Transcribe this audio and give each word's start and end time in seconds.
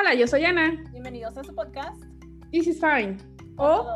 Hola, 0.00 0.14
yo 0.14 0.26
soy 0.26 0.46
Ana. 0.46 0.82
Bienvenidos 0.92 1.36
a 1.36 1.44
su 1.44 1.54
podcast. 1.54 2.02
This 2.52 2.66
is 2.66 2.80
fine. 2.80 3.18
O 3.58 3.86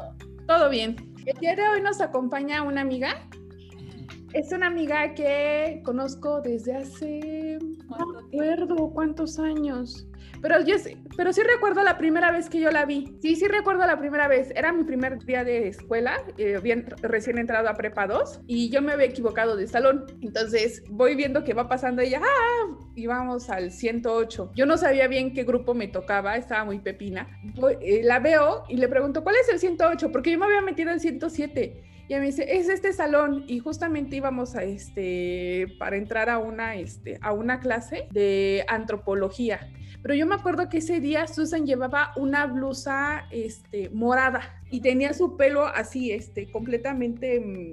todo 0.46 0.68
bien. 0.68 0.96
El 1.24 1.34
día 1.38 1.56
de 1.56 1.66
hoy 1.66 1.80
nos 1.80 1.98
acompaña 1.98 2.62
una 2.62 2.82
amiga. 2.82 3.26
Es 4.34 4.52
una 4.52 4.66
amiga 4.66 5.14
que 5.14 5.80
conozco 5.82 6.42
desde 6.42 6.76
hace 6.76 7.58
no 7.88 8.20
recuerdo 8.20 8.90
cuántos 8.90 9.38
años. 9.38 10.06
Pero 10.42 10.60
yo 10.60 10.78
sí, 10.78 10.94
pero 11.16 11.32
sí 11.32 11.42
recuerdo 11.42 11.82
la 11.82 11.98
primera 11.98 12.30
vez 12.30 12.48
que 12.48 12.60
yo 12.60 12.70
la 12.70 12.84
vi. 12.84 13.16
Sí, 13.20 13.36
sí 13.36 13.46
recuerdo 13.46 13.86
la 13.86 13.98
primera 13.98 14.28
vez. 14.28 14.50
Era 14.54 14.72
mi 14.72 14.84
primer 14.84 15.18
día 15.24 15.44
de 15.44 15.68
escuela, 15.68 16.22
eh, 16.38 16.58
bien, 16.62 16.86
recién 17.02 17.38
entrado 17.38 17.68
a 17.68 17.74
prepa 17.74 18.06
2 18.06 18.40
y 18.46 18.70
yo 18.70 18.82
me 18.82 18.92
había 18.92 19.06
equivocado 19.06 19.56
de 19.56 19.66
salón. 19.66 20.06
Entonces 20.20 20.82
voy 20.90 21.14
viendo 21.14 21.44
que 21.44 21.54
va 21.54 21.68
pasando 21.68 22.02
ella, 22.02 22.20
¡ah! 22.22 22.76
Y 22.94 23.06
vamos 23.06 23.50
al 23.50 23.70
108. 23.70 24.52
Yo 24.54 24.66
no 24.66 24.76
sabía 24.76 25.08
bien 25.08 25.34
qué 25.34 25.44
grupo 25.44 25.74
me 25.74 25.88
tocaba, 25.88 26.36
estaba 26.36 26.64
muy 26.64 26.78
pepina. 26.80 27.28
Eh, 27.80 28.02
la 28.04 28.18
veo 28.18 28.64
y 28.68 28.76
le 28.76 28.88
pregunto, 28.88 29.22
¿cuál 29.22 29.36
es 29.36 29.48
el 29.48 29.58
108? 29.58 30.10
Porque 30.12 30.32
yo 30.32 30.38
me 30.38 30.46
había 30.46 30.60
metido 30.60 30.90
en 30.90 31.00
107. 31.00 31.93
Y 32.08 32.14
me 32.14 32.26
dice, 32.26 32.56
es 32.56 32.68
este 32.68 32.92
salón. 32.92 33.44
Y 33.46 33.60
justamente 33.60 34.16
íbamos 34.16 34.54
a 34.56 34.64
este, 34.64 35.74
para 35.78 35.96
entrar 35.96 36.28
a 36.28 36.38
una, 36.38 36.76
este, 36.76 37.18
a 37.22 37.32
una 37.32 37.60
clase 37.60 38.08
de 38.10 38.64
antropología. 38.68 39.70
Pero 40.02 40.14
yo 40.14 40.26
me 40.26 40.34
acuerdo 40.34 40.68
que 40.68 40.78
ese 40.78 41.00
día 41.00 41.26
Susan 41.26 41.66
llevaba 41.66 42.12
una 42.16 42.46
blusa 42.46 43.26
este, 43.30 43.88
morada 43.88 44.62
y 44.70 44.80
tenía 44.80 45.14
su 45.14 45.38
pelo 45.38 45.64
así, 45.64 46.12
este, 46.12 46.50
completamente, 46.50 47.40
mm, 47.40 47.72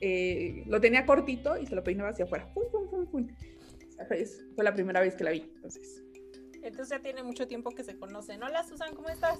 eh, 0.00 0.64
lo 0.66 0.80
tenía 0.80 1.04
cortito 1.04 1.58
y 1.58 1.66
se 1.66 1.74
lo 1.74 1.84
peinaba 1.84 2.08
hacia 2.10 2.24
afuera. 2.24 2.50
Fue 4.54 4.64
la 4.64 4.74
primera 4.74 5.00
vez 5.00 5.14
que 5.14 5.24
la 5.24 5.30
vi, 5.30 5.50
entonces. 5.56 6.02
Entonces 6.62 6.96
ya 6.96 7.02
tiene 7.02 7.22
mucho 7.22 7.46
tiempo 7.46 7.70
que 7.72 7.84
se 7.84 7.98
conocen. 7.98 8.42
Hola 8.42 8.64
Susan, 8.64 8.94
¿cómo 8.94 9.10
estás? 9.10 9.38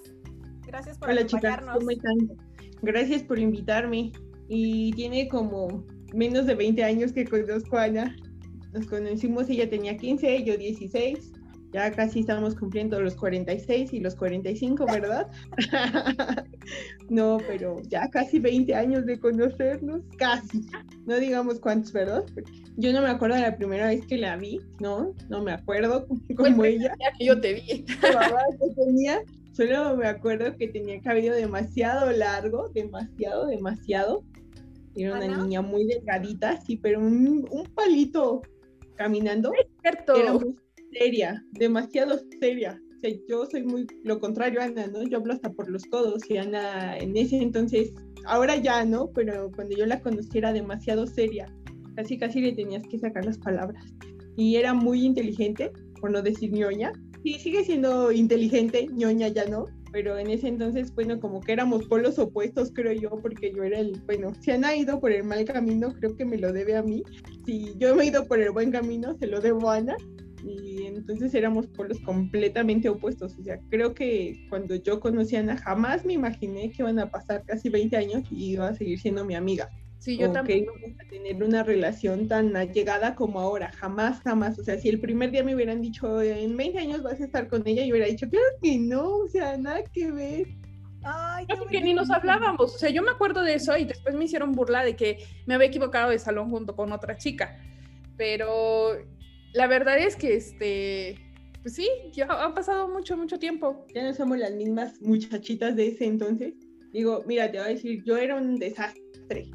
Gracias 0.66 0.98
por 0.98 1.10
Hola, 1.10 1.22
acompañarnos. 1.22 1.74
Chicas, 1.74 1.78
¿cómo 1.78 1.90
están? 1.90 2.38
Gracias 2.82 3.22
por 3.22 3.38
invitarme. 3.38 4.12
Y 4.48 4.92
tiene 4.92 5.28
como 5.28 5.84
menos 6.12 6.46
de 6.46 6.54
20 6.54 6.84
años 6.84 7.12
que 7.12 7.24
conozco 7.24 7.76
a 7.76 7.84
Ana. 7.84 8.16
Nos 8.72 8.86
conocimos, 8.86 9.48
ella 9.48 9.70
tenía 9.70 9.96
15, 9.96 10.44
yo 10.44 10.56
16 10.56 11.32
ya 11.74 11.90
casi 11.90 12.20
estamos 12.20 12.54
cumpliendo 12.54 13.00
los 13.00 13.16
46 13.16 13.92
y 13.92 13.98
los 13.98 14.14
45, 14.14 14.86
¿verdad? 14.86 15.26
no, 17.08 17.38
pero 17.48 17.82
ya 17.88 18.08
casi 18.10 18.38
20 18.38 18.72
años 18.76 19.04
de 19.06 19.18
conocernos, 19.18 20.02
casi. 20.16 20.64
No 21.04 21.16
digamos 21.16 21.58
cuántos, 21.58 21.92
¿verdad? 21.92 22.24
Yo 22.76 22.92
no 22.92 23.02
me 23.02 23.08
acuerdo 23.08 23.34
de 23.34 23.42
la 23.42 23.56
primera 23.56 23.88
vez 23.88 24.06
que 24.06 24.18
la 24.18 24.36
vi, 24.36 24.60
¿no? 24.78 25.14
No 25.28 25.42
me 25.42 25.50
acuerdo 25.50 26.06
como 26.36 26.64
ella. 26.64 26.94
que 27.18 27.26
yo 27.26 27.40
te 27.40 27.54
vi. 27.54 27.84
tenía, 28.76 29.20
solo 29.54 29.96
me 29.96 30.06
acuerdo 30.06 30.56
que 30.56 30.68
tenía 30.68 31.00
cabello 31.00 31.34
demasiado 31.34 32.10
largo, 32.10 32.68
demasiado, 32.70 33.46
demasiado. 33.46 34.24
Era 34.96 35.16
una 35.16 35.42
niña 35.42 35.62
muy 35.62 35.86
delgadita, 35.86 36.60
sí, 36.60 36.76
pero 36.76 37.00
un, 37.00 37.46
un 37.50 37.64
palito 37.74 38.42
caminando. 38.96 39.52
Es 39.54 39.66
cierto. 39.82 40.16
Era 40.16 40.32
muy 40.34 40.54
seria, 40.92 41.44
demasiado 41.52 42.20
seria. 42.40 42.80
O 42.96 43.00
sea, 43.00 43.10
yo 43.28 43.46
soy 43.46 43.64
muy 43.64 43.86
lo 44.04 44.20
contrario 44.20 44.60
a 44.60 44.64
Ana, 44.64 44.86
¿no? 44.86 45.02
Yo 45.02 45.18
hablo 45.18 45.32
hasta 45.32 45.52
por 45.52 45.68
los 45.68 45.84
codos 45.86 46.22
y 46.30 46.36
Ana 46.36 46.96
en 46.98 47.16
ese 47.16 47.36
entonces, 47.36 47.92
ahora 48.26 48.56
ya, 48.56 48.84
¿no? 48.84 49.10
Pero 49.10 49.50
cuando 49.54 49.76
yo 49.76 49.86
la 49.86 50.00
conocí 50.00 50.38
era 50.38 50.52
demasiado 50.52 51.06
seria. 51.06 51.52
Casi, 51.96 52.18
casi 52.18 52.40
le 52.40 52.52
tenías 52.52 52.86
que 52.88 52.98
sacar 52.98 53.24
las 53.24 53.38
palabras. 53.38 53.84
Y 54.36 54.56
era 54.56 54.74
muy 54.74 55.04
inteligente, 55.04 55.70
por 56.04 56.10
no 56.10 56.20
decir 56.20 56.52
ñoña. 56.52 56.92
Sí, 57.22 57.38
sigue 57.38 57.64
siendo 57.64 58.12
inteligente, 58.12 58.86
ñoña 58.92 59.28
ya 59.28 59.46
no, 59.46 59.64
pero 59.90 60.18
en 60.18 60.28
ese 60.28 60.48
entonces, 60.48 60.94
bueno, 60.94 61.18
como 61.18 61.40
que 61.40 61.54
éramos 61.54 61.86
polos 61.86 62.18
opuestos, 62.18 62.70
creo 62.74 62.92
yo, 62.92 63.08
porque 63.22 63.54
yo 63.56 63.62
era 63.62 63.78
el, 63.80 63.98
bueno, 64.04 64.34
si 64.42 64.50
Ana 64.50 64.68
ha 64.68 64.76
ido 64.76 65.00
por 65.00 65.12
el 65.12 65.24
mal 65.24 65.46
camino, 65.46 65.94
creo 65.94 66.14
que 66.14 66.26
me 66.26 66.36
lo 66.36 66.52
debe 66.52 66.76
a 66.76 66.82
mí. 66.82 67.02
Si 67.46 67.72
yo 67.78 67.94
me 67.96 68.04
he 68.04 68.08
ido 68.08 68.26
por 68.26 68.38
el 68.38 68.50
buen 68.50 68.70
camino, 68.70 69.16
se 69.18 69.26
lo 69.26 69.40
debo 69.40 69.70
a 69.70 69.76
Ana 69.76 69.96
y 70.44 70.82
entonces 70.84 71.32
éramos 71.32 71.68
polos 71.68 71.98
completamente 72.00 72.90
opuestos. 72.90 73.38
O 73.38 73.42
sea, 73.42 73.58
creo 73.70 73.94
que 73.94 74.44
cuando 74.50 74.74
yo 74.74 75.00
conocí 75.00 75.36
a 75.36 75.40
Ana, 75.40 75.56
jamás 75.56 76.04
me 76.04 76.12
imaginé 76.12 76.70
que 76.70 76.82
iban 76.82 76.98
a 76.98 77.10
pasar 77.10 77.44
casi 77.46 77.70
20 77.70 77.96
años 77.96 78.24
y 78.30 78.52
iba 78.52 78.68
a 78.68 78.74
seguir 78.74 79.00
siendo 79.00 79.24
mi 79.24 79.36
amiga. 79.36 79.70
Sí, 80.04 80.18
yo 80.18 80.30
también. 80.30 80.58
Que 80.58 80.64
íbamos 80.64 81.00
a 81.00 81.08
tener 81.08 81.42
una 81.42 81.62
relación 81.62 82.28
tan 82.28 82.54
allegada 82.54 83.14
como 83.14 83.40
ahora, 83.40 83.72
jamás, 83.72 84.20
jamás. 84.20 84.58
O 84.58 84.62
sea, 84.62 84.78
si 84.78 84.90
el 84.90 85.00
primer 85.00 85.30
día 85.30 85.42
me 85.42 85.54
hubieran 85.54 85.80
dicho, 85.80 86.20
en 86.20 86.54
20 86.58 86.78
años 86.78 87.02
vas 87.02 87.22
a 87.22 87.24
estar 87.24 87.48
con 87.48 87.66
ella, 87.66 87.82
yo 87.86 87.92
hubiera 87.92 88.06
dicho, 88.06 88.28
claro 88.28 88.46
que 88.60 88.76
no, 88.76 89.16
o 89.16 89.28
sea, 89.28 89.56
nada 89.56 89.82
que 89.94 90.12
ver. 90.12 90.48
Ay, 91.04 91.46
que 91.70 91.80
ni 91.80 91.94
nos 91.94 92.10
hablábamos. 92.10 92.74
O 92.74 92.78
sea, 92.78 92.90
yo 92.90 93.00
me 93.00 93.12
acuerdo 93.12 93.40
de 93.40 93.54
eso 93.54 93.74
y 93.78 93.86
después 93.86 94.14
me 94.14 94.26
hicieron 94.26 94.52
burla 94.52 94.84
de 94.84 94.94
que 94.94 95.24
me 95.46 95.54
había 95.54 95.68
equivocado 95.68 96.10
de 96.10 96.18
salón 96.18 96.50
junto 96.50 96.76
con 96.76 96.92
otra 96.92 97.16
chica. 97.16 97.56
Pero 98.18 98.98
la 99.54 99.66
verdad 99.66 99.98
es 99.98 100.16
que 100.16 100.34
este, 100.34 101.16
pues 101.62 101.76
sí, 101.76 101.88
ya 102.12 102.26
ha 102.26 102.52
pasado 102.52 102.88
mucho, 102.88 103.16
mucho 103.16 103.38
tiempo. 103.38 103.86
Ya 103.94 104.02
no 104.02 104.12
somos 104.12 104.36
las 104.36 104.52
mismas 104.52 105.00
muchachitas 105.00 105.74
de 105.76 105.88
ese 105.88 106.04
entonces. 106.04 106.52
Digo, 106.92 107.24
mira, 107.26 107.50
te 107.50 107.56
voy 107.56 107.68
a 107.68 107.70
decir, 107.70 108.04
yo 108.04 108.18
era 108.18 108.36
un 108.36 108.56
desastre. 108.56 109.03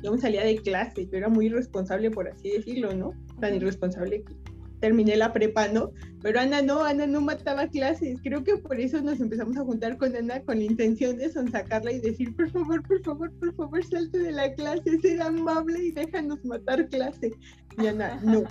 Yo 0.01 0.11
me 0.11 0.17
salía 0.17 0.43
de 0.43 0.57
clase, 0.57 1.07
yo 1.07 1.17
era 1.17 1.29
muy 1.29 1.47
irresponsable, 1.47 2.11
por 2.11 2.27
así 2.27 2.51
decirlo, 2.51 2.93
¿no? 2.93 3.13
Tan 3.39 3.55
irresponsable 3.55 4.23
que 4.23 4.33
terminé 4.79 5.15
la 5.15 5.33
prepa, 5.33 5.67
¿no? 5.67 5.91
Pero 6.21 6.39
Ana 6.39 6.61
no, 6.61 6.83
Ana 6.83 7.05
no 7.05 7.21
mataba 7.21 7.67
clases. 7.67 8.19
Creo 8.23 8.43
que 8.43 8.57
por 8.57 8.79
eso 8.79 9.01
nos 9.01 9.19
empezamos 9.19 9.57
a 9.57 9.63
juntar 9.63 9.97
con 9.97 10.15
Ana 10.15 10.41
con 10.41 10.57
la 10.57 10.65
intención 10.65 11.17
de 11.17 11.31
sonsacarla 11.31 11.91
y 11.91 11.99
decir, 11.99 12.35
por 12.35 12.49
favor, 12.49 12.81
por 12.87 13.03
favor, 13.03 13.31
por 13.33 13.53
favor, 13.55 13.85
salte 13.85 14.17
de 14.19 14.31
la 14.31 14.53
clase, 14.53 14.99
sé 15.01 15.21
amable 15.21 15.83
y 15.83 15.91
déjanos 15.91 16.43
matar 16.45 16.87
clase. 16.87 17.31
Y 17.77 17.87
Ana, 17.87 18.19
no. 18.23 18.43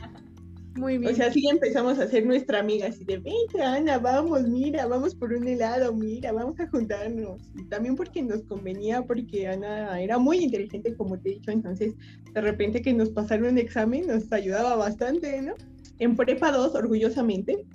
Muy 0.78 0.98
bien. 0.98 1.12
O 1.12 1.16
sea, 1.16 1.32
sí 1.32 1.44
empezamos 1.50 1.98
a 1.98 2.06
ser 2.06 2.24
nuestra 2.24 2.60
amiga, 2.60 2.86
así 2.86 3.04
de, 3.04 3.18
venga, 3.18 3.74
Ana, 3.74 3.98
vamos, 3.98 4.44
mira, 4.44 4.86
vamos 4.86 5.14
por 5.14 5.32
un 5.32 5.48
helado, 5.48 5.92
mira, 5.92 6.32
vamos 6.32 6.58
a 6.60 6.68
juntarnos. 6.68 7.42
Y 7.56 7.64
también 7.64 7.96
porque 7.96 8.22
nos 8.22 8.42
convenía, 8.44 9.02
porque 9.02 9.48
Ana 9.48 10.00
era 10.00 10.18
muy 10.18 10.38
inteligente, 10.38 10.94
como 10.96 11.18
te 11.18 11.30
he 11.30 11.34
dicho, 11.34 11.50
entonces 11.50 11.94
de 12.32 12.40
repente 12.40 12.80
que 12.80 12.92
nos 12.92 13.10
pasaron 13.10 13.48
un 13.48 13.58
examen 13.58 14.06
nos 14.06 14.30
ayudaba 14.32 14.76
bastante, 14.76 15.42
¿no? 15.42 15.54
En 15.98 16.14
prepa 16.14 16.52
2, 16.52 16.74
orgullosamente. 16.76 17.66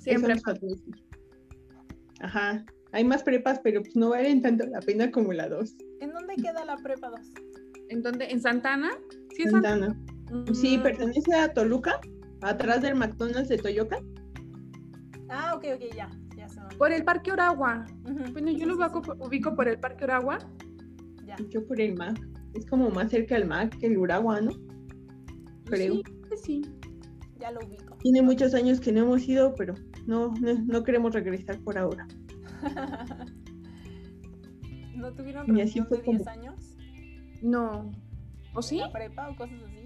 Siempre. 0.00 0.34
Ajá, 2.20 2.64
hay 2.92 3.04
más 3.04 3.22
prepas, 3.22 3.60
pero 3.60 3.80
pues 3.80 3.96
no 3.96 4.10
valen 4.10 4.42
tanto 4.42 4.66
la 4.66 4.80
pena 4.80 5.10
como 5.10 5.32
la 5.32 5.48
2. 5.48 5.76
¿En 6.00 6.12
dónde 6.12 6.36
queda 6.36 6.64
la 6.66 6.76
prepa 6.76 7.08
2? 7.08 7.20
¿En 7.88 8.02
dónde? 8.02 8.26
¿En 8.26 8.40
Santana? 8.40 8.90
Sí, 9.34 9.44
Santana. 9.44 9.98
Sí, 10.52 10.78
mm. 10.78 10.82
pertenece 10.82 11.34
a 11.34 11.52
Toluca 11.52 12.00
atrás 12.44 12.82
del 12.82 12.94
McDonald's 12.94 13.48
de 13.48 13.58
Toyoka. 13.58 13.98
Ah, 15.28 15.54
ok, 15.54 15.64
ok, 15.74 15.94
ya. 15.94 16.10
ya 16.36 16.46
por 16.78 16.92
el 16.92 17.04
Parque 17.04 17.32
Oragua. 17.32 17.86
Bueno, 18.32 18.50
yo 18.50 18.66
lo 18.66 18.76
ubico, 19.18 19.54
por 19.54 19.68
el 19.68 19.78
Parque 19.78 20.04
Oragua. 20.04 20.38
Ya. 21.24 21.36
Yo 21.48 21.66
por 21.66 21.80
el 21.80 21.94
Mac. 21.96 22.20
Es 22.52 22.66
como 22.66 22.90
más 22.90 23.10
cerca 23.10 23.34
del 23.34 23.46
Mac 23.46 23.76
que 23.78 23.86
el 23.86 23.96
Uragua, 23.98 24.40
¿no? 24.40 24.52
Creo. 25.64 25.94
Sí, 25.94 26.02
sí. 26.42 26.62
Ya 27.38 27.50
lo 27.50 27.60
ubico. 27.66 27.96
Tiene 27.96 28.22
muchos 28.22 28.54
años 28.54 28.80
que 28.80 28.92
no 28.92 29.00
hemos 29.00 29.26
ido, 29.26 29.54
pero 29.54 29.74
no, 30.06 30.34
no, 30.40 30.84
queremos 30.84 31.12
regresar 31.14 31.58
por 31.60 31.78
ahora. 31.78 32.06
¿No 34.94 35.12
tuvieron 35.12 35.46
reunión 35.46 35.88
de 35.90 36.02
10 36.02 36.26
años? 36.28 36.76
No. 37.42 37.90
¿O 38.54 38.62
sí? 38.62 38.78
¿La 38.78 38.92
prepa 38.92 39.28
o 39.28 39.36
cosas 39.36 39.58
así? 39.66 39.83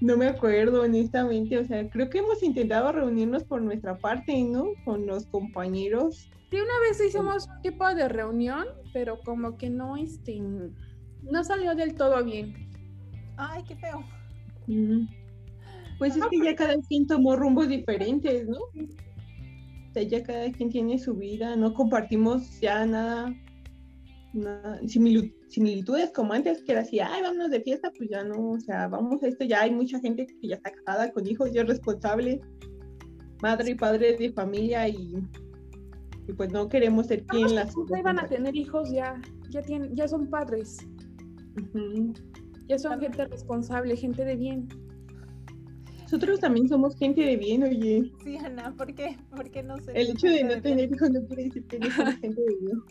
No 0.00 0.16
me 0.16 0.26
acuerdo, 0.26 0.82
honestamente. 0.82 1.58
O 1.58 1.64
sea, 1.64 1.88
creo 1.88 2.10
que 2.10 2.18
hemos 2.18 2.42
intentado 2.42 2.92
reunirnos 2.92 3.44
por 3.44 3.62
nuestra 3.62 3.96
parte, 3.98 4.42
¿no? 4.44 4.66
Con 4.84 5.06
los 5.06 5.26
compañeros. 5.26 6.30
Sí, 6.50 6.56
una 6.56 6.80
vez 6.88 7.00
hicimos 7.00 7.48
un 7.48 7.62
tipo 7.62 7.86
de 7.94 8.08
reunión, 8.08 8.66
pero 8.92 9.18
como 9.20 9.56
que 9.56 9.68
no, 9.70 9.96
este, 9.96 10.40
no 11.22 11.44
salió 11.44 11.74
del 11.74 11.94
todo 11.94 12.22
bien. 12.24 12.54
Ay, 13.36 13.62
qué 13.66 13.76
feo. 13.76 14.04
Pues 15.98 16.16
es 16.16 16.24
que 16.30 16.38
ya 16.44 16.54
cada 16.54 16.76
quien 16.88 17.06
tomó 17.06 17.36
rumbos 17.36 17.68
diferentes, 17.68 18.46
¿no? 18.48 18.58
O 18.58 19.92
sea, 19.92 20.02
ya 20.02 20.22
cada 20.22 20.50
quien 20.52 20.68
tiene 20.68 20.98
su 20.98 21.14
vida, 21.14 21.56
no 21.56 21.72
compartimos 21.74 22.60
ya 22.60 22.84
nada, 22.84 23.34
nada 24.32 24.80
similitudes 25.48 26.10
como 26.12 26.32
antes, 26.32 26.62
que 26.62 26.72
era 26.72 26.82
así, 26.82 27.00
ay, 27.00 27.22
vámonos 27.22 27.50
de 27.50 27.60
fiesta, 27.60 27.92
pues 27.96 28.10
ya 28.10 28.24
no, 28.24 28.50
o 28.50 28.60
sea, 28.60 28.88
vamos 28.88 29.22
a 29.22 29.28
esto, 29.28 29.44
ya 29.44 29.62
hay 29.62 29.70
mucha 29.70 29.98
gente 30.00 30.26
que 30.26 30.48
ya 30.48 30.56
está 30.56 30.72
casada 30.72 31.10
con 31.12 31.26
hijos, 31.26 31.52
ya 31.52 31.62
es 31.62 31.68
responsable, 31.68 32.40
madre 33.42 33.70
y 33.70 33.74
padre 33.74 34.16
de 34.16 34.32
familia 34.32 34.88
y, 34.88 35.14
y 36.28 36.32
pues 36.32 36.52
no 36.52 36.68
queremos 36.68 37.06
ser 37.06 37.24
quien 37.24 37.54
las... 37.54 37.74
Ya 37.74 38.02
van 38.02 38.18
a 38.18 38.26
tener 38.26 38.54
hijos, 38.54 38.90
ya, 38.90 39.20
ya, 39.50 39.62
tienen, 39.62 39.94
ya 39.94 40.08
son 40.08 40.28
padres. 40.28 40.78
Ya 42.68 42.78
son 42.78 43.00
gente 43.00 43.24
responsable, 43.26 43.96
gente 43.96 44.24
de 44.24 44.36
bien. 44.36 44.68
Nosotros 46.02 46.40
también 46.40 46.68
somos 46.68 46.96
gente 46.96 47.20
de 47.20 47.36
bien, 47.36 47.64
oye. 47.64 48.12
Sí, 48.22 48.36
Ana, 48.36 48.72
¿por 48.76 48.94
qué? 48.94 49.16
¿Por 49.30 49.50
qué 49.50 49.62
no 49.62 49.76
sé? 49.78 49.92
El 49.94 50.10
hecho 50.10 50.28
de 50.28 50.44
no 50.44 50.60
tener 50.60 50.92
hijos 50.92 51.10
no 51.10 51.26
quiere 51.26 51.44
decir 51.44 51.64
que 51.66 51.78
no 51.80 51.90
somos 51.90 52.14
gente 52.16 52.40
de 52.42 52.56
bien. 52.60 52.82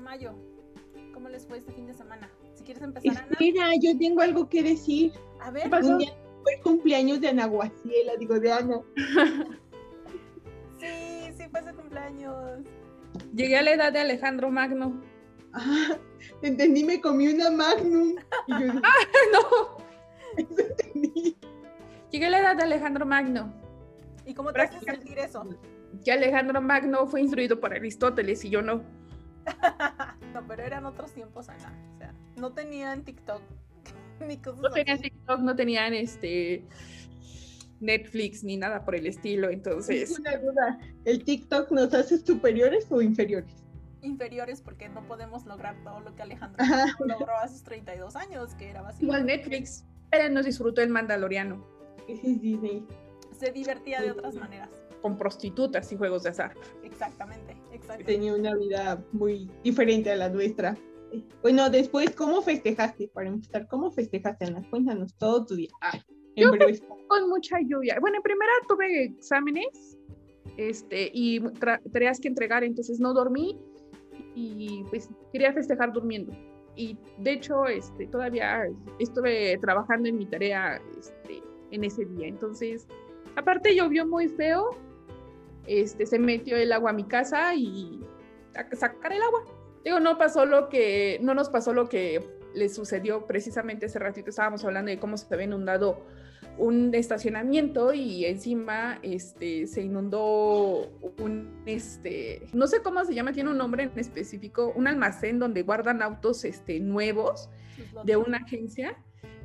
De 0.00 0.04
mayo? 0.04 0.34
¿Cómo 1.12 1.28
les 1.28 1.46
fue 1.46 1.58
este 1.58 1.72
fin 1.72 1.86
de 1.86 1.94
semana? 1.94 2.30
Si 2.54 2.64
quieres 2.64 2.82
empezar, 2.82 3.16
Ana. 3.16 3.36
Mira, 3.38 3.70
yo 3.80 3.96
tengo 3.98 4.22
algo 4.22 4.48
que 4.48 4.62
decir. 4.62 5.12
A 5.40 5.50
ver. 5.50 5.64
¿Qué 5.64 5.68
pasó? 5.68 5.90
Un 5.90 5.98
día 5.98 6.12
fue 6.42 6.54
el 6.54 6.62
cumpleaños 6.62 7.20
de 7.20 7.28
Ana 7.28 7.46
Guaciela, 7.46 8.16
digo, 8.18 8.40
de 8.40 8.52
Ana. 8.52 8.80
Sí, 10.78 11.32
sí 11.36 11.44
fue 11.50 11.62
su 11.62 11.76
cumpleaños. 11.76 12.60
Llegué 13.34 13.58
a 13.58 13.62
la 13.62 13.72
edad 13.72 13.92
de 13.92 14.00
Alejandro 14.00 14.50
Magno. 14.50 15.00
Ah, 15.52 15.98
entendí, 16.42 16.84
me 16.84 17.00
comí 17.00 17.28
una 17.28 17.50
Magnum. 17.50 18.14
Y 18.46 18.52
yo 18.52 18.58
dije, 18.58 18.80
no, 19.32 19.76
eso 20.36 20.62
entendí. 20.62 21.36
llegué 22.10 22.26
a 22.26 22.30
la 22.30 22.40
edad 22.40 22.56
de 22.56 22.62
Alejandro 22.62 23.04
Magno. 23.04 23.52
¿Y 24.24 24.32
cómo 24.32 24.52
te 24.52 24.62
hace 24.62 24.80
sentir 24.80 25.18
eso? 25.18 25.44
Que 26.04 26.12
Alejandro 26.12 26.62
Magno 26.62 27.06
fue 27.06 27.20
instruido 27.20 27.60
por 27.60 27.74
Aristóteles 27.74 28.44
y 28.44 28.50
yo 28.50 28.62
no. 28.62 28.82
no, 30.34 30.46
pero 30.46 30.62
eran 30.62 30.84
otros 30.86 31.12
tiempos, 31.12 31.48
Ana. 31.48 31.72
O 31.94 31.98
sea, 31.98 32.14
no 32.36 32.52
tenían 32.52 33.04
TikTok 33.04 33.42
ni 34.26 34.36
cosas 34.38 34.60
No 34.60 34.70
tenían 34.70 34.98
así. 34.98 35.10
TikTok, 35.10 35.40
no 35.40 35.56
tenían 35.56 35.94
este 35.94 36.64
Netflix 37.80 38.44
ni 38.44 38.56
nada 38.56 38.84
por 38.84 38.94
el 38.94 39.06
estilo, 39.06 39.48
Es 39.48 39.54
entonces 39.54 40.18
una 40.18 40.36
duda. 40.36 40.78
¿El 41.04 41.24
TikTok 41.24 41.70
nos 41.72 41.94
hace 41.94 42.18
superiores 42.18 42.86
o 42.90 43.00
inferiores? 43.02 43.54
inferiores 44.02 44.62
porque 44.62 44.88
no 44.88 45.06
podemos 45.06 45.44
lograr 45.44 45.76
todo 45.84 46.00
lo 46.00 46.14
que 46.16 46.22
Alejandro 46.22 46.64
logró 47.04 47.36
a 47.36 47.46
sus 47.48 47.62
32 47.64 48.16
años, 48.16 48.54
que 48.54 48.70
era 48.70 48.80
igual 48.80 48.92
básicamente 48.94 49.36
Netflix. 49.36 49.84
Pero 50.10 50.30
nos 50.30 50.46
disfrutó 50.46 50.80
el 50.80 50.88
Mandaloriano 50.88 51.62
Disney. 52.08 52.86
se 53.38 53.52
divertía 53.52 54.00
de 54.00 54.10
otras 54.12 54.36
maneras. 54.36 54.70
con 55.02 55.18
prostitutas 55.18 55.92
y 55.92 55.96
juegos 55.98 56.22
de 56.22 56.30
azar. 56.30 56.54
Exactamente, 56.82 57.56
exactamente. 57.80 58.12
Tenía 58.12 58.34
una 58.34 58.54
vida 58.56 59.04
muy 59.12 59.50
diferente 59.62 60.10
a 60.10 60.16
la 60.16 60.28
nuestra. 60.28 60.76
Bueno, 61.42 61.68
después, 61.70 62.10
¿cómo 62.14 62.40
festejaste? 62.42 63.08
Para 63.08 63.28
empezar, 63.28 63.66
¿cómo 63.68 63.90
festejaste, 63.90 64.46
Ana? 64.46 64.62
Cuéntanos 64.70 65.16
todo 65.18 65.44
tu 65.44 65.56
día. 65.56 65.70
Ah, 65.80 65.98
Yo. 66.36 66.52
Con 67.08 67.28
mucha 67.28 67.58
lluvia. 67.60 67.98
Bueno, 68.00 68.18
en 68.18 68.22
primera 68.22 68.52
tuve 68.68 69.04
exámenes 69.04 69.98
este, 70.56 71.10
y 71.12 71.40
tareas 71.92 72.20
que 72.20 72.28
entregar, 72.28 72.62
entonces 72.62 73.00
no 73.00 73.12
dormí 73.12 73.58
y 74.34 74.84
pues 74.90 75.10
quería 75.32 75.52
festejar 75.52 75.92
durmiendo. 75.92 76.32
Y 76.76 76.96
de 77.18 77.32
hecho, 77.32 77.66
este, 77.66 78.06
todavía 78.06 78.62
estuve 78.98 79.58
trabajando 79.58 80.08
en 80.08 80.18
mi 80.18 80.26
tarea 80.26 80.80
este, 80.98 81.42
en 81.72 81.84
ese 81.84 82.04
día. 82.04 82.28
Entonces, 82.28 82.86
aparte 83.36 83.74
llovió 83.74 84.06
muy 84.06 84.28
feo, 84.28 84.70
este, 85.66 86.06
se 86.06 86.18
metió 86.18 86.56
el 86.56 86.72
agua 86.72 86.90
a 86.90 86.94
mi 86.94 87.04
casa 87.04 87.54
y 87.54 88.00
a 88.54 88.74
sacar 88.76 89.12
el 89.12 89.22
agua. 89.22 89.44
Digo, 89.84 90.00
no 90.00 90.18
pasó 90.18 90.44
lo 90.44 90.68
que, 90.68 91.18
no 91.22 91.34
nos 91.34 91.48
pasó 91.48 91.72
lo 91.72 91.88
que 91.88 92.20
le 92.54 92.68
sucedió 92.68 93.26
precisamente 93.26 93.86
hace 93.86 93.98
ratito. 93.98 94.30
Estábamos 94.30 94.64
hablando 94.64 94.90
de 94.90 94.98
cómo 94.98 95.16
se 95.16 95.32
había 95.32 95.46
inundado 95.46 96.04
un 96.58 96.94
estacionamiento 96.94 97.94
y 97.94 98.26
encima 98.26 98.98
este, 99.02 99.66
se 99.66 99.82
inundó 99.82 100.90
un, 101.18 101.62
este, 101.64 102.48
no 102.52 102.66
sé 102.66 102.82
cómo 102.82 103.04
se 103.04 103.14
llama, 103.14 103.32
tiene 103.32 103.50
un 103.50 103.58
nombre 103.58 103.84
en 103.84 103.98
específico, 103.98 104.72
un 104.76 104.86
almacén 104.86 105.38
donde 105.38 105.62
guardan 105.62 106.02
autos 106.02 106.44
este, 106.44 106.80
nuevos 106.80 107.48
de 108.04 108.16
una 108.16 108.38
agencia. 108.38 108.96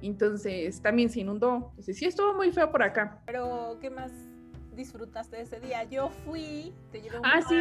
Entonces 0.01 0.81
también 0.81 1.09
se 1.09 1.21
inundó. 1.21 1.67
Entonces 1.71 1.97
sí 1.97 2.05
estuvo 2.05 2.33
muy 2.33 2.51
feo 2.51 2.69
por 2.69 2.83
acá. 2.83 3.21
Pero, 3.25 3.77
¿qué 3.79 3.89
más 3.89 4.11
disfrutaste 4.75 5.37
de 5.37 5.43
ese 5.43 5.59
día? 5.59 5.83
Yo 5.85 6.09
fui, 6.09 6.73
te 6.91 7.01
llevé 7.01 7.19
un 7.19 7.25
Ah, 7.25 7.41
sí, 7.47 7.55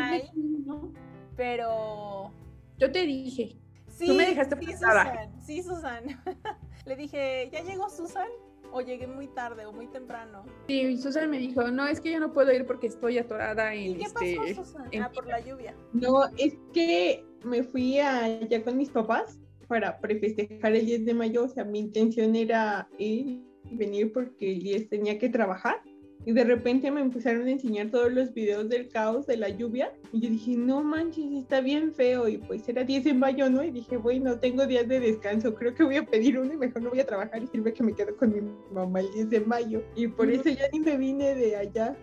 pero... 1.36 2.30
yo 2.78 2.90
te 2.92 3.02
dije. 3.02 3.56
Sí, 3.88 4.06
Tú 4.08 4.14
me 4.14 4.26
dejaste 4.26 4.56
sí. 4.58 4.72
Susan, 4.72 5.42
sí, 5.42 5.62
Susan. 5.62 6.04
Le 6.86 6.96
dije, 6.96 7.48
¿ya 7.52 7.62
llegó 7.62 7.88
Susan? 7.88 8.28
O 8.72 8.80
llegué 8.80 9.06
muy 9.06 9.28
tarde 9.28 9.66
o 9.66 9.72
muy 9.72 9.86
temprano. 9.86 10.44
Sí, 10.66 10.96
Susan 10.96 11.30
me 11.30 11.38
dijo, 11.38 11.70
no, 11.70 11.86
es 11.86 12.00
que 12.00 12.10
yo 12.10 12.18
no 12.18 12.32
puedo 12.32 12.52
ir 12.52 12.66
porque 12.66 12.88
estoy 12.88 13.18
atorada 13.18 13.72
¿Y 13.74 13.92
en 13.92 13.98
qué 13.98 14.04
este... 14.04 14.36
pasó, 14.36 14.64
Susan? 14.64 14.88
en 14.90 15.02
Ah, 15.04 15.10
por 15.14 15.26
la 15.28 15.38
lluvia. 15.40 15.76
No, 15.92 16.24
es 16.36 16.56
que 16.72 17.24
me 17.44 17.62
fui 17.62 18.00
allá 18.00 18.64
con 18.64 18.76
mis 18.76 18.90
papás 18.90 19.38
para 19.68 19.98
prefestejar 20.00 20.74
el 20.74 20.86
10 20.86 21.04
de 21.04 21.14
mayo. 21.14 21.44
O 21.44 21.48
sea, 21.48 21.64
mi 21.64 21.78
intención 21.78 22.34
era 22.34 22.88
ir 22.98 23.44
y 23.70 23.76
venir 23.76 24.12
porque 24.12 24.52
el 24.52 24.62
10 24.62 24.88
tenía 24.88 25.18
que 25.20 25.28
trabajar. 25.28 25.80
Y 26.26 26.32
de 26.32 26.44
repente 26.44 26.90
me 26.90 27.02
empezaron 27.02 27.46
a 27.46 27.50
enseñar 27.50 27.90
todos 27.90 28.10
los 28.10 28.32
videos 28.32 28.68
del 28.68 28.88
caos 28.88 29.26
de 29.26 29.36
la 29.36 29.50
lluvia. 29.50 29.92
Y 30.12 30.20
yo 30.20 30.30
dije, 30.30 30.56
no 30.56 30.82
manches, 30.82 31.32
está 31.32 31.60
bien 31.60 31.92
feo. 31.92 32.28
Y 32.28 32.38
pues 32.38 32.66
era 32.68 32.82
10 32.82 33.04
de 33.04 33.14
mayo, 33.14 33.50
¿no? 33.50 33.62
Y 33.62 33.70
dije, 33.70 33.98
bueno, 33.98 34.38
tengo 34.38 34.66
días 34.66 34.88
de 34.88 35.00
descanso. 35.00 35.54
Creo 35.54 35.74
que 35.74 35.84
voy 35.84 35.96
a 35.96 36.06
pedir 36.06 36.38
uno 36.38 36.54
y 36.54 36.56
mejor 36.56 36.82
no 36.82 36.90
voy 36.90 37.00
a 37.00 37.06
trabajar. 37.06 37.42
Y 37.42 37.46
sirve 37.48 37.74
que 37.74 37.82
me 37.82 37.92
quedo 37.92 38.16
con 38.16 38.32
mi 38.32 38.40
mamá 38.72 39.00
el 39.00 39.12
10 39.12 39.30
de 39.30 39.40
mayo. 39.40 39.82
Y 39.96 40.08
por 40.08 40.30
eso 40.30 40.48
ya 40.48 40.64
ni 40.72 40.80
me 40.80 40.96
vine 40.96 41.34
de 41.34 41.56
allá. 41.56 41.94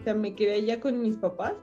O 0.00 0.04
sea, 0.04 0.14
me 0.14 0.34
quedé 0.34 0.56
allá 0.56 0.78
con 0.78 1.00
mis 1.00 1.16
papás. 1.16 1.54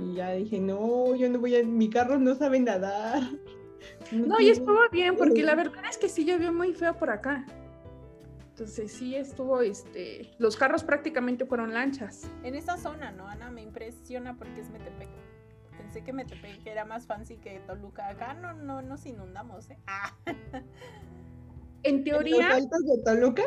Y 0.00 0.14
ya 0.14 0.32
dije, 0.32 0.60
no, 0.60 1.16
yo 1.16 1.28
no 1.28 1.40
voy 1.40 1.56
a, 1.56 1.64
mi 1.64 1.90
carro 1.90 2.18
no 2.18 2.34
sabe 2.36 2.60
nadar. 2.60 3.22
No, 4.12 4.40
y 4.40 4.50
estuvo 4.50 4.78
bien, 4.90 5.16
porque 5.16 5.42
la 5.42 5.54
verdad 5.54 5.84
es 5.88 5.98
que 5.98 6.08
sí 6.08 6.24
llovió 6.24 6.52
muy 6.52 6.72
feo 6.72 6.96
por 6.96 7.10
acá. 7.10 7.44
Entonces 8.58 8.90
sí 8.90 9.14
estuvo, 9.14 9.60
este, 9.60 10.34
los 10.40 10.56
carros 10.56 10.82
prácticamente 10.82 11.46
fueron 11.46 11.72
lanchas. 11.72 12.28
En 12.42 12.56
esa 12.56 12.76
zona, 12.76 13.12
¿no, 13.12 13.28
Ana? 13.28 13.52
Me 13.52 13.62
impresiona 13.62 14.36
porque 14.36 14.62
es 14.62 14.68
Metepec. 14.70 15.08
Pensé 15.76 16.02
que 16.02 16.12
Metepec 16.12 16.66
era 16.66 16.84
más 16.84 17.06
fancy 17.06 17.36
que 17.36 17.60
Toluca. 17.68 18.08
Acá 18.08 18.34
no, 18.34 18.54
no 18.54 18.82
nos 18.82 19.06
inundamos, 19.06 19.70
¿eh? 19.70 19.78
Ah, 19.86 20.12
En 21.84 21.98
¿En 21.98 22.04
teoría, 22.04 22.48
los 22.48 22.56
altos 22.56 22.84
de 22.84 23.02
Toluca? 23.04 23.42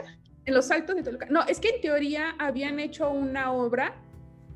en 0.45 0.53
los 0.53 0.71
altos 0.71 0.95
de 0.95 1.03
Toluca. 1.03 1.27
No, 1.29 1.43
es 1.43 1.59
que 1.59 1.71
en 1.75 1.81
teoría 1.81 2.29
habían 2.39 2.79
hecho 2.79 3.09
una 3.11 3.51
obra 3.51 3.95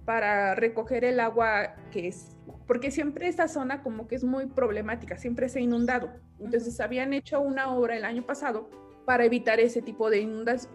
para 0.05 0.55
recoger 0.55 1.03
el 1.03 1.19
agua 1.19 1.75
que 1.91 2.07
es, 2.07 2.37
porque 2.65 2.91
siempre 2.91 3.27
esta 3.27 3.50
zona 3.50 3.83
como 3.83 4.07
que 4.07 4.15
es 4.15 4.24
muy 4.24 4.45
problemática, 4.45 5.17
siempre 5.17 5.50
se 5.50 5.59
ha 5.59 5.63
inundado. 5.63 6.12
Entonces 6.39 6.79
habían 6.79 7.12
hecho 7.12 7.41
una 7.41 7.75
obra 7.75 7.97
el 7.97 8.05
año 8.05 8.25
pasado 8.25 8.85
para 9.05 9.25
evitar 9.25 9.59
ese 9.59 9.81
tipo 9.81 10.09
de 10.09 10.19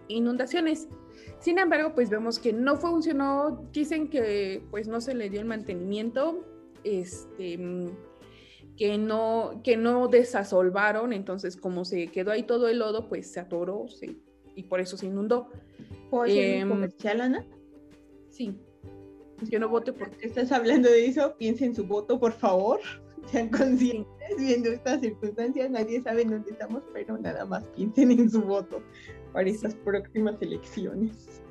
inundaciones. 0.07 0.87
Sin 1.39 1.57
embargo, 1.59 1.93
pues 1.93 2.09
vemos 2.09 2.39
que 2.39 2.53
no 2.53 2.77
funcionó, 2.77 3.67
dicen 3.73 4.09
que 4.09 4.63
pues 4.71 4.87
no 4.87 5.01
se 5.01 5.13
le 5.13 5.29
dio 5.29 5.39
el 5.39 5.45
mantenimiento, 5.47 6.45
este, 6.83 7.59
que 8.77 8.97
no, 8.97 9.61
que 9.63 9.75
no 9.77 10.07
desasolvaron, 10.07 11.13
entonces 11.13 11.57
como 11.57 11.83
se 11.85 12.07
quedó 12.07 12.31
ahí 12.31 12.43
todo 12.43 12.67
el 12.67 12.79
lodo, 12.79 13.07
pues 13.09 13.31
se 13.31 13.39
atoró 13.39 13.87
se- 13.87 14.15
y 14.55 14.63
por 14.63 14.79
eso 14.79 14.97
se 14.97 15.07
inundó. 15.07 15.49
¿Puedo 16.09 16.23
hacer 16.23 16.37
Em, 16.61 16.69
comercial, 16.69 17.21
Ana? 17.21 17.45
Sí, 18.29 18.55
yo 19.49 19.59
no 19.59 19.69
vote 19.69 19.93
por... 19.93 20.11
¿Qué 20.11 20.27
estás 20.27 20.51
hablando 20.51 20.89
de 20.89 21.05
eso? 21.05 21.35
Piensen 21.37 21.73
su 21.75 21.85
voto, 21.85 22.19
por 22.19 22.31
favor. 22.33 22.79
Sean 23.27 23.49
conscientes 23.49 24.37
viendo 24.37 24.71
estas 24.71 25.01
circunstancias. 25.01 25.69
Nadie 25.69 26.01
sabe 26.01 26.23
en 26.23 26.31
dónde 26.31 26.51
estamos, 26.51 26.83
pero 26.93 27.17
nada 27.17 27.45
más 27.45 27.63
piensen 27.75 28.11
en 28.11 28.29
su 28.29 28.41
voto 28.41 28.81
para 29.33 29.49
estas 29.49 29.75
próximas 29.75 30.41
elecciones. 30.41 31.41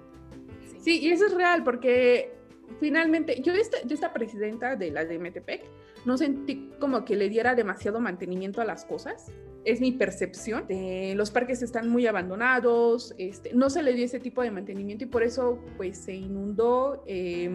Sí, 0.81 1.01
y 1.01 1.11
eso 1.11 1.27
es 1.27 1.35
real, 1.35 1.63
porque 1.63 2.33
finalmente, 2.79 3.41
yo 3.43 3.53
esta, 3.53 3.79
yo 3.87 3.95
esta 3.95 4.13
presidenta 4.13 4.77
de 4.77 4.91
la 4.91 5.05
de 5.05 5.19
Metepec, 5.19 5.63
no 6.05 6.17
sentí 6.17 6.71
como 6.79 7.05
que 7.05 7.17
le 7.17 7.29
diera 7.29 7.55
demasiado 7.55 8.01
mantenimiento 8.01 8.61
a 8.61 8.65
las 8.65 8.85
cosas. 8.85 9.27
Es 9.65 9.81
mi 9.81 9.93
percepción. 9.93 10.65
Eh, 10.71 11.13
los 11.17 11.31
parques 11.31 11.61
están 11.63 11.91
muy 11.91 12.07
abandonados, 12.07 13.15
este, 13.19 13.53
no 13.53 13.69
se 13.69 13.83
le 13.83 13.93
dio 13.93 14.07
ese 14.07 14.19
tipo 14.19 14.43
de 14.43 14.51
mantenimiento 14.51 15.05
y 15.05 15.09
por 15.09 15.23
eso 15.23 15.63
pues 15.77 15.99
se 15.99 16.15
inundó 16.15 17.03
eh, 17.07 17.51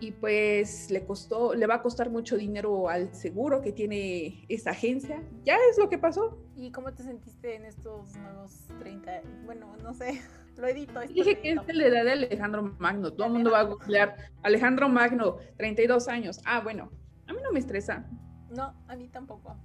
y 0.00 0.12
pues 0.12 0.90
le 0.90 1.04
costó, 1.04 1.54
le 1.54 1.66
va 1.66 1.76
a 1.76 1.82
costar 1.82 2.10
mucho 2.10 2.36
dinero 2.36 2.88
al 2.88 3.14
seguro 3.14 3.62
que 3.62 3.72
tiene 3.72 4.44
esta 4.48 4.70
agencia. 4.70 5.22
Ya 5.44 5.56
es 5.70 5.78
lo 5.78 5.88
que 5.88 5.98
pasó. 5.98 6.38
¿Y 6.54 6.70
cómo 6.70 6.92
te 6.92 7.02
sentiste 7.02 7.54
en 7.54 7.64
estos 7.64 8.14
nuevos 8.16 8.66
30? 8.78 9.22
Bueno, 9.44 9.74
no 9.82 9.94
sé, 9.94 10.20
lo 10.56 10.66
edito. 10.68 11.00
esto 11.00 11.14
Dije 11.14 11.40
que 11.40 11.52
es 11.52 11.66
de 11.66 11.72
la 11.72 11.86
edad 11.86 12.04
de 12.04 12.12
Alejandro 12.12 12.74
Magno. 12.78 13.12
Todo 13.12 13.26
el 13.26 13.32
mundo 13.32 13.50
va 13.50 13.60
a 13.60 13.64
googlear 13.64 14.16
Alejandro 14.42 14.88
Magno, 14.88 15.36
32 15.56 16.08
años. 16.08 16.40
Ah, 16.44 16.60
bueno, 16.60 16.90
a 17.26 17.32
mí 17.32 17.38
no 17.42 17.52
me 17.52 17.58
estresa. 17.58 18.06
No, 18.50 18.74
a 18.88 18.96
mí 18.96 19.08
tampoco. 19.08 19.56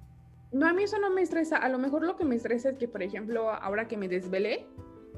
No, 0.52 0.68
a 0.68 0.74
mí 0.74 0.84
eso 0.84 1.00
no 1.00 1.10
me 1.12 1.22
estresa. 1.22 1.58
A 1.58 1.70
lo 1.70 1.78
mejor 1.78 2.04
lo 2.04 2.18
que 2.18 2.26
me 2.26 2.36
estresa 2.36 2.70
es 2.70 2.78
que, 2.78 2.88
por 2.88 3.04
ejemplo, 3.04 3.50
ahora 3.50 3.88
que 3.88 3.98
me 3.98 4.10
desvelé, 4.10 4.68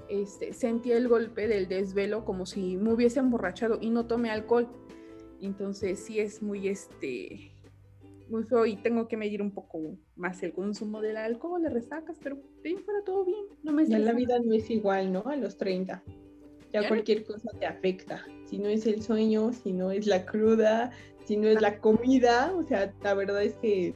este, 0.10 0.54
sentí 0.54 0.92
el 0.92 1.08
golpe 1.08 1.48
del 1.48 1.68
desvelo 1.68 2.26
como 2.26 2.46
si 2.46 2.78
me 2.78 2.94
hubiese 2.94 3.20
emborrachado 3.20 3.78
y 3.82 3.90
no 3.90 4.06
tomé 4.06 4.30
alcohol. 4.30 4.70
Entonces 5.46 6.00
sí 6.00 6.20
es 6.20 6.42
muy 6.42 6.68
este 6.68 7.52
muy 8.30 8.44
feo 8.44 8.66
y 8.66 8.78
tengo 8.78 9.08
que 9.08 9.18
medir 9.18 9.42
un 9.42 9.52
poco 9.52 9.98
más 10.16 10.42
el 10.44 10.54
consumo 10.54 11.02
del 11.02 11.18
alcohol, 11.18 11.62
le 11.62 11.70
resacas, 11.70 12.18
pero 12.22 12.38
de 12.64 12.78
fuera 12.78 13.04
todo 13.06 13.26
bien. 13.26 13.46
No 13.62 13.74
me 13.74 13.86
ya 13.86 14.00
la 14.00 14.14
vida 14.14 14.40
no 14.40 14.54
es 14.54 14.70
igual, 14.70 15.12
¿no? 15.12 15.24
A 15.26 15.36
los 15.36 15.58
30. 15.58 16.04
Ya, 16.72 16.88
cualquier 16.88 17.24
cosa 17.24 17.52
te 17.60 17.68
afecta. 17.68 18.26
Si 18.46 18.58
no 18.58 18.68
es 18.68 18.88
el 18.88 19.04
sueño, 19.04 19.54
si 19.54 19.74
no 19.74 19.92
es 19.92 20.08
la 20.08 20.26
cruda, 20.26 20.92
si 21.26 21.38
no 21.38 21.48
es 21.48 21.62
la 21.62 21.80
comida, 21.80 22.52
o 22.56 22.64
sea, 22.64 22.92
la 23.04 23.14
verdad 23.14 23.44
es 23.44 23.56
que 23.58 23.94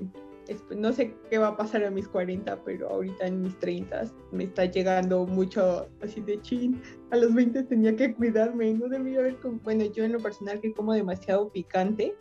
no 0.76 0.94
sé 0.94 1.14
qué 1.30 1.38
va 1.38 1.50
a 1.50 1.58
pasar 1.58 1.84
a 1.84 1.92
mis 1.92 2.08
40, 2.08 2.64
pero 2.64 2.90
ahorita 2.90 3.28
en 3.28 3.42
mis 3.42 3.58
30 3.60 4.04
me 4.32 4.46
está 4.46 4.66
llegando 4.66 5.26
mucho 5.26 5.90
así 6.02 6.22
de 6.22 6.42
chin. 6.42 6.82
A 7.12 7.18
los 7.18 7.34
20 7.34 7.64
tenía 7.64 7.96
que 7.96 8.14
cuidarme, 8.14 8.74
no 8.74 8.88
debía 8.88 9.20
haber, 9.20 9.38
bueno, 9.64 9.86
yo 9.86 10.04
en 10.04 10.14
lo 10.14 10.20
personal 10.20 10.60
que 10.62 10.74
como 10.74 10.94
demasiado 10.94 11.50
picante, 11.52 12.16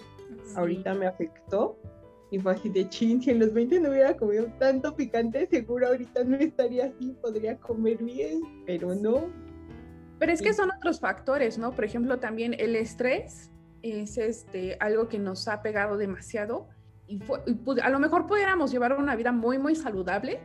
ahorita 0.57 0.95
me 0.95 1.07
afectó. 1.07 1.79
Y 2.31 2.41
fue 2.41 2.53
así 2.53 2.69
de 2.69 2.89
chin, 2.89 3.23
si 3.23 3.31
en 3.31 3.39
los 3.39 3.53
20 3.53 3.81
no 3.81 3.91
hubiera 3.91 4.17
comido 4.17 4.47
tanto 4.59 4.95
picante, 4.97 5.47
seguro 5.47 5.87
ahorita 5.87 6.25
no 6.25 6.37
estaría 6.37 6.87
así, 6.87 7.17
podría 7.23 7.57
comer 7.59 8.03
bien, 8.03 8.41
pero 8.67 8.95
no. 8.97 9.31
Pero 10.19 10.33
es 10.33 10.43
que 10.43 10.53
son 10.53 10.71
otros 10.77 10.99
factores, 10.99 11.57
¿no? 11.57 11.73
Por 11.73 11.85
ejemplo, 11.85 12.19
también 12.19 12.57
el 12.59 12.75
estrés 12.75 13.53
es 13.83 14.19
este, 14.19 14.77
algo 14.81 15.09
que 15.09 15.21
nos 15.21 15.47
ha 15.47 15.63
pegado 15.63 15.97
demasiado 15.97 16.69
y, 17.09 17.21
a 17.83 17.91
lo 17.91 17.99
mejor 17.99 18.27
pudiéramos 18.27 18.71
llevar 18.71 18.99
una 18.99 19.17
vida 19.17 19.33
muy, 19.33 19.59
muy 19.59 19.75
saludable, 19.77 20.41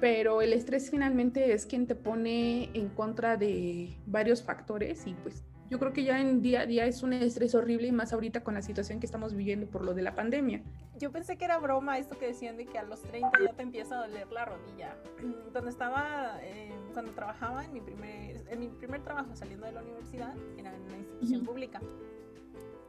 pero 0.00 0.42
el 0.42 0.52
estrés 0.52 0.90
finalmente 0.90 1.52
es 1.52 1.66
quien 1.66 1.86
te 1.86 1.94
pone 1.94 2.70
en 2.74 2.88
contra 2.90 3.36
de 3.36 3.96
varios 4.06 4.42
factores 4.42 5.06
y 5.06 5.14
pues 5.14 5.42
yo 5.68 5.80
creo 5.80 5.92
que 5.92 6.04
ya 6.04 6.20
en 6.20 6.42
día 6.42 6.60
a 6.60 6.66
día 6.66 6.86
es 6.86 7.02
un 7.02 7.12
estrés 7.12 7.54
horrible 7.54 7.88
y 7.88 7.92
más 7.92 8.12
ahorita 8.12 8.44
con 8.44 8.54
la 8.54 8.62
situación 8.62 9.00
que 9.00 9.06
estamos 9.06 9.34
viviendo 9.34 9.66
por 9.66 9.84
lo 9.84 9.94
de 9.94 10.02
la 10.02 10.14
pandemia. 10.14 10.62
Yo 10.98 11.10
pensé 11.10 11.36
que 11.36 11.44
era 11.44 11.58
broma 11.58 11.98
esto 11.98 12.16
que 12.18 12.28
decían 12.28 12.56
de 12.56 12.66
que 12.66 12.78
a 12.78 12.84
los 12.84 13.02
30 13.02 13.30
ya 13.44 13.52
te 13.52 13.62
empieza 13.62 13.98
a 13.98 14.06
doler 14.06 14.30
la 14.30 14.44
rodilla. 14.44 14.96
Cuando 15.52 15.68
estaba, 15.68 16.38
eh, 16.42 16.72
cuando 16.92 17.12
trabajaba 17.12 17.64
en 17.64 17.72
mi, 17.72 17.80
primer, 17.80 18.44
en 18.48 18.60
mi 18.60 18.68
primer 18.68 19.02
trabajo 19.02 19.34
saliendo 19.34 19.66
de 19.66 19.72
la 19.72 19.82
universidad, 19.82 20.34
era 20.56 20.74
en 20.74 20.82
una 20.82 20.96
institución 20.98 21.44
pública, 21.44 21.80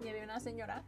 y 0.04 0.08
había 0.08 0.24
una 0.24 0.40
señora 0.40 0.84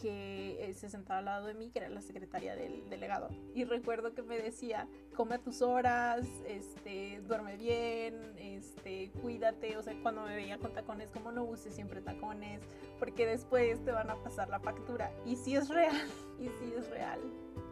que 0.00 0.64
eh, 0.64 0.74
se 0.74 0.88
sentaba 0.88 1.18
al 1.18 1.24
lado 1.26 1.46
de 1.46 1.54
mí, 1.54 1.70
que 1.70 1.80
era 1.80 1.88
la 1.88 2.00
secretaria 2.00 2.54
del 2.54 2.88
delegado. 2.88 3.28
Y 3.54 3.64
recuerdo 3.64 4.14
que 4.14 4.22
me 4.22 4.38
decía, 4.38 4.88
come 5.14 5.34
a 5.34 5.38
tus 5.38 5.60
horas, 5.60 6.26
este, 6.46 7.20
duerme 7.26 7.56
bien, 7.56 8.34
este, 8.38 9.10
cuídate. 9.20 9.76
O 9.76 9.82
sea, 9.82 9.94
cuando 10.02 10.22
me 10.22 10.34
veía 10.34 10.58
con 10.58 10.72
tacones, 10.72 11.10
como 11.10 11.32
no 11.32 11.44
uses 11.44 11.74
siempre 11.74 12.00
tacones, 12.00 12.62
porque 12.98 13.26
después 13.26 13.84
te 13.84 13.90
van 13.90 14.08
a 14.10 14.16
pasar 14.22 14.48
la 14.48 14.60
factura. 14.60 15.12
Y 15.26 15.36
si 15.36 15.56
es 15.56 15.68
real, 15.68 15.96
y 16.38 16.48
si 16.48 16.72
es 16.74 16.88
real. 16.90 17.20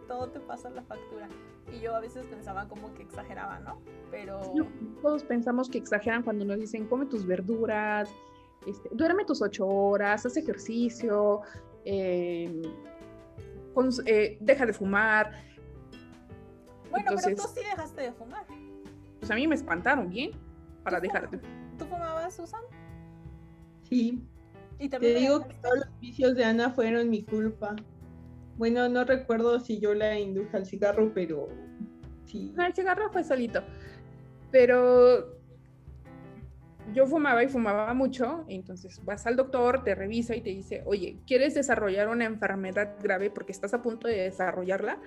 Todo 0.09 0.29
te 0.29 0.41
pasa 0.41 0.69
la 0.71 0.83
factura. 0.83 1.29
Y 1.73 1.81
yo 1.81 1.95
a 1.97 2.01
veces 2.01 2.27
pensaba 2.27 2.69
como 2.69 2.93
que 2.95 3.03
exageraba, 3.03 3.59
¿no? 3.61 3.81
Pero... 4.11 4.41
todos 5.03 5.25
pensamos 5.25 5.69
que 5.69 5.79
exageran 5.79 6.23
cuando 6.23 6.45
nos 6.45 6.59
dicen, 6.59 6.87
come 6.87 7.07
tus 7.07 7.27
verduras, 7.27 8.09
este, 8.67 8.89
duerme 8.93 9.25
tus 9.25 9.43
ocho 9.43 9.67
horas, 9.67 10.27
haz 10.27 10.37
ejercicio, 10.37 11.43
eh, 11.87 12.63
eh, 14.07 14.39
deja 14.41 14.67
de 14.67 14.73
fumar. 14.73 15.31
Bueno, 16.91 17.13
pero 17.23 17.37
tú 17.37 17.43
sí 17.55 17.61
dejaste 17.61 18.03
de 18.03 18.13
fumar. 18.13 18.45
Pues 19.21 19.31
a 19.31 19.35
mí 19.35 19.47
me 19.47 19.55
espantaron 19.55 20.09
bien 20.09 20.33
para 20.83 21.01
dejar 21.01 21.31
de 21.31 21.39
¿Tú 21.79 21.85
fumabas, 21.85 22.35
Susan? 22.35 22.63
Sí. 23.85 24.23
¿Y 24.79 24.89
Te 24.89 24.99
digo 24.99 25.47
que 25.47 25.55
todos 25.55 25.79
los 25.79 26.01
vicios 26.01 26.35
de 26.35 26.45
Ana 26.45 26.71
fueron 26.71 27.09
mi 27.09 27.23
culpa. 27.23 27.77
Bueno, 28.57 28.89
no 28.89 29.05
recuerdo 29.05 29.61
si 29.61 29.79
yo 29.79 29.95
la 29.95 30.19
induje 30.19 30.57
al 30.57 30.67
cigarro, 30.67 31.13
pero 31.15 31.49
sí. 32.25 32.53
el 32.59 32.75
cigarro 32.75 33.11
fue 33.13 33.23
solito. 33.23 33.63
Pero 34.51 35.36
yo 36.93 37.07
fumaba 37.07 37.43
y 37.43 37.49
fumaba 37.49 37.93
mucho, 37.95 38.45
entonces 38.49 39.05
vas 39.05 39.27
al 39.27 39.37
doctor, 39.37 39.85
te 39.85 39.95
revisa 39.95 40.35
y 40.37 40.41
te 40.41 40.51
dice, 40.51 40.83
oye, 40.87 41.21
¿quieres 41.27 41.55
desarrollar 41.55 42.09
una 42.09 42.25
enfermedad 42.25 42.97
grave 43.03 43.31
porque 43.31 43.53
estás 43.53 43.75
a 43.75 43.83
punto 43.83 44.09
de 44.09 44.23
desarrollarla? 44.23 44.99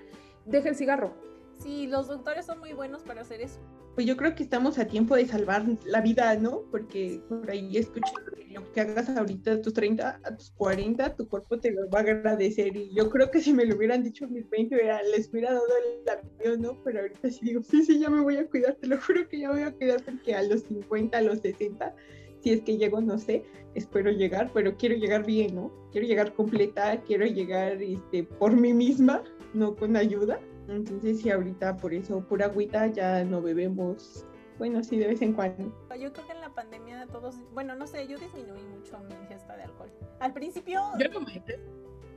Deja 0.46 0.70
el 0.70 0.76
cigarro. 0.76 1.14
Sí, 1.58 1.88
los 1.88 2.08
doctores 2.08 2.46
son 2.46 2.60
muy 2.60 2.74
buenos 2.74 3.04
para 3.04 3.22
hacer 3.22 3.42
eso 3.42 3.60
pues 4.00 4.08
yo 4.08 4.16
creo 4.16 4.34
que 4.34 4.44
estamos 4.44 4.80
a 4.80 4.88
tiempo 4.88 5.18
de 5.18 5.28
salvar 5.28 5.66
la 5.84 6.00
vida, 6.00 6.34
¿no? 6.38 6.62
Porque 6.72 7.22
por 7.28 7.52
ahí 7.52 7.76
escucho 7.76 8.14
lo 8.54 8.72
que 8.72 8.80
hagas 8.80 9.10
ahorita 9.10 9.62
tus 9.62 9.74
30, 9.74 10.22
a 10.24 10.38
tus 10.38 10.52
40, 10.52 11.18
tu 11.18 11.28
cuerpo 11.28 11.60
te 11.60 11.72
lo 11.72 11.90
va 11.90 12.00
a 12.00 12.04
agradecer. 12.04 12.78
Y 12.78 12.96
yo 12.96 13.10
creo 13.10 13.30
que 13.30 13.42
si 13.42 13.52
me 13.52 13.66
lo 13.66 13.76
hubieran 13.76 14.02
dicho 14.02 14.24
a 14.24 14.30
mis 14.30 14.50
20, 14.50 14.74
les 15.12 15.30
hubiera 15.30 15.52
dado 15.52 15.66
el 15.68 16.10
avión, 16.10 16.62
¿no? 16.62 16.82
Pero 16.86 17.02
ahorita 17.02 17.30
sí 17.30 17.40
digo, 17.42 17.62
sí, 17.62 17.84
sí, 17.84 18.00
ya 18.00 18.10
me 18.10 18.22
voy 18.22 18.38
a 18.38 18.48
cuidar, 18.48 18.76
te 18.76 18.88
lo 18.88 19.02
juro 19.02 19.28
que 19.28 19.38
ya 19.38 19.50
me 19.50 19.56
voy 19.56 19.64
a 19.64 19.74
cuidar 19.74 20.02
porque 20.02 20.34
a 20.34 20.44
los 20.44 20.62
50, 20.62 21.18
a 21.18 21.22
los 21.22 21.40
60, 21.40 21.94
si 22.40 22.54
es 22.54 22.62
que 22.62 22.78
llego, 22.78 23.02
no 23.02 23.18
sé, 23.18 23.44
espero 23.76 24.12
llegar, 24.12 24.50
pero 24.54 24.78
quiero 24.78 24.96
llegar 24.96 25.26
bien, 25.26 25.56
¿no? 25.56 25.74
Quiero 25.92 26.08
llegar 26.08 26.34
completa, 26.36 27.02
quiero 27.02 27.26
llegar 27.26 27.82
este, 27.82 28.24
por 28.24 28.56
mí 28.56 28.74
misma, 28.74 29.26
no 29.54 29.76
con 29.76 29.98
ayuda. 29.98 30.40
Entonces, 30.70 31.22
sí, 31.22 31.30
ahorita 31.30 31.78
por 31.78 31.94
eso, 31.94 32.22
pura 32.28 32.46
agüita 32.46 32.88
ya 32.88 33.24
no 33.24 33.42
bebemos. 33.42 34.26
Bueno, 34.58 34.84
sí, 34.84 34.98
de 34.98 35.08
vez 35.08 35.22
en 35.22 35.34
cuando. 35.34 35.74
Yo 36.00 36.12
creo 36.12 36.28
que 36.28 36.34
en 36.34 36.42
la 36.42 36.54
pandemia 36.54 37.08
todos, 37.08 37.36
bueno, 37.54 37.76
no 37.76 37.88
sé, 37.88 38.08
yo 38.08 38.18
disminuí 38.18 38.62
mucho 38.76 39.00
mi 39.00 39.16
ingesta 39.24 39.56
de 39.56 39.64
alcohol. 39.64 39.90
Al 40.20 40.34
principio... 40.34 40.82
Yo 41.00 41.08
lo 41.08 41.20
aumenté. 41.20 41.60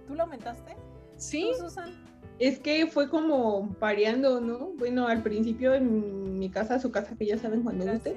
¿Tú 0.07 0.15
lo 0.15 0.25
aumentaste? 0.25 0.77
Sí. 1.17 1.53
Susan? 1.57 1.91
Es 2.39 2.59
que 2.59 2.89
fue 2.89 3.09
como 3.09 3.73
pareando, 3.79 4.41
¿no? 4.41 4.73
Bueno, 4.77 5.07
al 5.07 5.23
principio 5.23 5.75
en 5.75 6.39
mi 6.39 6.51
casa, 6.51 6.81
su 6.81 6.91
casa, 6.91 7.17
que 7.17 7.27
ya 7.27 7.39
saben 7.39 7.63
cuando 7.63 7.85
guste, 7.87 8.17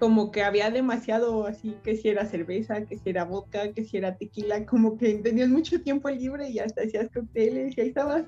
como 0.00 0.32
que 0.32 0.42
había 0.42 0.68
demasiado 0.68 1.46
así, 1.46 1.76
que 1.84 1.94
si 1.94 2.08
era 2.08 2.26
cerveza, 2.26 2.84
que 2.86 2.98
si 2.98 3.10
era 3.10 3.24
vodka, 3.24 3.72
que 3.72 3.84
si 3.84 3.98
era 3.98 4.16
tequila, 4.16 4.66
como 4.66 4.96
que 4.96 5.14
tenías 5.18 5.48
mucho 5.48 5.80
tiempo 5.80 6.10
libre 6.10 6.50
y 6.50 6.58
hasta 6.58 6.82
hacías 6.82 7.08
cócteles 7.14 7.78
y 7.78 7.80
ahí 7.80 7.88
estabas 7.88 8.24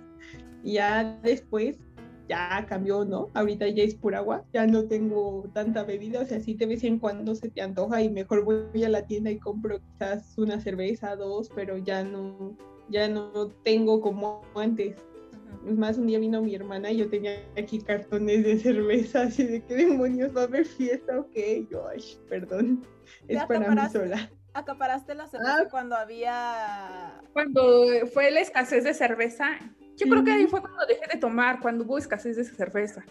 y 0.65 0.75
ya 0.75 1.21
después 1.23 1.79
ya 2.29 2.65
cambió, 2.67 3.05
¿no? 3.05 3.31
Ahorita 3.35 3.69
ya 3.69 3.85
es 3.85 3.95
pura 3.95 4.19
agua, 4.19 4.45
ya 4.53 4.67
no 4.67 4.85
tengo 4.85 5.49
tanta 5.53 5.85
bebida, 5.85 6.21
o 6.21 6.25
sea, 6.25 6.41
sí 6.41 6.55
de 6.55 6.67
vez 6.67 6.83
en 6.85 6.99
cuando 6.99 7.35
se 7.35 7.51
te 7.51 7.61
antoja 7.61 8.03
y 8.03 8.09
mejor 8.09 8.45
voy 8.45 8.83
a 8.83 8.89
la 8.89 9.07
tienda 9.07 9.31
y 9.31 9.39
compro 9.39 9.81
quizás 9.81 10.37
una 10.39 10.59
cerveza, 10.61 11.17
dos, 11.17 11.51
pero 11.55 11.77
ya 11.77 12.03
no, 12.03 12.57
ya 12.89 13.09
no 13.09 13.49
tengo 13.63 14.01
como 14.01 14.43
antes. 14.55 14.97
Es 15.69 15.77
más, 15.77 15.99
un 15.99 16.07
día 16.07 16.19
vino 16.19 16.43
mi 16.43 16.55
hermana 16.55 16.91
y 16.91 16.99
yo 16.99 17.09
tenía 17.09 17.43
aquí 17.57 17.79
cartones 17.79 18.45
de 18.45 18.59
cerveza, 18.59 19.23
así 19.23 19.45
de 19.45 19.63
qué 19.63 19.75
demonios 19.75 20.35
va 20.35 20.43
a 20.43 20.45
haber 20.45 20.65
fiesta 20.65 21.21
o 21.21 21.31
qué. 21.31 21.67
Yo, 21.71 21.87
ay, 21.89 22.03
perdón, 22.29 22.87
es 23.29 23.45
para 23.45 23.71
mí 23.71 23.81
sola. 23.93 24.31
¿Acaparaste 24.55 25.15
la 25.15 25.27
cerveza 25.27 25.63
ah. 25.63 25.69
cuando 25.71 25.97
había... 25.97 27.21
Cuando 27.33 27.87
fue 28.13 28.31
la 28.31 28.41
escasez 28.41 28.85
de 28.85 28.95
cerveza, 28.95 29.59
yo 29.97 30.09
creo 30.09 30.25
que 30.25 30.33
ahí 30.33 30.47
fue 30.47 30.61
cuando 30.61 30.87
dejé 30.87 31.03
de 31.13 31.19
tomar, 31.19 31.61
cuando 31.61 31.85
hubo 31.85 31.99
escasez 31.99 32.37
de 32.37 32.45
cerveza. 32.45 33.05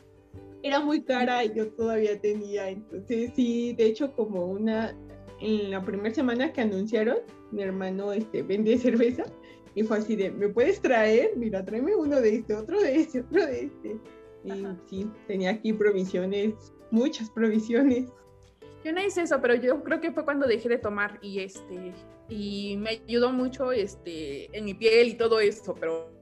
Era 0.61 0.79
muy 0.79 1.01
cara 1.01 1.43
y 1.43 1.53
yo 1.53 1.71
todavía 1.73 2.19
tenía, 2.19 2.69
entonces 2.69 3.31
sí, 3.35 3.73
de 3.73 3.85
hecho 3.85 4.13
como 4.13 4.45
una, 4.45 4.95
en 5.41 5.71
la 5.71 5.83
primera 5.83 6.13
semana 6.13 6.53
que 6.53 6.61
anunciaron, 6.61 7.17
mi 7.51 7.63
hermano 7.63 8.13
este, 8.13 8.43
vende 8.43 8.77
cerveza 8.79 9.23
y 9.75 9.83
fue 9.83 9.97
así 9.97 10.15
de, 10.15 10.31
¿me 10.31 10.49
puedes 10.49 10.81
traer? 10.81 11.31
Mira, 11.35 11.65
tráeme 11.65 11.95
uno 11.95 12.21
de 12.21 12.35
este, 12.35 12.55
otro 12.55 12.79
de 12.79 12.95
este, 12.95 13.21
otro 13.21 13.45
de 13.45 13.65
este. 13.65 13.97
Y 14.45 14.65
sí, 14.89 15.09
tenía 15.27 15.51
aquí 15.51 15.73
provisiones, 15.73 16.53
muchas 16.91 17.29
provisiones. 17.29 18.09
Yo 18.83 18.91
no 18.91 19.03
hice 19.03 19.21
eso, 19.21 19.39
pero 19.41 19.55
yo 19.55 19.81
creo 19.83 20.01
que 20.01 20.11
fue 20.11 20.25
cuando 20.25 20.45
dejé 20.45 20.69
de 20.69 20.77
tomar 20.77 21.17
y 21.21 21.39
este 21.39 21.93
y 22.29 22.77
me 22.77 23.01
ayudó 23.07 23.31
mucho 23.31 23.71
este 23.71 24.55
en 24.57 24.65
mi 24.65 24.73
piel 24.73 25.09
y 25.09 25.13
todo 25.15 25.39
esto, 25.39 25.73
pero 25.73 26.12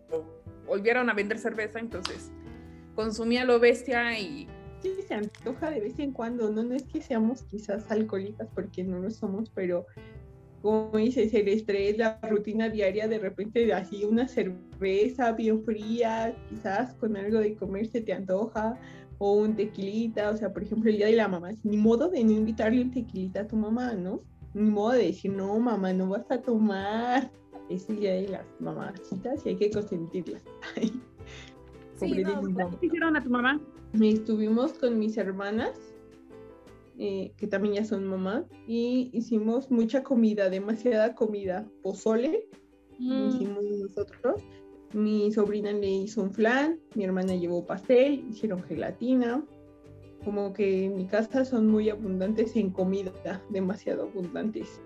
volvieron 0.68 1.10
a 1.10 1.14
vender 1.14 1.38
cerveza, 1.38 1.80
entonces 1.80 2.32
consumía 2.96 3.46
lo 3.46 3.60
bestia 3.60 4.20
y... 4.20 4.48
Sí, 4.82 4.90
se 5.08 5.14
antoja 5.14 5.70
de 5.70 5.80
vez 5.80 6.00
en 6.00 6.12
cuando, 6.12 6.50
no, 6.50 6.64
no 6.64 6.74
es 6.74 6.84
que 6.84 7.02
seamos 7.02 7.44
quizás 7.44 7.92
alcohólicas 7.92 8.48
porque 8.56 8.84
no 8.84 8.98
lo 8.98 9.12
somos, 9.12 9.52
pero 9.52 9.86
como 10.62 10.98
dices, 10.98 11.34
el 11.34 11.48
estrés, 11.48 11.98
la 11.98 12.20
rutina 12.22 12.70
diaria, 12.70 13.08
de 13.08 13.20
repente 13.20 13.72
así 13.74 14.04
una 14.06 14.28
cerveza 14.28 15.32
bien 15.34 15.64
fría, 15.64 16.36
quizás 16.50 16.94
con 16.96 17.16
algo 17.16 17.40
de 17.40 17.56
comer 17.56 17.88
se 17.88 18.02
te 18.02 18.14
antoja, 18.14 18.80
o 19.18 19.34
un 19.34 19.56
tequilita, 19.56 20.32
o 20.32 20.38
sea, 20.38 20.52
por 20.52 20.64
ejemplo, 20.64 20.90
el 20.90 20.98
día 20.98 21.06
de 21.06 21.16
la 21.16 21.28
mamá, 21.28 21.52
ni 21.64 21.78
modo 21.78 22.10
de 22.10 22.24
no 22.24 22.32
invitarle 22.32 22.82
un 22.82 22.92
tequilita 22.92 23.42
a 23.42 23.48
tu 23.48 23.56
mamá, 23.56 23.94
¿no? 23.94 24.22
Ni 24.54 24.70
modo 24.70 24.94
de 24.94 25.08
decir, 25.08 25.32
no, 25.32 25.60
mamá, 25.60 25.94
no 25.94 26.10
vas 26.10 26.30
a 26.30 26.42
tomar 26.42 27.32
el 27.74 28.00
día 28.00 28.14
de 28.14 28.28
las 28.28 28.46
mamacitas 28.60 29.46
y 29.46 29.50
hay 29.50 29.56
que 29.56 29.72
consentirlas. 29.72 30.44
sí, 32.00 32.24
no, 32.24 32.80
¿Qué 32.80 32.86
hicieron 32.86 33.16
a 33.16 33.24
tu 33.24 33.30
mamá? 33.30 33.60
Estuvimos 34.02 34.74
con 34.74 34.98
mis 35.00 35.18
hermanas 35.18 35.78
eh, 36.98 37.34
que 37.38 37.48
también 37.48 37.76
ya 37.76 37.86
son 37.86 38.06
mamá, 38.06 38.46
y 38.68 39.10
hicimos 39.14 39.72
mucha 39.72 40.04
comida, 40.04 40.50
demasiada 40.50 41.16
comida, 41.16 41.68
pozole, 41.82 42.48
Mm. 43.02 43.28
hicimos 43.30 43.64
nosotros. 43.64 44.44
Mi 44.94 45.32
sobrina 45.32 45.72
le 45.72 45.90
hizo 45.90 46.22
un 46.22 46.32
flan, 46.32 46.80
mi 46.96 47.04
hermana 47.04 47.36
llevó 47.36 47.66
pastel, 47.66 48.26
hicieron 48.30 48.62
gelatina. 48.64 49.44
Como 50.24 50.54
que 50.54 50.86
en 50.86 50.96
mi 50.96 51.08
casa 51.08 51.44
son 51.46 51.68
muy 51.68 51.90
abundantes 51.90 52.56
en 52.56 52.70
comida, 52.70 53.12
demasiado 53.50 54.04
abundantes. 54.04 54.80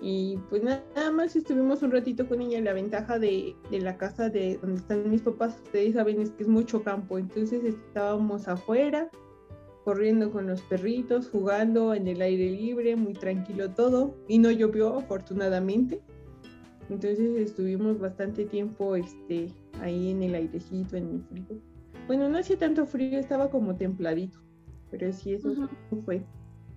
Y 0.00 0.38
pues 0.50 0.62
nada 0.62 1.10
más 1.10 1.34
estuvimos 1.36 1.82
un 1.82 1.90
ratito 1.90 2.28
con 2.28 2.42
ella. 2.42 2.60
La 2.60 2.72
ventaja 2.74 3.18
de, 3.18 3.56
de 3.70 3.80
la 3.80 3.96
casa 3.96 4.28
de 4.28 4.58
donde 4.58 4.80
están 4.80 5.10
mis 5.10 5.22
papás, 5.22 5.58
ustedes 5.64 5.94
saben, 5.94 6.20
es 6.20 6.30
que 6.32 6.42
es 6.42 6.48
mucho 6.48 6.82
campo. 6.82 7.18
Entonces 7.18 7.64
estábamos 7.64 8.46
afuera, 8.46 9.10
corriendo 9.84 10.30
con 10.30 10.46
los 10.46 10.60
perritos, 10.62 11.30
jugando 11.30 11.94
en 11.94 12.08
el 12.08 12.20
aire 12.20 12.50
libre, 12.50 12.96
muy 12.96 13.14
tranquilo 13.14 13.70
todo. 13.70 14.14
Y 14.28 14.38
no 14.38 14.50
llovió, 14.50 14.96
afortunadamente. 14.98 16.02
Entonces 16.90 17.36
estuvimos 17.36 17.98
bastante 17.98 18.44
tiempo 18.44 18.96
este, 18.96 19.48
ahí 19.80 20.10
en 20.10 20.22
el 20.22 20.34
airecito, 20.34 20.96
en 20.96 21.08
el 21.08 21.22
frío. 21.24 21.60
Bueno, 22.06 22.28
no 22.28 22.38
hacía 22.38 22.58
tanto 22.58 22.86
frío, 22.86 23.18
estaba 23.18 23.50
como 23.50 23.74
templadito. 23.76 24.38
Pero 24.90 25.12
sí, 25.12 25.34
eso 25.34 25.50
Ujú. 25.50 26.02
fue. 26.04 26.24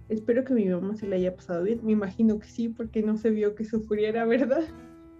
Espero 0.10 0.44
que 0.44 0.54
mi 0.54 0.66
mamá 0.66 0.96
se 0.96 1.08
la 1.08 1.16
haya 1.16 1.36
pasado 1.36 1.64
bien. 1.64 1.80
Me 1.84 1.92
imagino 1.94 2.40
que 2.40 2.48
sí, 2.48 2.70
porque 2.70 3.02
no 3.04 3.16
se 3.18 3.30
vio 3.30 3.56
que 3.56 3.64
sufriera, 3.64 4.26
¿verdad? 4.26 4.64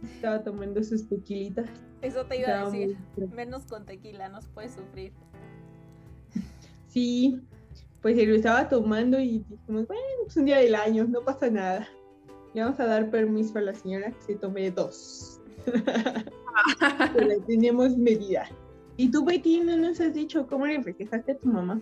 Estaba 0.04 0.44
tomando 0.44 0.84
sus 0.84 1.08
tequilitas. 1.08 1.70
Eso 2.02 2.26
te 2.26 2.40
iba 2.40 2.62
a 2.62 2.66
decir. 2.66 2.98
muy- 3.18 3.28
Menos 3.30 3.66
con 3.66 3.86
tequila, 3.86 4.30
nos 4.30 4.48
puede 4.48 4.70
sufrir. 4.70 5.14
Sí, 6.88 7.40
pues 8.02 8.16
se 8.16 8.26
lo 8.26 8.36
estaba 8.36 8.68
tomando 8.70 9.20
y 9.20 9.40
dijimos, 9.40 9.88
bueno, 9.88 10.02
pues 10.24 10.38
un 10.38 10.46
día 10.46 10.58
del 10.58 10.74
año, 10.76 11.06
no 11.06 11.22
pasa 11.22 11.50
nada. 11.50 11.88
Le 12.54 12.64
vamos 12.64 12.80
a 12.80 12.86
dar 12.86 13.12
permiso 13.12 13.60
a 13.60 13.62
la 13.62 13.74
señora 13.76 14.12
que 14.12 14.22
se 14.22 14.36
tome 14.36 14.72
dos. 14.72 15.40
Pero 17.14 17.42
tenemos 17.46 17.96
medida. 17.98 18.50
Y 18.98 19.12
tú, 19.12 19.24
Betty, 19.24 19.62
no 19.62 19.78
nos 19.78 20.00
has 20.02 20.14
dicho 20.14 20.48
cómo 20.48 20.66
le 20.66 20.82
festejaste 20.82 21.34
a 21.34 21.38
tu 21.38 21.48
mamá. 21.48 21.80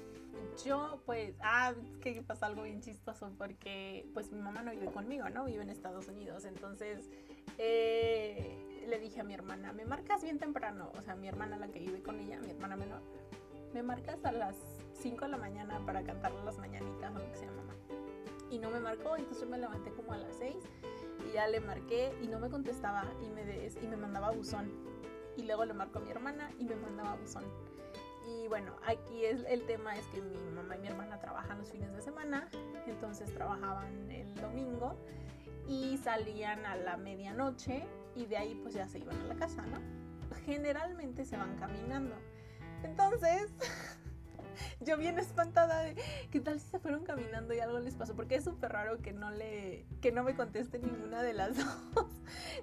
Yo, 0.66 1.02
pues, 1.06 1.36
ah, 1.44 1.74
es 1.78 1.98
que 2.00 2.22
pasa 2.22 2.48
algo 2.48 2.64
bien 2.64 2.82
chistoso 2.82 3.32
porque, 3.38 4.10
pues, 4.14 4.32
mi 4.32 4.42
mamá 4.42 4.64
no 4.64 4.72
vive 4.72 4.88
conmigo, 4.88 5.30
¿no? 5.30 5.46
Vive 5.46 5.62
en 5.62 5.70
Estados 5.70 6.08
Unidos. 6.08 6.46
Entonces, 6.46 7.10
eh, 7.58 8.86
le 8.88 9.00
dije 9.00 9.22
a 9.22 9.24
mi 9.24 9.34
hermana, 9.34 9.74
me 9.74 9.86
marcas 9.86 10.24
bien 10.24 10.40
temprano. 10.40 10.92
O 10.98 11.02
sea, 11.02 11.16
mi 11.16 11.28
hermana, 11.28 11.58
la 11.58 11.68
que 11.68 11.80
vive 11.80 12.02
con 12.02 12.20
ella, 12.20 12.40
mi 12.40 12.50
hermana 12.50 12.76
menor, 12.76 13.02
me 13.74 13.84
marcas 13.84 14.24
a 14.26 14.32
las 14.32 14.56
5 15.02 15.26
de 15.26 15.32
la 15.32 15.38
mañana 15.38 15.80
para 15.86 16.04
cantarle 16.04 16.44
las 16.44 16.58
mañanitas 16.58 17.16
o 17.16 17.20
lo 17.20 17.32
que 17.32 17.38
sea, 17.38 17.52
mamá. 17.52 17.76
Y 18.50 18.60
no 18.60 18.72
me 18.72 18.80
marcó, 18.80 19.16
entonces 19.16 19.44
yo 19.44 19.50
me 19.50 19.58
levanté 19.58 19.92
como 19.92 20.14
a 20.14 20.18
las 20.18 20.36
6 20.38 20.56
y 21.28 21.34
ya 21.34 21.48
le 21.48 21.60
marqué 21.60 22.14
y 22.22 22.28
no 22.28 22.40
me 22.40 22.50
contestaba 22.50 23.04
y 23.22 23.30
me, 23.30 23.68
y 23.68 23.88
me 23.88 23.98
mandaba 23.98 24.32
buzón. 24.32 24.72
Y 25.36 25.44
luego 25.44 25.66
le 25.66 25.74
marco 25.74 26.00
a 26.00 26.02
mi 26.02 26.10
hermana 26.10 26.50
y 26.58 26.66
me 26.66 26.76
mandaba 26.76 27.16
buzón. 27.16 27.44
Y 28.28 28.48
bueno, 28.50 28.76
aquí 28.86 29.26
es, 29.26 29.44
el 29.48 29.66
tema 29.66 29.96
es 29.98 30.06
que 30.08 30.22
mi 30.22 30.38
mamá 30.52 30.76
y 30.76 30.80
mi 30.80 30.88
hermana 30.88 31.20
trabajan 31.20 31.60
los 31.60 31.72
fines 31.72 31.94
de 31.94 32.02
semana, 32.02 32.50
entonces 32.86 33.34
trabajaban 33.34 34.12
el 34.12 34.34
domingo 34.36 34.98
y 35.66 35.98
salían 35.98 36.66
a 36.66 36.76
la 36.76 36.98
medianoche 36.98 37.86
y 38.16 38.26
de 38.26 38.38
ahí 38.38 38.60
pues 38.62 38.74
ya 38.74 38.88
se 38.88 39.00
iban 39.00 39.20
a 39.22 39.26
la 39.26 39.36
casa, 39.36 39.62
¿no? 39.64 39.80
Generalmente 40.46 41.24
se 41.24 41.38
van 41.38 41.56
caminando. 41.58 42.16
Entonces, 42.84 43.54
yo 44.82 44.98
bien 44.98 45.20
espantada 45.20 45.82
de 45.84 45.96
qué 46.32 46.40
tal 46.40 46.60
si 46.60 46.68
se 46.70 46.80
fueron 46.80 47.04
caminando 47.04 47.54
y 47.54 47.60
algo 47.60 47.80
les 47.80 47.96
pasó, 47.96 48.16
porque 48.16 48.36
es 48.36 48.44
súper 48.44 48.72
raro 48.72 49.02
que 49.02 49.14
no 49.14 49.32
le 49.32 49.86
que 50.02 50.12
no 50.12 50.24
me 50.24 50.36
conteste 50.36 50.80
ninguna 50.80 51.22
de 51.24 51.34
las 51.34 51.56
dos. 51.96 52.08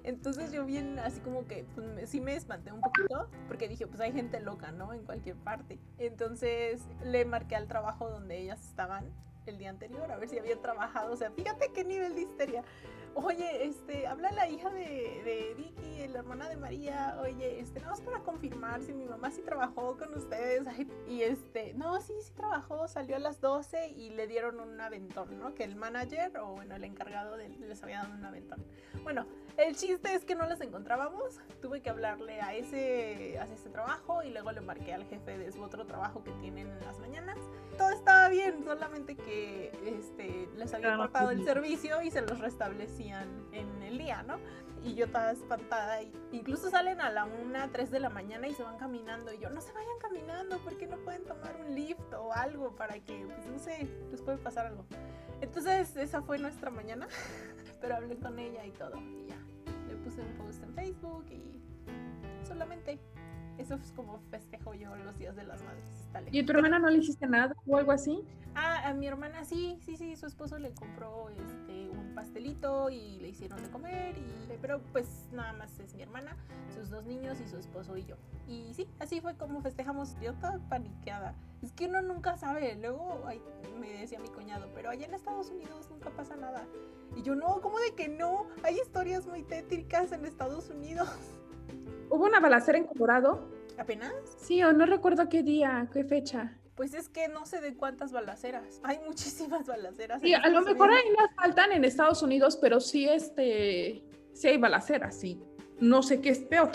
Entonces 0.03 0.51
yo 0.51 0.65
bien 0.65 0.99
así 0.99 1.19
como 1.21 1.47
que 1.47 1.65
pues, 1.75 1.87
me- 1.87 2.05
sí 2.07 2.21
me 2.21 2.35
espanté 2.35 2.71
un 2.71 2.81
poquito 2.81 3.29
porque 3.47 3.67
dije, 3.67 3.87
pues 3.87 3.99
hay 4.01 4.11
gente 4.13 4.39
loca, 4.39 4.71
¿no? 4.71 4.93
En 4.93 5.03
cualquier 5.03 5.35
parte. 5.37 5.79
Entonces 5.97 6.81
le 7.03 7.25
marqué 7.25 7.55
al 7.55 7.67
trabajo 7.67 8.09
donde 8.09 8.37
ellas 8.37 8.63
estaban 8.65 9.11
el 9.45 9.57
día 9.59 9.69
anterior 9.69 10.11
a 10.11 10.17
ver 10.17 10.27
si 10.29 10.39
habían 10.39 10.61
trabajado. 10.61 11.13
O 11.13 11.17
sea, 11.17 11.29
fíjate 11.31 11.71
qué 11.73 11.83
nivel 11.83 12.15
de 12.15 12.21
histeria. 12.21 12.63
Oye, 13.15 13.65
este, 13.65 14.07
habla 14.07 14.31
la 14.33 14.47
hija 14.49 14.69
de, 14.69 15.21
de 15.23 15.53
Vicky, 15.57 16.07
la 16.09 16.19
hermana 16.19 16.49
de 16.49 16.57
María. 16.57 17.17
Oye, 17.21 17.59
este, 17.61 17.79
no, 17.79 17.93
es 17.93 18.01
para 18.01 18.19
confirmar 18.19 18.81
si 18.81 18.91
mi 18.93 19.05
mamá 19.05 19.31
sí 19.31 19.41
trabajó 19.41 19.97
con 19.97 20.13
ustedes. 20.15 20.67
Ay, 20.67 20.87
y 21.07 21.21
este, 21.21 21.73
no, 21.75 21.99
sí, 22.01 22.13
sí 22.21 22.33
trabajó, 22.35 22.87
salió 22.89 23.15
a 23.15 23.19
las 23.19 23.39
12 23.39 23.87
y 23.89 24.09
le 24.11 24.27
dieron 24.27 24.59
un 24.59 24.79
aventón, 24.81 25.39
¿no? 25.39 25.55
Que 25.55 25.63
el 25.63 25.75
manager 25.75 26.37
o, 26.39 26.55
bueno, 26.55 26.75
el 26.75 26.83
encargado 26.83 27.37
de- 27.37 27.49
les 27.49 27.81
había 27.83 27.99
dado 28.03 28.13
un 28.15 28.25
aventón. 28.25 28.63
Bueno, 29.03 29.25
el 29.57 29.75
chiste 29.77 30.13
es 30.13 30.25
que 30.25 30.35
no 30.35 30.45
las 30.45 30.59
encontrábamos. 30.59 31.39
Tuve 31.61 31.81
que 31.81 31.89
hablarle 31.89 32.41
a 32.41 32.53
ese, 32.53 33.37
a 33.39 33.45
ese 33.45 33.69
trabajo 33.69 34.23
y 34.23 34.31
luego 34.31 34.51
le 34.51 34.59
marqué 34.61 34.93
al 34.93 35.05
jefe 35.05 35.37
de 35.37 35.51
su 35.53 35.61
otro 35.63 35.85
trabajo 35.85 36.21
que 36.23 36.31
tienen 36.41 36.67
en 36.69 36.79
las 36.81 36.99
mañanas. 36.99 37.37
Todo 37.77 37.89
estaba 37.91 38.27
bien, 38.29 38.63
solamente 38.65 39.15
que 39.15 39.71
este, 39.85 40.49
les 40.55 40.73
había 40.73 40.97
cortado 40.97 41.31
el 41.31 41.43
servicio 41.45 42.01
y 42.01 42.11
se 42.11 42.21
los 42.21 42.39
restablecían 43.05 43.27
en 43.51 43.83
el 43.83 43.97
día, 43.97 44.23
¿no? 44.23 44.37
Y 44.83 44.95
yo 44.95 45.05
estaba 45.05 45.31
espantada. 45.31 46.01
Y 46.01 46.11
incluso 46.31 46.69
salen 46.69 47.01
a 47.01 47.09
la 47.09 47.25
1, 47.25 47.71
3 47.71 47.91
de 47.91 47.99
la 47.99 48.09
mañana 48.09 48.47
y 48.47 48.53
se 48.53 48.63
van 48.63 48.77
caminando. 48.77 49.33
Y 49.33 49.39
yo, 49.39 49.49
no 49.49 49.61
se 49.61 49.71
vayan 49.73 49.97
caminando, 49.99 50.59
porque 50.59 50.87
no 50.87 50.97
pueden 50.97 51.23
tomar 51.23 51.55
un 51.59 51.73
lift 51.73 52.13
o 52.13 52.33
algo 52.33 52.75
para 52.75 52.99
que, 52.99 53.25
pues 53.25 53.47
no 53.47 53.59
sé, 53.59 53.87
les 54.11 54.21
puede 54.21 54.37
pasar 54.37 54.67
algo. 54.67 54.85
Entonces, 55.41 55.95
esa 55.95 56.21
fue 56.21 56.37
nuestra 56.37 56.69
mañana. 56.69 57.07
Pero 57.81 57.95
hablé 57.95 58.17
con 58.17 58.37
ella 58.37 58.65
y 58.65 58.71
todo. 58.71 58.97
Y 58.99 59.27
ya. 59.27 59.37
Le 59.87 59.95
puse 59.97 60.21
un 60.21 60.33
post 60.37 60.63
en 60.63 60.73
Facebook 60.73 61.25
y 61.31 61.61
solamente 62.45 62.99
eso 63.57 63.75
es 63.75 63.91
como 63.93 64.19
festejo 64.29 64.73
yo 64.73 64.95
los 64.97 65.17
días 65.17 65.35
de 65.35 65.43
las 65.43 65.63
madres. 65.63 66.07
Dale. 66.11 66.29
¿Y 66.31 66.39
a 66.39 66.45
tu 66.45 66.51
hermana 66.51 66.79
no 66.79 66.89
le 66.89 66.97
hiciste 66.97 67.25
nada 67.25 67.55
o 67.65 67.77
algo 67.77 67.91
así? 67.91 68.23
Ah, 68.53 68.89
a 68.89 68.93
mi 68.93 69.07
hermana 69.07 69.43
sí, 69.43 69.77
sí, 69.81 69.97
sí, 69.97 70.15
su 70.15 70.25
esposo 70.27 70.57
le 70.57 70.73
compró 70.73 71.29
este 71.29 71.64
pastelito 72.15 72.89
y 72.89 73.19
le 73.19 73.29
hicieron 73.29 73.61
de 73.61 73.69
comer 73.69 74.17
y 74.17 74.45
pero 74.65 74.81
pues 74.91 75.27
nada 75.31 75.53
más 75.53 75.79
es 75.79 75.93
mi 75.93 76.01
hermana, 76.01 76.35
sus 76.73 76.89
dos 76.89 77.05
niños 77.05 77.39
y 77.39 77.47
su 77.47 77.57
esposo 77.57 77.97
y 77.97 78.05
yo. 78.05 78.15
Y 78.47 78.73
sí, 78.73 78.87
así 78.99 79.21
fue 79.21 79.35
como 79.35 79.61
festejamos. 79.61 80.15
Yo 80.21 80.31
estaba 80.31 80.57
paniqueada. 80.69 81.35
Es 81.61 81.71
que 81.71 81.85
uno 81.85 82.01
nunca 82.01 82.35
sabe. 82.37 82.75
Luego 82.81 83.21
ay, 83.27 83.39
me 83.79 83.91
decía 83.99 84.19
mi 84.19 84.29
cuñado, 84.29 84.71
pero 84.73 84.89
allá 84.89 85.05
en 85.05 85.13
Estados 85.13 85.51
Unidos 85.51 85.87
nunca 85.91 86.09
pasa 86.09 86.35
nada. 86.35 86.65
Y 87.15 87.21
yo 87.21 87.35
no, 87.35 87.61
¿cómo 87.61 87.79
de 87.79 87.93
que 87.93 88.07
no? 88.07 88.47
Hay 88.63 88.75
historias 88.79 89.27
muy 89.27 89.43
tétricas 89.43 90.11
en 90.11 90.25
Estados 90.25 90.69
Unidos. 90.69 91.09
¿Hubo 92.09 92.25
una 92.25 92.39
balacera 92.39 92.77
en 92.77 92.85
Colorado? 92.85 93.47
¿Apenas? 93.77 94.13
Sí, 94.37 94.63
o 94.63 94.73
no 94.73 94.85
recuerdo 94.85 95.27
qué 95.29 95.43
día, 95.43 95.87
qué 95.91 96.03
fecha. 96.03 96.57
Pues 96.75 96.93
es 96.93 97.07
que 97.07 97.27
no 97.29 97.45
sé 97.45 97.61
de 97.61 97.75
cuántas 97.75 98.11
balaceras. 98.11 98.81
Hay 98.83 98.99
muchísimas 98.99 99.65
balaceras. 99.67 100.21
Sí, 100.21 100.33
a 100.33 100.47
lo 100.47 100.61
mejor 100.61 100.91
ahí 100.91 101.09
no 101.17 101.27
faltan 101.35 101.71
en 101.71 101.85
Estados 101.85 102.21
Unidos, 102.21 102.57
pero 102.61 102.79
sí, 102.79 103.07
este, 103.07 104.03
sí 104.33 104.47
hay 104.47 104.57
balaceras, 104.57 105.17
sí. 105.17 105.41
No 105.79 106.03
sé 106.03 106.21
qué 106.21 106.29
es 106.29 106.39
peor. 106.39 106.71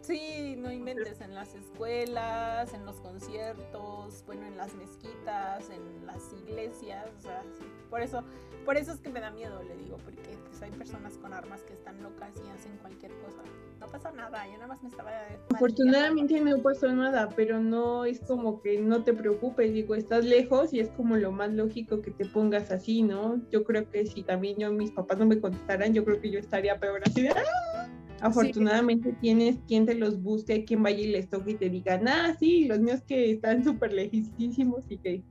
Sí, 0.00 0.54
no 0.58 0.70
inventes 0.70 1.22
en 1.22 1.34
las 1.34 1.54
escuelas, 1.54 2.74
en 2.74 2.84
los 2.84 3.00
conciertos, 3.00 4.22
bueno, 4.26 4.46
en 4.46 4.58
las 4.58 4.74
mezquitas, 4.74 5.70
en 5.70 6.04
las 6.04 6.30
iglesias, 6.34 7.06
o 7.18 7.22
sea, 7.22 7.42
sí. 7.58 7.64
por 7.88 8.02
eso, 8.02 8.22
por 8.66 8.76
eso 8.76 8.92
es 8.92 9.00
que 9.00 9.08
me 9.08 9.20
da 9.20 9.30
miedo, 9.30 9.62
le 9.62 9.74
digo, 9.78 9.96
porque 10.04 10.36
pues 10.46 10.60
hay 10.60 10.72
personas 10.72 11.16
con 11.16 11.32
armas 11.32 11.62
que 11.62 11.72
están 11.72 12.02
locas 12.02 12.34
y 12.36 12.50
hacen 12.50 12.76
cualquier 12.82 13.12
cosa. 13.20 13.42
No 13.84 13.90
pasa 13.90 14.12
nada, 14.12 14.46
yo 14.46 14.54
nada 14.54 14.66
más 14.68 14.82
me 14.82 14.88
estaba 14.88 15.10
Afortunadamente 15.54 16.40
no 16.40 16.58
pasó 16.62 16.90
nada, 16.90 17.28
pero 17.36 17.60
no 17.60 18.06
es 18.06 18.18
como 18.20 18.62
que 18.62 18.80
no 18.80 19.04
te 19.04 19.12
preocupes, 19.12 19.74
digo, 19.74 19.94
estás 19.94 20.24
lejos 20.24 20.72
y 20.72 20.80
es 20.80 20.88
como 20.90 21.16
lo 21.16 21.30
más 21.32 21.52
lógico 21.52 22.00
que 22.00 22.10
te 22.10 22.24
pongas 22.24 22.70
así, 22.70 23.02
¿no? 23.02 23.42
Yo 23.50 23.62
creo 23.62 23.88
que 23.90 24.06
si 24.06 24.22
también 24.22 24.56
yo, 24.56 24.72
mis 24.72 24.90
papás 24.90 25.18
no 25.18 25.26
me 25.26 25.38
contestaran, 25.38 25.92
yo 25.92 26.02
creo 26.02 26.18
que 26.18 26.30
yo 26.30 26.38
estaría 26.38 26.80
peor 26.80 27.02
así 27.04 27.28
"Ah". 27.28 27.90
Afortunadamente 28.22 29.12
tienes 29.20 29.56
quien 29.68 29.84
te 29.84 29.94
los 29.94 30.22
busque, 30.22 30.64
quien 30.64 30.82
vaya 30.82 31.00
y 31.00 31.08
les 31.08 31.28
toque 31.28 31.50
y 31.50 31.54
te 31.56 31.68
diga, 31.68 32.00
ah, 32.06 32.34
sí, 32.38 32.64
los 32.64 32.80
míos 32.80 33.02
que 33.06 33.32
están 33.32 33.62
súper 33.62 33.92
lejísimos 33.92 34.86
y 34.88 34.96
que 34.96 35.22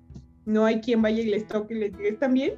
no 0.45 0.65
hay 0.65 0.79
quien 0.79 1.01
vaya 1.01 1.21
y 1.23 1.25
les 1.25 1.47
toque 1.47 1.73
y 1.73 1.79
les 1.79 1.97
diga, 1.97 2.09
¿están 2.09 2.35
bien? 2.35 2.53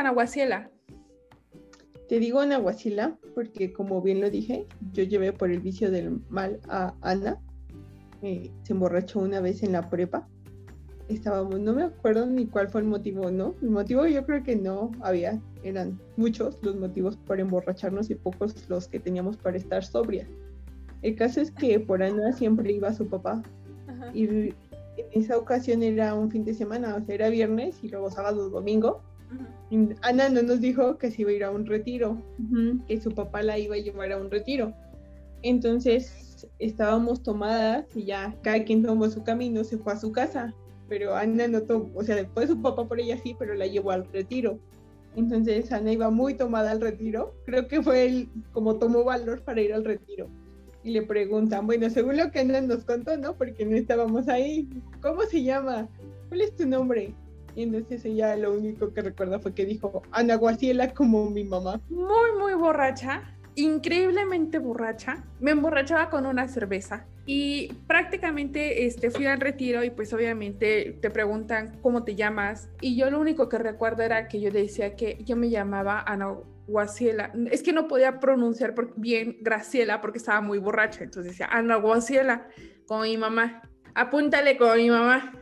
Ana 0.00 0.10
Guaciela? 0.10 0.70
Te 2.08 2.18
digo 2.18 2.40
Ana 2.40 2.58
Guasila, 2.58 3.16
porque 3.34 3.72
como 3.72 4.02
bien 4.02 4.20
lo 4.20 4.30
dije, 4.30 4.66
yo 4.92 5.04
llevé 5.04 5.32
por 5.32 5.50
el 5.50 5.60
vicio 5.60 5.90
del 5.90 6.20
mal 6.28 6.60
a 6.68 6.94
Ana. 7.00 7.40
Eh, 8.22 8.50
se 8.62 8.72
emborrachó 8.72 9.20
una 9.20 9.40
vez 9.40 9.62
en 9.62 9.72
la 9.72 9.88
prepa 9.88 10.28
estábamos, 11.08 11.60
no 11.60 11.74
me 11.74 11.84
acuerdo 11.84 12.26
ni 12.26 12.46
cuál 12.46 12.68
fue 12.68 12.80
el 12.80 12.86
motivo, 12.86 13.30
¿no? 13.30 13.54
El 13.62 13.70
motivo 13.70 14.06
yo 14.06 14.24
creo 14.24 14.42
que 14.42 14.56
no 14.56 14.90
había, 15.00 15.40
eran 15.62 16.00
muchos 16.16 16.58
los 16.62 16.76
motivos 16.76 17.16
para 17.16 17.42
emborracharnos 17.42 18.10
y 18.10 18.14
pocos 18.14 18.68
los 18.68 18.88
que 18.88 19.00
teníamos 19.00 19.36
para 19.36 19.56
estar 19.56 19.84
sobria. 19.84 20.26
El 21.02 21.16
caso 21.16 21.40
es 21.40 21.50
que 21.50 21.78
por 21.78 22.02
Ana 22.02 22.32
siempre 22.32 22.72
iba 22.72 22.92
su 22.94 23.06
papá 23.06 23.42
y 24.14 24.24
en 24.24 24.54
esa 25.12 25.36
ocasión 25.36 25.82
era 25.82 26.14
un 26.14 26.30
fin 26.30 26.44
de 26.44 26.54
semana, 26.54 26.96
o 26.96 27.04
sea, 27.04 27.14
era 27.14 27.28
viernes 27.28 27.82
y 27.82 27.88
luego 27.88 28.10
sábado, 28.10 28.48
domingo. 28.48 29.02
Ana 30.02 30.28
no 30.28 30.42
nos 30.42 30.60
dijo 30.60 30.98
que 30.98 31.10
se 31.10 31.22
iba 31.22 31.30
a 31.30 31.34
ir 31.34 31.44
a 31.44 31.50
un 31.50 31.66
retiro, 31.66 32.22
que 32.86 33.00
su 33.00 33.10
papá 33.10 33.42
la 33.42 33.58
iba 33.58 33.74
a 33.74 33.78
llevar 33.78 34.12
a 34.12 34.18
un 34.18 34.30
retiro. 34.30 34.72
Entonces 35.42 36.46
estábamos 36.58 37.22
tomadas 37.22 37.86
y 37.94 38.04
ya 38.04 38.34
cada 38.42 38.64
quien 38.64 38.82
tomó 38.82 39.08
su 39.08 39.22
camino, 39.24 39.64
se 39.64 39.78
fue 39.78 39.92
a 39.92 39.98
su 39.98 40.12
casa 40.12 40.54
pero 40.88 41.14
Ana 41.14 41.48
no 41.48 41.62
tomó, 41.62 41.90
o 41.94 42.02
sea, 42.02 42.16
después 42.16 42.48
su 42.48 42.60
papá 42.60 42.86
por 42.86 43.00
ella 43.00 43.18
sí, 43.22 43.34
pero 43.38 43.54
la 43.54 43.66
llevó 43.66 43.90
al 43.90 44.06
retiro. 44.12 44.58
Entonces 45.16 45.70
Ana 45.72 45.92
iba 45.92 46.10
muy 46.10 46.34
tomada 46.34 46.72
al 46.72 46.80
retiro. 46.80 47.34
Creo 47.46 47.68
que 47.68 47.82
fue 47.82 48.06
él 48.06 48.28
como 48.52 48.76
tomó 48.76 49.04
valor 49.04 49.42
para 49.42 49.60
ir 49.60 49.72
al 49.72 49.84
retiro. 49.84 50.28
Y 50.82 50.90
le 50.90 51.02
preguntan, 51.02 51.66
bueno, 51.66 51.88
según 51.88 52.16
lo 52.16 52.30
que 52.30 52.40
Ana 52.40 52.60
nos 52.60 52.84
contó, 52.84 53.16
¿no? 53.16 53.34
Porque 53.34 53.64
no 53.64 53.76
estábamos 53.76 54.28
ahí. 54.28 54.68
¿Cómo 55.00 55.22
se 55.22 55.42
llama? 55.42 55.88
¿Cuál 56.28 56.42
es 56.42 56.54
tu 56.56 56.66
nombre? 56.66 57.14
Y 57.56 57.62
entonces 57.62 58.04
ella 58.04 58.36
lo 58.36 58.52
único 58.52 58.92
que 58.92 59.02
recuerda 59.02 59.38
fue 59.38 59.54
que 59.54 59.64
dijo, 59.64 60.02
Ana 60.10 60.36
Guaciela 60.36 60.92
como 60.92 61.30
mi 61.30 61.44
mamá. 61.44 61.80
Muy, 61.88 62.32
muy 62.38 62.54
borracha 62.54 63.34
increíblemente 63.56 64.58
borracha. 64.58 65.24
Me 65.40 65.52
emborrachaba 65.52 66.10
con 66.10 66.26
una 66.26 66.48
cerveza 66.48 67.06
y 67.26 67.72
prácticamente 67.86 68.86
este, 68.86 69.10
fui 69.10 69.26
al 69.26 69.40
retiro 69.40 69.82
y 69.84 69.90
pues 69.90 70.12
obviamente 70.12 70.98
te 71.00 71.10
preguntan 71.10 71.78
cómo 71.80 72.04
te 72.04 72.14
llamas 72.14 72.68
y 72.80 72.96
yo 72.96 73.10
lo 73.10 73.20
único 73.20 73.48
que 73.48 73.58
recuerdo 73.58 74.02
era 74.02 74.28
que 74.28 74.40
yo 74.40 74.50
decía 74.50 74.94
que 74.96 75.18
yo 75.24 75.36
me 75.36 75.50
llamaba 75.50 76.02
Ana 76.06 76.34
Guaciela. 76.66 77.32
Es 77.50 77.62
que 77.62 77.72
no 77.72 77.88
podía 77.88 78.20
pronunciar 78.20 78.74
bien 78.96 79.38
Graciela 79.40 80.00
porque 80.00 80.18
estaba 80.18 80.40
muy 80.40 80.58
borracha, 80.58 81.04
entonces 81.04 81.32
decía 81.32 81.48
Ana 81.50 81.76
Guaciela 81.76 82.48
con 82.86 83.02
mi 83.02 83.16
mamá. 83.16 83.62
Apúntale 83.94 84.56
con 84.56 84.76
mi 84.76 84.90
mamá. 84.90 85.32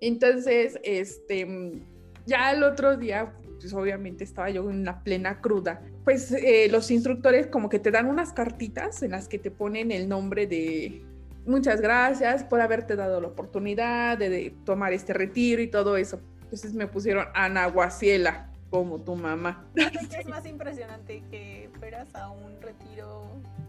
Entonces, 0.00 0.78
este, 0.82 1.82
ya 2.26 2.52
el 2.52 2.62
otro 2.62 2.96
día 2.96 3.34
pues 3.60 3.74
obviamente 3.74 4.24
estaba 4.24 4.48
yo 4.48 4.70
en 4.70 4.84
la 4.84 5.04
plena 5.04 5.40
cruda, 5.40 5.82
pues 6.04 6.32
eh, 6.32 6.68
los 6.70 6.90
instructores 6.90 7.46
como 7.46 7.68
que 7.68 7.78
te 7.78 7.90
dan 7.90 8.06
unas 8.06 8.32
cartitas 8.32 9.02
en 9.02 9.10
las 9.10 9.28
que 9.28 9.38
te 9.38 9.50
ponen 9.50 9.92
el 9.92 10.08
nombre 10.08 10.46
de 10.46 11.04
muchas 11.46 11.80
gracias 11.80 12.44
por 12.44 12.60
haberte 12.60 12.96
dado 12.96 13.20
la 13.20 13.28
oportunidad 13.28 14.18
de, 14.18 14.54
tomar 14.64 14.92
este 14.92 15.12
retiro 15.12 15.60
y 15.62 15.68
todo 15.68 15.96
eso. 15.96 16.20
Entonces 16.42 16.74
me 16.74 16.86
pusieron 16.86 17.26
Ana 17.34 17.66
Guaciela 17.66 18.50
como 18.70 19.00
tu 19.00 19.14
mamá. 19.14 19.66
¿Qué 19.74 20.20
es 20.20 20.26
más 20.26 20.46
impresionante 20.46 21.22
que 21.30 21.70
fueras 21.78 22.14
a 22.14 22.30
un 22.30 22.60
retiro? 22.60 23.24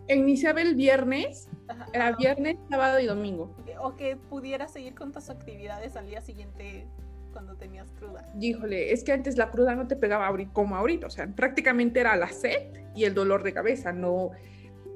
Iniciaba 0.07 0.61
el 0.61 0.75
viernes, 0.75 1.47
era 1.93 2.11
viernes, 2.13 2.57
sábado 2.69 2.99
y 2.99 3.05
domingo. 3.05 3.55
O 3.81 3.95
que 3.95 4.17
pudieras 4.17 4.73
seguir 4.73 4.95
con 4.95 5.11
tus 5.11 5.29
actividades 5.29 5.95
al 5.95 6.07
día 6.07 6.21
siguiente 6.21 6.87
cuando 7.31 7.55
tenías 7.55 7.91
cruda? 7.91 8.25
Híjole, 8.39 8.91
es 8.91 9.03
que 9.03 9.11
antes 9.11 9.37
la 9.37 9.49
cruda 9.49 9.75
no 9.75 9.87
te 9.87 9.95
pegaba 9.95 10.35
como 10.53 10.75
ahorita, 10.75 11.07
o 11.07 11.09
sea, 11.09 11.27
prácticamente 11.27 11.99
era 11.99 12.15
la 12.15 12.27
sed 12.27 12.73
y 12.95 13.05
el 13.05 13.13
dolor 13.13 13.43
de 13.43 13.53
cabeza, 13.53 13.91
no... 13.91 14.31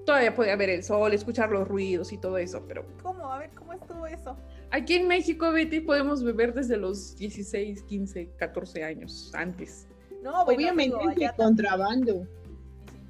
Todavía 0.06 0.36
podía 0.36 0.56
ver 0.56 0.70
el 0.70 0.84
sol, 0.84 1.14
escuchar 1.14 1.50
los 1.50 1.68
ruidos 1.68 2.14
y 2.14 2.20
todo 2.20 2.38
eso, 2.38 2.64
pero... 2.68 2.86
¿Cómo? 3.02 3.32
A 3.32 3.40
ver, 3.40 3.50
¿cómo 3.56 3.74
estuvo 3.74 4.06
eso? 4.06 4.38
Aquí 4.70 4.96
en 4.96 5.08
México, 5.08 5.52
Betty, 5.52 5.80
podemos 5.80 6.24
beber 6.24 6.54
desde 6.54 6.78
los 6.78 7.16
16, 7.18 7.82
15, 7.84 8.30
14 8.38 8.84
años 8.84 9.32
antes. 9.34 9.88
No, 10.22 10.44
obviamente 10.44 10.96
de 11.16 11.32
contrabando. 11.36 12.28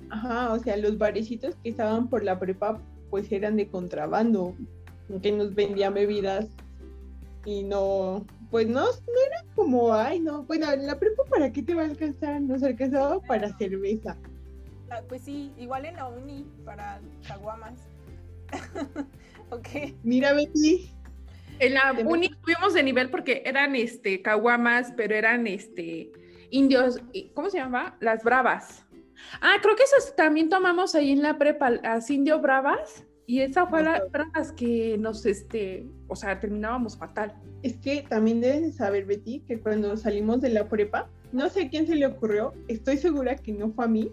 Ajá, 0.09 0.53
o 0.53 0.59
sea, 0.59 0.77
los 0.77 0.97
barecitos 0.97 1.55
que 1.63 1.69
estaban 1.69 2.09
por 2.09 2.23
la 2.23 2.39
prepa, 2.39 2.81
pues 3.09 3.31
eran 3.31 3.55
de 3.55 3.67
contrabando, 3.67 4.55
que 5.21 5.31
nos 5.31 5.53
vendían 5.53 5.93
bebidas 5.93 6.47
y 7.45 7.63
no, 7.63 8.25
pues 8.49 8.67
no, 8.67 8.85
no 8.85 9.21
era 9.27 9.45
como, 9.55 9.93
ay, 9.93 10.19
no, 10.19 10.43
bueno, 10.43 10.67
la 10.75 10.97
prepa 10.97 11.23
para 11.25 11.51
qué 11.51 11.61
te 11.61 11.75
va 11.75 11.83
a 11.83 11.85
alcanzar, 11.85 12.41
nos 12.41 12.63
alcanzaba 12.63 13.19
para 13.21 13.55
cerveza. 13.57 14.17
Ah, 14.89 15.01
pues 15.07 15.21
sí, 15.23 15.51
igual 15.57 15.85
en 15.85 15.95
la 15.95 16.07
uni, 16.07 16.45
para 16.63 16.99
caguamas. 17.27 17.79
ok. 19.49 19.93
Mira, 20.03 20.33
Betty. 20.33 20.91
En 21.59 21.73
la 21.73 21.93
uni 22.05 22.29
tuvimos 22.29 22.73
de 22.73 22.83
nivel 22.83 23.09
porque 23.09 23.41
eran 23.45 23.75
este 23.75 24.21
caguamas, 24.21 24.93
pero 24.95 25.15
eran 25.15 25.47
este 25.47 26.11
indios, 26.49 26.99
¿cómo 27.33 27.49
se 27.49 27.57
llama? 27.57 27.97
Las 27.99 28.23
bravas. 28.23 28.84
Ah, 29.41 29.55
creo 29.61 29.75
que 29.75 29.83
esas 29.83 30.15
también 30.15 30.49
tomamos 30.49 30.95
ahí 30.95 31.11
en 31.11 31.21
la 31.21 31.37
prepa, 31.37 31.69
las 31.69 32.09
indio 32.09 32.39
bravas. 32.39 33.05
Y 33.27 33.41
esa 33.41 33.65
fue 33.65 33.81
la, 33.81 34.03
las 34.35 34.51
que 34.51 34.97
nos, 34.99 35.25
este, 35.25 35.87
o 36.07 36.15
sea, 36.15 36.39
terminábamos 36.39 36.95
fatal. 36.95 37.33
Es 37.63 37.77
que 37.77 38.05
también 38.07 38.39
debes 38.39 38.75
saber, 38.75 39.05
Betty, 39.05 39.39
que 39.39 39.59
cuando 39.59 39.97
salimos 39.97 40.41
de 40.41 40.49
la 40.49 40.69
prepa, 40.69 41.09
no 41.31 41.49
sé 41.49 41.63
a 41.63 41.69
quién 41.69 41.87
se 41.87 41.95
le 41.95 42.05
ocurrió, 42.05 42.53
estoy 42.67 42.97
segura 42.97 43.35
que 43.35 43.51
no 43.51 43.71
fue 43.71 43.85
a 43.85 43.87
mí, 43.87 44.11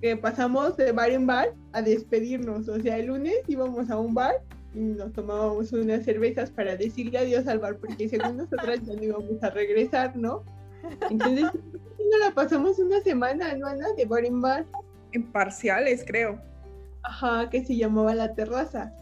que 0.00 0.16
pasamos 0.16 0.76
de 0.78 0.92
bar 0.92 1.10
en 1.10 1.26
bar 1.26 1.52
a 1.72 1.82
despedirnos. 1.82 2.68
O 2.68 2.80
sea, 2.80 2.96
el 2.96 3.06
lunes 3.06 3.34
íbamos 3.48 3.90
a 3.90 3.98
un 3.98 4.14
bar 4.14 4.36
y 4.74 4.80
nos 4.80 5.12
tomábamos 5.12 5.72
unas 5.72 6.04
cervezas 6.04 6.50
para 6.50 6.76
decirle 6.76 7.18
adiós 7.18 7.46
al 7.46 7.58
bar, 7.58 7.76
porque 7.76 8.08
según 8.08 8.36
nosotras 8.38 8.80
ya 8.82 8.94
no 8.94 9.02
íbamos 9.02 9.42
a 9.42 9.50
regresar, 9.50 10.16
¿no? 10.16 10.42
Entonces, 11.10 11.44
no 11.54 12.18
la 12.18 12.32
pasamos 12.34 12.78
una 12.78 13.00
semana, 13.00 13.54
¿no, 13.56 13.66
Ana? 13.66 13.92
De 13.96 14.04
bar 14.04 14.24
en 14.24 14.40
bar. 14.40 14.66
En 15.12 15.30
parciales, 15.30 16.04
creo. 16.06 16.40
Ajá, 17.02 17.48
que 17.50 17.64
se 17.64 17.76
llamaba 17.76 18.14
La 18.14 18.34
Terraza. 18.34 18.92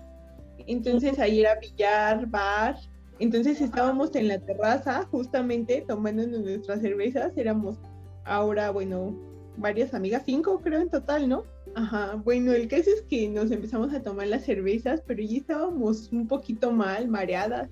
Entonces 0.67 1.19
ahí 1.19 1.41
era 1.41 1.59
billar, 1.59 2.27
bar. 2.27 2.77
Entonces 3.19 3.61
estábamos 3.61 4.15
en 4.15 4.29
la 4.29 4.39
terraza 4.39 5.05
justamente 5.11 5.85
tomando 5.87 6.27
nuestras 6.27 6.81
cervezas. 6.81 7.33
Éramos 7.37 7.79
ahora, 8.25 8.71
bueno, 8.71 9.17
varias 9.57 9.95
amigas, 9.95 10.23
cinco 10.27 10.61
creo 10.61 10.81
en 10.81 10.91
total, 10.91 11.29
¿no? 11.29 11.45
Ajá, 11.75 12.17
bueno, 12.25 12.53
el 12.53 12.69
caso 12.69 12.91
es 12.91 13.03
que 13.03 13.29
nos 13.29 13.51
empezamos 13.51 13.95
a 13.95 14.03
tomar 14.03 14.27
las 14.27 14.45
cervezas, 14.45 15.03
pero 15.07 15.23
ya 15.23 15.39
estábamos 15.39 16.11
un 16.13 16.27
poquito 16.27 16.71
mal, 16.71 17.09
mareadas 17.09 17.71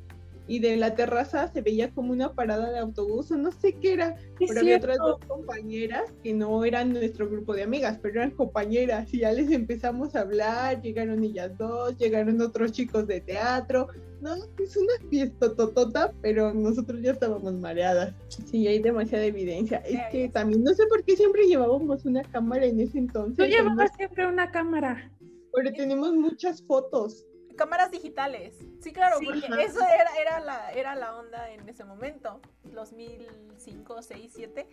y 0.50 0.58
de 0.58 0.76
la 0.76 0.96
terraza 0.96 1.46
se 1.46 1.62
veía 1.62 1.92
como 1.92 2.10
una 2.10 2.34
parada 2.34 2.72
de 2.72 2.80
autobús 2.80 3.30
o 3.30 3.36
no 3.36 3.52
sé 3.52 3.74
qué 3.74 3.92
era, 3.92 4.16
pero 4.36 4.58
había 4.58 4.78
otras 4.78 4.98
dos 4.98 5.20
compañeras 5.24 6.12
que 6.24 6.34
no 6.34 6.64
eran 6.64 6.92
nuestro 6.92 7.30
grupo 7.30 7.54
de 7.54 7.62
amigas, 7.62 8.00
pero 8.02 8.16
eran 8.16 8.32
compañeras 8.32 9.14
y 9.14 9.20
ya 9.20 9.30
les 9.30 9.48
empezamos 9.52 10.16
a 10.16 10.22
hablar, 10.22 10.82
llegaron 10.82 11.22
ellas 11.22 11.56
dos, 11.56 11.96
llegaron 11.98 12.40
otros 12.40 12.72
chicos 12.72 13.06
de 13.06 13.20
teatro, 13.20 13.90
no, 14.20 14.34
es 14.34 14.76
una 14.76 15.08
fiesta 15.08 15.54
totota, 15.54 16.12
pero 16.20 16.52
nosotros 16.52 17.00
ya 17.00 17.12
estábamos 17.12 17.54
mareadas. 17.54 18.12
Sí, 18.28 18.66
hay 18.66 18.80
demasiada 18.80 19.24
evidencia. 19.24 19.78
Es 19.86 20.00
que 20.10 20.28
también 20.30 20.64
no 20.64 20.74
sé 20.74 20.84
por 20.88 21.04
qué 21.04 21.14
siempre 21.14 21.46
llevábamos 21.46 22.04
una 22.04 22.22
cámara 22.22 22.66
en 22.66 22.80
ese 22.80 22.98
entonces. 22.98 23.36
Tú 23.36 23.44
llevabas 23.44 23.92
siempre 23.96 24.26
una 24.26 24.50
cámara. 24.50 25.12
Pero 25.52 25.72
tenemos 25.72 26.12
muchas 26.12 26.60
fotos 26.62 27.24
cámaras 27.56 27.90
digitales. 27.90 28.54
Sí, 28.80 28.92
claro, 28.92 29.16
porque 29.24 29.46
eso 29.62 29.80
era, 29.80 30.10
era, 30.20 30.40
la, 30.40 30.70
era 30.72 30.94
la 30.94 31.16
onda 31.16 31.50
en 31.50 31.68
ese 31.68 31.84
momento. 31.84 32.40
Los 32.72 32.90
2005, 32.90 34.02
6, 34.02 34.32
7 34.34 34.68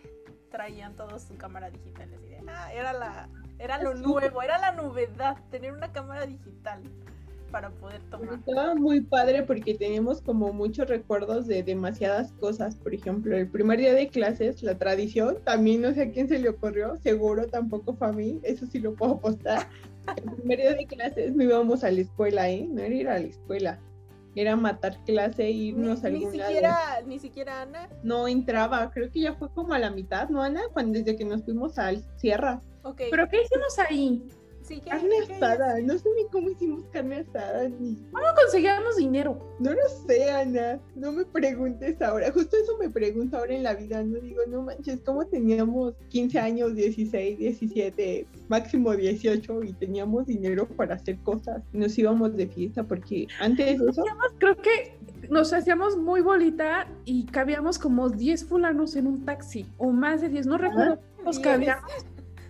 traían 0.49 0.95
todos 0.95 1.23
su 1.23 1.35
cámara 1.37 1.69
digital. 1.69 2.09
ah, 2.47 2.73
era, 2.73 2.93
la, 2.93 3.29
era 3.59 3.81
lo 3.81 3.93
nuevo, 3.93 4.41
era 4.41 4.57
la 4.57 4.71
novedad, 4.71 5.37
tener 5.49 5.73
una 5.73 5.91
cámara 5.91 6.25
digital 6.25 6.81
para 7.51 7.69
poder 7.69 8.01
tomar. 8.09 8.35
Estaba 8.35 8.75
muy 8.75 9.01
padre 9.01 9.43
porque 9.43 9.73
teníamos 9.73 10.21
como 10.21 10.51
muchos 10.53 10.87
recuerdos 10.87 11.47
de 11.47 11.63
demasiadas 11.63 12.31
cosas. 12.33 12.75
Por 12.75 12.93
ejemplo, 12.93 13.35
el 13.35 13.49
primer 13.49 13.79
día 13.79 13.93
de 13.93 14.07
clases, 14.07 14.61
la 14.63 14.77
tradición, 14.77 15.37
también 15.43 15.81
no 15.81 15.93
sé 15.93 16.03
a 16.03 16.11
quién 16.11 16.27
se 16.27 16.39
le 16.39 16.49
ocurrió, 16.49 16.97
seguro 16.97 17.47
tampoco 17.47 17.93
fue 17.93 18.07
a 18.07 18.11
mí, 18.11 18.39
eso 18.43 18.65
sí 18.65 18.79
lo 18.79 18.93
puedo 18.93 19.13
apostar. 19.13 19.67
El 20.17 20.32
primer 20.32 20.60
día 20.60 20.74
de 20.74 20.86
clases 20.86 21.36
no 21.36 21.43
íbamos 21.43 21.84
a 21.84 21.91
la 21.91 22.02
escuela, 22.02 22.50
¿eh? 22.50 22.67
No 22.70 22.82
era 22.82 22.96
ir 22.96 23.10
a 23.10 23.20
la 23.20 23.28
escuela. 23.28 23.80
Era 24.36 24.56
matar 24.56 25.04
clase 25.04 25.46
e 25.46 25.52
irnos 25.52 26.04
a 26.04 26.08
algún 26.08 26.32
ni 26.32 26.39
siquiera, 26.39 26.78
Ni 27.08 27.20
siquiera 27.20 27.62
Ana. 27.63 27.89
No 28.04 28.28
entraba, 28.28 28.91
creo 28.91 29.12
que 29.12 29.22
ya 29.22 29.34
fue 29.34 29.50
como 29.50 29.74
a 29.74 29.80
la 29.80 29.89
mitad, 29.89 30.30
¿no, 30.30 30.43
Ana? 30.43 30.62
Cuando, 30.74 31.00
desde 31.00 31.15
que 31.15 31.26
nos 31.26 31.43
fuimos 31.43 31.80
al 31.80 32.04
Sierra. 32.17 32.62
¿Pero 32.96 33.28
qué 33.30 33.41
hicimos 33.41 33.80
ahí? 33.80 34.24
Carne 34.75 35.15
asada, 35.30 35.80
no 35.82 35.97
sé 35.97 36.10
ni 36.15 36.25
cómo 36.30 36.49
hicimos 36.49 36.84
carne 36.91 37.17
asada 37.17 37.69
ni. 37.69 37.95
¿Cómo 38.12 38.25
conseguíamos 38.36 38.97
dinero? 38.97 39.39
No 39.60 39.71
lo 39.71 39.89
sé, 40.06 40.30
Ana. 40.30 40.80
No 40.95 41.12
me 41.12 41.25
preguntes 41.25 42.01
ahora. 42.01 42.32
Justo 42.32 42.58
eso 42.58 42.77
me 42.77 42.89
pregunto 42.89 43.38
ahora 43.38 43.53
en 43.53 43.63
la 43.63 43.73
vida. 43.73 44.03
No 44.03 44.19
digo, 44.19 44.41
no 44.47 44.62
manches, 44.62 45.01
¿cómo 45.01 45.25
teníamos 45.25 45.95
15 46.10 46.39
años, 46.39 46.75
16, 46.75 47.38
17, 47.38 48.27
máximo 48.47 48.95
18 48.95 49.63
y 49.63 49.73
teníamos 49.73 50.27
dinero 50.27 50.67
para 50.67 50.95
hacer 50.95 51.17
cosas? 51.19 51.63
Nos 51.73 51.97
íbamos 51.97 52.36
de 52.36 52.47
fiesta 52.47 52.84
porque 52.84 53.27
antes 53.39 53.80
de 53.80 53.89
eso. 53.89 54.03
Creo 54.38 54.56
que 54.58 54.97
nos 55.30 55.53
hacíamos 55.53 55.97
muy 55.97 56.21
bolita 56.21 56.88
y 57.06 57.25
cabíamos 57.25 57.80
como 57.80 58.10
10 58.10 58.45
fulanos 58.45 58.95
en 58.95 59.08
un 59.08 59.25
taxi, 59.25 59.65
o 59.77 59.91
más 59.91 60.21
de 60.21 60.30
10, 60.30 60.47
no 60.47 60.58
recuerdo 60.58 60.99
cuántos 61.15 61.39
cabíamos. 61.39 61.91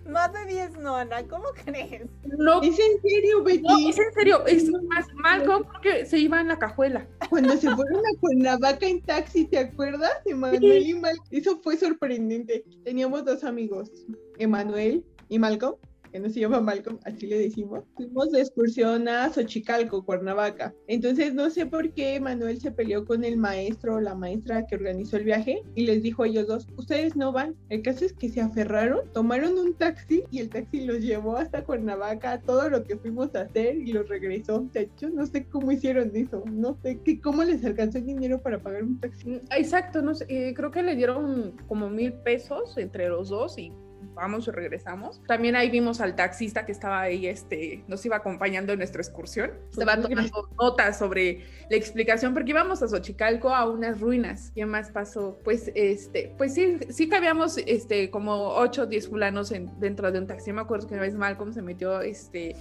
Más 0.08 0.32
de 0.32 0.46
10 0.46 0.78
no, 0.78 0.96
Ana, 0.96 1.22
¿cómo 1.28 1.44
crees? 1.64 2.08
No, 2.24 2.62
¿Es 2.62 2.78
en 2.78 3.00
serio, 3.02 3.42
Betty? 3.42 3.62
no, 3.62 3.90
es 3.90 3.98
en 3.98 4.12
serio, 4.14 4.46
es 4.46 4.70
más 4.88 5.06
Malcolm 5.14 5.64
porque 5.64 6.06
se 6.06 6.18
iba 6.18 6.40
en 6.40 6.48
la 6.48 6.58
cajuela. 6.58 7.06
Cuando 7.28 7.52
se 7.58 7.70
fueron 7.70 7.98
a 7.98 8.20
Cuernavaca 8.20 8.86
en 8.86 9.02
taxi, 9.02 9.44
¿te 9.44 9.58
acuerdas? 9.58 10.12
Emanuel 10.24 10.86
y 10.86 10.94
Malcolm. 10.94 11.28
Eso 11.30 11.60
fue 11.62 11.76
sorprendente. 11.76 12.64
Teníamos 12.84 13.24
dos 13.26 13.44
amigos, 13.44 13.92
Emanuel 14.38 15.04
y 15.28 15.38
Malcolm, 15.38 15.76
que 16.10 16.20
no 16.20 16.28
se 16.28 16.40
llama 16.40 16.60
Malcolm, 16.60 16.98
así 17.04 17.26
le 17.26 17.38
decimos. 17.38 17.84
Fuimos 17.96 18.32
de 18.32 18.40
excursión 18.40 19.08
a 19.08 19.32
Xochicalco, 19.32 20.04
Cuernavaca. 20.04 20.74
Entonces, 20.86 21.34
no 21.34 21.50
sé 21.50 21.66
por 21.66 21.92
qué 21.92 22.16
Emanuel 22.16 22.60
se 22.60 22.70
peleó 22.70 23.04
con 23.04 23.24
el 23.24 23.36
maestro 23.36 23.96
o 23.96 24.00
la 24.00 24.14
maestra 24.14 24.66
que 24.66 24.76
organizó 24.76 25.16
el 25.16 25.24
viaje 25.24 25.62
y 25.74 25.86
les 25.86 26.02
dijo 26.02 26.22
a 26.22 26.28
ellos 26.28 26.46
dos, 26.46 26.66
ustedes 26.76 27.16
no 27.16 27.32
van. 27.32 27.54
El 27.68 27.82
caso 27.82 28.04
es 28.04 28.12
que 28.12 28.28
se 28.28 28.40
aferraron, 28.40 29.00
tomaron 29.12 29.58
un 29.58 29.74
taxi 29.74 30.24
y 30.30 30.40
el 30.40 30.48
taxi 30.48 30.84
los 30.84 31.00
llevó 31.00 31.36
hasta 31.36 31.64
Cuernavaca, 31.64 32.40
todo 32.40 32.68
lo 32.68 32.84
que 32.84 32.96
fuimos 32.96 33.34
a 33.34 33.42
hacer 33.42 33.76
y 33.76 33.92
los 33.92 34.08
regresó. 34.08 34.56
O 34.56 34.68
sea, 34.72 34.84
yo 35.00 35.10
no 35.10 35.26
sé 35.26 35.44
cómo 35.46 35.72
hicieron 35.72 36.14
eso, 36.14 36.42
no 36.50 36.76
sé 36.82 37.00
qué, 37.04 37.20
cómo 37.20 37.44
les 37.44 37.64
alcanzó 37.64 37.98
el 37.98 38.06
dinero 38.06 38.40
para 38.40 38.58
pagar 38.58 38.84
un 38.84 39.00
taxi. 39.00 39.40
Exacto, 39.56 40.02
no 40.02 40.14
sé, 40.14 40.26
eh, 40.28 40.54
creo 40.54 40.70
que 40.70 40.82
le 40.82 40.96
dieron 40.96 41.52
como 41.66 41.88
mil 41.88 42.12
pesos 42.12 42.76
entre 42.76 43.08
los 43.08 43.28
dos 43.28 43.58
y 43.58 43.72
vamos 44.18 44.46
y 44.48 44.50
regresamos. 44.50 45.22
También 45.26 45.56
ahí 45.56 45.70
vimos 45.70 46.00
al 46.00 46.14
taxista 46.16 46.66
que 46.66 46.72
estaba 46.72 47.00
ahí, 47.00 47.26
este, 47.26 47.84
nos 47.88 48.04
iba 48.04 48.16
acompañando 48.16 48.72
en 48.72 48.78
nuestra 48.80 49.00
excursión. 49.00 49.52
Estaba 49.70 50.00
tomando 50.00 50.48
notas 50.60 50.98
sobre 50.98 51.44
la 51.70 51.76
explicación, 51.76 52.34
porque 52.34 52.50
íbamos 52.50 52.82
a 52.82 52.88
Xochicalco 52.88 53.54
a 53.54 53.68
unas 53.68 54.00
ruinas. 54.00 54.52
¿Qué 54.54 54.66
más 54.66 54.90
pasó? 54.90 55.38
Pues, 55.44 55.70
este, 55.74 56.34
pues 56.36 56.54
sí, 56.54 56.78
sí 56.90 57.08
cabíamos, 57.08 57.58
este, 57.58 58.10
como 58.10 58.48
8 58.56 58.82
o 58.82 58.86
10 58.86 59.08
fulanos 59.08 59.52
en- 59.52 59.78
dentro 59.80 60.10
de 60.12 60.18
un 60.18 60.26
taxi. 60.26 60.52
Me 60.52 60.60
acuerdo 60.60 60.86
que 60.88 60.94
una 60.94 61.02
vez 61.02 61.14
Malcolm 61.14 61.52
se 61.52 61.62
metió, 61.62 62.00
este, 62.00 62.56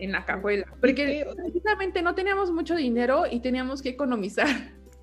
en 0.00 0.12
la 0.12 0.24
cajuela, 0.24 0.64
porque 0.80 1.26
precisamente 1.36 2.02
no 2.02 2.14
teníamos 2.14 2.52
mucho 2.52 2.76
dinero 2.76 3.24
y 3.28 3.40
teníamos 3.40 3.82
que 3.82 3.88
economizar. 3.88 4.46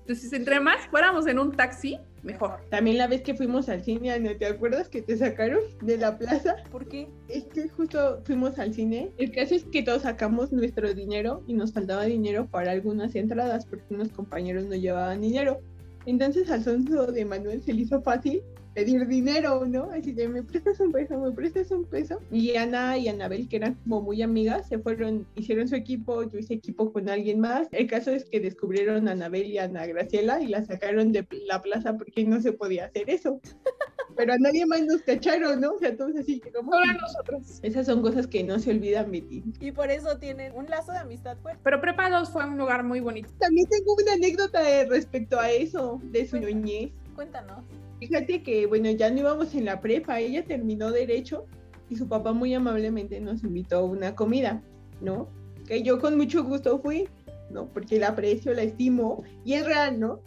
Entonces, 0.06 0.32
entre 0.34 0.60
más 0.60 0.86
fuéramos 0.88 1.26
en 1.26 1.40
un 1.40 1.50
taxi, 1.50 1.98
mejor. 2.22 2.60
También 2.70 2.96
la 2.96 3.08
vez 3.08 3.22
que 3.22 3.34
fuimos 3.34 3.68
al 3.68 3.82
cine, 3.82 4.12
Ana, 4.12 4.38
¿te 4.38 4.46
acuerdas 4.46 4.88
que 4.88 5.02
te 5.02 5.16
sacaron 5.16 5.58
de 5.82 5.98
la 5.98 6.16
plaza? 6.16 6.54
¿Por 6.70 6.86
qué? 6.86 7.08
Es 7.28 7.46
que 7.46 7.68
justo 7.68 8.22
fuimos 8.24 8.56
al 8.60 8.72
cine. 8.72 9.10
El 9.18 9.32
caso 9.32 9.56
es 9.56 9.64
que 9.64 9.82
todos 9.82 10.02
sacamos 10.02 10.52
nuestro 10.52 10.94
dinero 10.94 11.42
y 11.48 11.54
nos 11.54 11.72
faltaba 11.72 12.04
dinero 12.04 12.46
para 12.46 12.70
algunas 12.70 13.16
entradas 13.16 13.66
porque 13.66 13.94
unos 13.94 14.10
compañeros 14.10 14.66
no 14.66 14.76
llevaban 14.76 15.22
dinero. 15.22 15.60
Entonces 16.04 16.52
al 16.52 16.62
sonso 16.62 17.10
de 17.10 17.24
Manuel 17.24 17.64
se 17.64 17.72
le 17.72 17.82
hizo 17.82 18.00
fácil 18.00 18.44
pedir 18.76 19.06
dinero, 19.06 19.64
¿no? 19.66 19.90
Así 19.90 20.12
de, 20.12 20.28
¿me 20.28 20.42
prestas 20.42 20.78
un 20.80 20.92
peso? 20.92 21.18
¿Me 21.18 21.32
prestas 21.32 21.70
un 21.70 21.86
peso? 21.86 22.20
Y 22.30 22.56
Ana 22.56 22.98
y 22.98 23.08
Anabel, 23.08 23.48
que 23.48 23.56
eran 23.56 23.74
como 23.76 24.02
muy 24.02 24.20
amigas, 24.20 24.68
se 24.68 24.78
fueron, 24.78 25.26
hicieron 25.34 25.66
su 25.66 25.76
equipo, 25.76 26.22
yo 26.24 26.38
hice 26.38 26.52
equipo 26.52 26.92
con 26.92 27.08
alguien 27.08 27.40
más. 27.40 27.68
El 27.72 27.86
caso 27.86 28.10
es 28.10 28.26
que 28.26 28.38
descubrieron 28.38 29.08
a 29.08 29.12
Anabel 29.12 29.46
y 29.46 29.56
a 29.56 29.64
Ana 29.64 29.86
Graciela 29.86 30.42
y 30.42 30.48
la 30.48 30.62
sacaron 30.62 31.10
de 31.10 31.26
la 31.46 31.62
plaza 31.62 31.96
porque 31.96 32.24
no 32.24 32.38
se 32.42 32.52
podía 32.52 32.84
hacer 32.84 33.08
eso. 33.08 33.40
Pero 34.14 34.34
a 34.34 34.38
nadie 34.38 34.66
más 34.66 34.82
nos 34.82 35.00
cacharon, 35.02 35.60
¿no? 35.60 35.72
O 35.72 35.78
sea, 35.78 35.96
todos 35.96 36.14
así 36.16 36.38
que 36.40 36.52
como... 36.52 36.72
Solo 36.72 36.84
a 36.84 36.92
nosotros. 36.94 37.60
Esas 37.62 37.86
son 37.86 38.02
cosas 38.02 38.26
que 38.26 38.44
no 38.44 38.58
se 38.58 38.70
olvidan, 38.72 39.10
Betty. 39.10 39.42
Y 39.60 39.72
por 39.72 39.90
eso 39.90 40.18
tienen 40.18 40.52
un 40.54 40.66
lazo 40.66 40.92
de 40.92 40.98
amistad 40.98 41.38
fuerte. 41.38 41.60
Pero 41.64 41.80
Prepa 41.80 42.10
2 42.10 42.30
fue 42.30 42.44
un 42.44 42.58
lugar 42.58 42.82
muy 42.84 43.00
bonito. 43.00 43.30
También 43.38 43.66
tengo 43.68 43.94
una 43.94 44.12
anécdota 44.12 44.68
eh, 44.70 44.86
respecto 44.86 45.40
a 45.40 45.50
eso, 45.50 46.00
de 46.04 46.26
su 46.26 46.38
niñez. 46.38 46.92
Cuéntanos. 47.16 47.64
Fíjate 47.98 48.42
que, 48.42 48.66
bueno, 48.66 48.90
ya 48.90 49.10
no 49.10 49.20
íbamos 49.20 49.54
en 49.54 49.64
la 49.64 49.80
prepa, 49.80 50.20
ella 50.20 50.44
terminó 50.44 50.92
derecho 50.92 51.46
y 51.88 51.96
su 51.96 52.06
papá 52.06 52.32
muy 52.32 52.54
amablemente 52.54 53.18
nos 53.20 53.42
invitó 53.42 53.78
a 53.78 53.84
una 53.84 54.14
comida, 54.14 54.62
¿no? 55.00 55.28
Que 55.66 55.82
yo 55.82 55.98
con 55.98 56.16
mucho 56.16 56.44
gusto 56.44 56.78
fui, 56.78 57.08
¿no? 57.50 57.68
Porque 57.68 57.98
la 57.98 58.08
aprecio, 58.08 58.52
la 58.52 58.62
estimo 58.62 59.24
y 59.44 59.54
es 59.54 59.64
real, 59.64 59.98
¿no? 59.98 60.20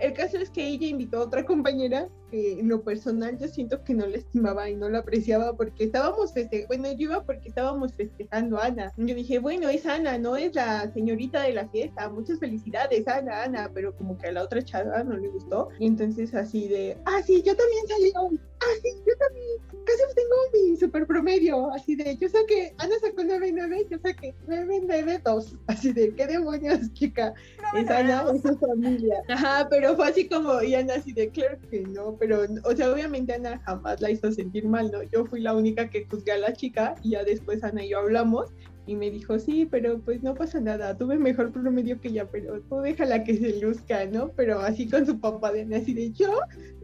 El 0.00 0.14
caso 0.14 0.36
es 0.36 0.50
que 0.50 0.66
ella 0.66 0.88
invitó 0.88 1.18
a 1.18 1.26
otra 1.26 1.44
compañera 1.44 2.08
que 2.32 2.58
en 2.58 2.68
lo 2.68 2.82
personal 2.82 3.38
yo 3.38 3.46
siento 3.46 3.84
que 3.84 3.92
no 3.92 4.06
la 4.06 4.16
estimaba 4.16 4.68
y 4.70 4.74
no 4.74 4.88
la 4.88 5.00
apreciaba 5.00 5.54
porque 5.54 5.84
estábamos 5.84 6.32
festejando, 6.32 6.66
bueno, 6.68 6.90
yo 6.92 7.10
iba 7.10 7.24
porque 7.24 7.50
estábamos 7.50 7.92
festejando 7.92 8.58
a 8.58 8.66
Ana. 8.66 8.92
Yo 8.96 9.14
dije, 9.14 9.38
bueno, 9.38 9.68
es 9.68 9.84
Ana, 9.84 10.16
no 10.16 10.36
es 10.36 10.54
la 10.54 10.90
señorita 10.94 11.42
de 11.42 11.52
la 11.52 11.68
fiesta, 11.68 12.08
muchas 12.08 12.38
felicidades, 12.38 13.06
Ana, 13.06 13.42
Ana, 13.42 13.70
pero 13.74 13.94
como 13.94 14.16
que 14.16 14.28
a 14.28 14.32
la 14.32 14.44
otra 14.44 14.62
chava 14.62 15.04
no 15.04 15.14
le 15.14 15.28
gustó. 15.28 15.68
Y 15.78 15.86
entonces 15.86 16.34
así 16.34 16.68
de, 16.68 16.96
ah, 17.04 17.20
sí, 17.22 17.42
yo 17.42 17.54
también 17.54 17.86
salí 17.86 18.12
hoy, 18.18 18.40
ah, 18.60 18.74
sí, 18.82 18.88
yo 19.06 19.14
también, 19.18 19.84
casi 19.84 20.02
tengo 20.14 20.36
mi 20.54 20.76
super 20.78 21.06
promedio, 21.06 21.70
así 21.74 21.96
de, 21.96 22.16
yo 22.16 22.30
saqué, 22.30 22.74
Ana 22.78 22.94
sacó 23.02 23.22
9.9, 23.22 23.88
yo 23.90 23.98
saqué 23.98 24.34
9.9.2, 24.46 25.58
así 25.66 25.92
de, 25.92 26.14
¿qué 26.14 26.26
demonios, 26.26 26.92
chica? 26.94 27.34
es 27.76 27.90
Ana, 27.90 28.24
es 28.34 28.40
su 28.40 28.56
familia. 28.56 29.22
Ajá, 29.28 29.68
pero 29.68 29.94
fue 29.96 30.08
así 30.08 30.26
como, 30.28 30.62
y 30.62 30.74
Ana 30.74 30.94
así 30.94 31.12
de, 31.12 31.28
claro 31.28 31.58
que 31.70 31.80
no, 31.80 32.16
pero, 32.22 32.42
o 32.62 32.76
sea, 32.76 32.92
obviamente 32.92 33.32
Ana 33.32 33.58
jamás 33.66 34.00
la 34.00 34.08
hizo 34.08 34.30
sentir 34.30 34.64
mal, 34.64 34.92
¿no? 34.92 35.02
Yo 35.02 35.26
fui 35.26 35.40
la 35.40 35.56
única 35.56 35.90
que 35.90 36.06
juzgué 36.08 36.30
a 36.30 36.38
la 36.38 36.52
chica 36.52 36.94
y 37.02 37.10
ya 37.10 37.24
después 37.24 37.64
Ana 37.64 37.84
y 37.84 37.88
yo 37.88 37.98
hablamos 37.98 38.52
y 38.86 38.94
me 38.94 39.10
dijo, 39.10 39.40
sí, 39.40 39.66
pero 39.68 39.98
pues 39.98 40.22
no 40.22 40.32
pasa 40.32 40.60
nada, 40.60 40.96
tuve 40.96 41.18
mejor 41.18 41.50
promedio 41.50 42.00
que 42.00 42.06
ella, 42.06 42.30
pero 42.30 42.60
tú 42.60 42.76
déjala 42.76 43.24
que 43.24 43.36
se 43.36 43.60
luzca, 43.60 44.06
¿no? 44.06 44.30
Pero 44.36 44.60
así 44.60 44.88
con 44.88 45.04
su 45.04 45.18
papá 45.18 45.50
de 45.50 45.62
así 45.74 45.94
de, 45.94 46.12
yo, 46.12 46.32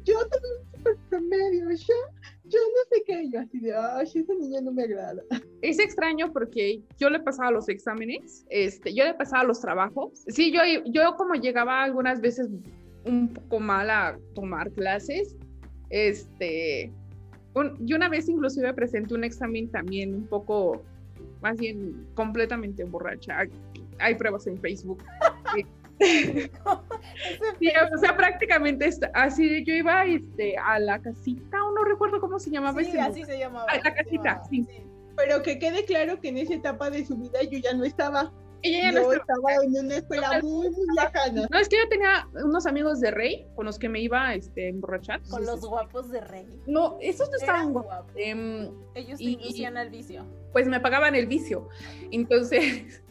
yo 0.03 0.19
tuve 0.27 0.59
un 0.59 0.77
super 0.77 0.97
promedio, 1.09 1.71
yo, 1.71 1.95
yo 2.47 2.59
no 2.59 2.97
sé 2.97 3.05
qué, 3.07 3.31
yo 3.31 3.39
así 3.39 3.61
de, 3.61 3.77
ay, 3.77 4.11
esa 4.13 4.35
niña 4.35 4.61
no 4.61 4.73
me 4.73 4.83
agrada. 4.83 5.23
Es 5.63 5.79
extraño 5.79 6.33
porque 6.33 6.83
yo 6.99 7.11
le 7.11 7.21
pasaba 7.21 7.53
los 7.53 7.69
exámenes, 7.69 8.45
este, 8.51 8.93
yo 8.93 9.05
le 9.05 9.15
pasaba 9.15 9.45
los 9.45 9.61
trabajos. 9.61 10.25
Sí, 10.27 10.51
yo, 10.53 10.63
yo 10.87 11.15
como 11.17 11.35
llegaba 11.35 11.85
algunas 11.85 12.21
veces 12.21 12.49
un 13.05 13.29
poco 13.33 13.61
mal 13.61 13.89
a 13.91 14.19
tomar 14.35 14.71
clases, 14.73 15.37
este, 15.91 16.93
un- 17.55 17.77
y 17.87 17.95
una 17.95 18.09
vez 18.09 18.29
inclusive 18.29 18.73
presenté 18.75 19.15
un 19.15 19.25
examen 19.25 19.71
también 19.71 20.15
un 20.15 20.27
poco, 20.27 20.83
más 21.41 21.57
bien 21.57 22.07
completamente 22.15 22.85
borracha. 22.85 23.39
Hay, 23.41 23.49
hay 23.99 24.15
pruebas 24.15 24.47
en 24.47 24.59
Facebook. 24.61 25.03
Sí, 27.59 27.69
o 27.93 27.99
sea, 27.99 28.17
prácticamente 28.17 28.89
así 29.15 29.65
yo 29.65 29.75
iba 29.75 30.05
este, 30.05 30.57
a 30.57 30.79
la 30.79 31.01
casita, 31.03 31.65
o 31.65 31.73
no 31.75 31.85
recuerdo 31.85 32.21
cómo 32.21 32.39
se 32.39 32.51
llamaba 32.51 32.81
Sí, 32.83 32.91
ese 32.91 33.01
así 33.01 33.21
lugar. 33.23 33.27
se 33.35 33.39
llamaba. 33.41 33.67
Ah, 33.69 33.81
la 33.83 33.95
casita, 33.95 34.23
llamaba, 34.23 34.45
sí. 34.49 34.67
Pero 35.17 35.43
que 35.43 35.59
quede 35.59 35.85
claro 35.85 36.21
que 36.21 36.29
en 36.29 36.39
esa 36.39 36.55
etapa 36.55 36.91
de 36.91 37.05
su 37.05 37.17
vida 37.17 37.41
yo 37.51 37.59
ya 37.59 37.75
no 37.75 37.83
estaba. 37.85 38.33
Ella 38.63 38.83
ya 38.83 38.93
no 38.93 39.03
yo 39.05 39.13
estaba- 39.13 39.53
estaba 39.53 39.65
en 39.65 39.85
una 39.87 39.97
escuela 39.97 40.41
muy, 40.43 40.71
muy 40.71 40.87
lejana. 40.97 41.47
No, 41.51 41.59
es 41.59 41.69
que 41.69 41.77
yo 41.77 41.89
tenía 41.89 42.29
unos 42.45 42.67
amigos 42.67 43.01
de 43.01 43.11
Rey 43.13 43.47
con 43.55 43.67
los 43.67 43.79
que 43.79 43.89
me 43.89 44.01
iba 44.01 44.35
este, 44.35 44.67
a 44.67 44.69
emborrachar. 44.71 45.21
Con 45.31 45.45
los 45.47 45.61
guapos 45.61 46.11
de 46.11 46.21
Rey. 46.21 46.47
No, 46.67 46.97
esos 47.01 47.29
no 47.31 47.37
estaban 47.37 47.61
Eran 47.61 47.73
guapos. 47.73 47.91
guapos. 47.93 48.13
Em, 48.17 48.71
Ellos 48.95 49.19
te 49.19 49.25
y- 49.25 49.33
inducían 49.35 49.77
al 49.77 49.91
vicio. 49.91 50.25
pues 50.53 50.67
me 50.67 50.81
pagaban 50.81 51.15
el 51.15 51.27
vicio. 51.27 51.69
Entonces, 52.11 53.03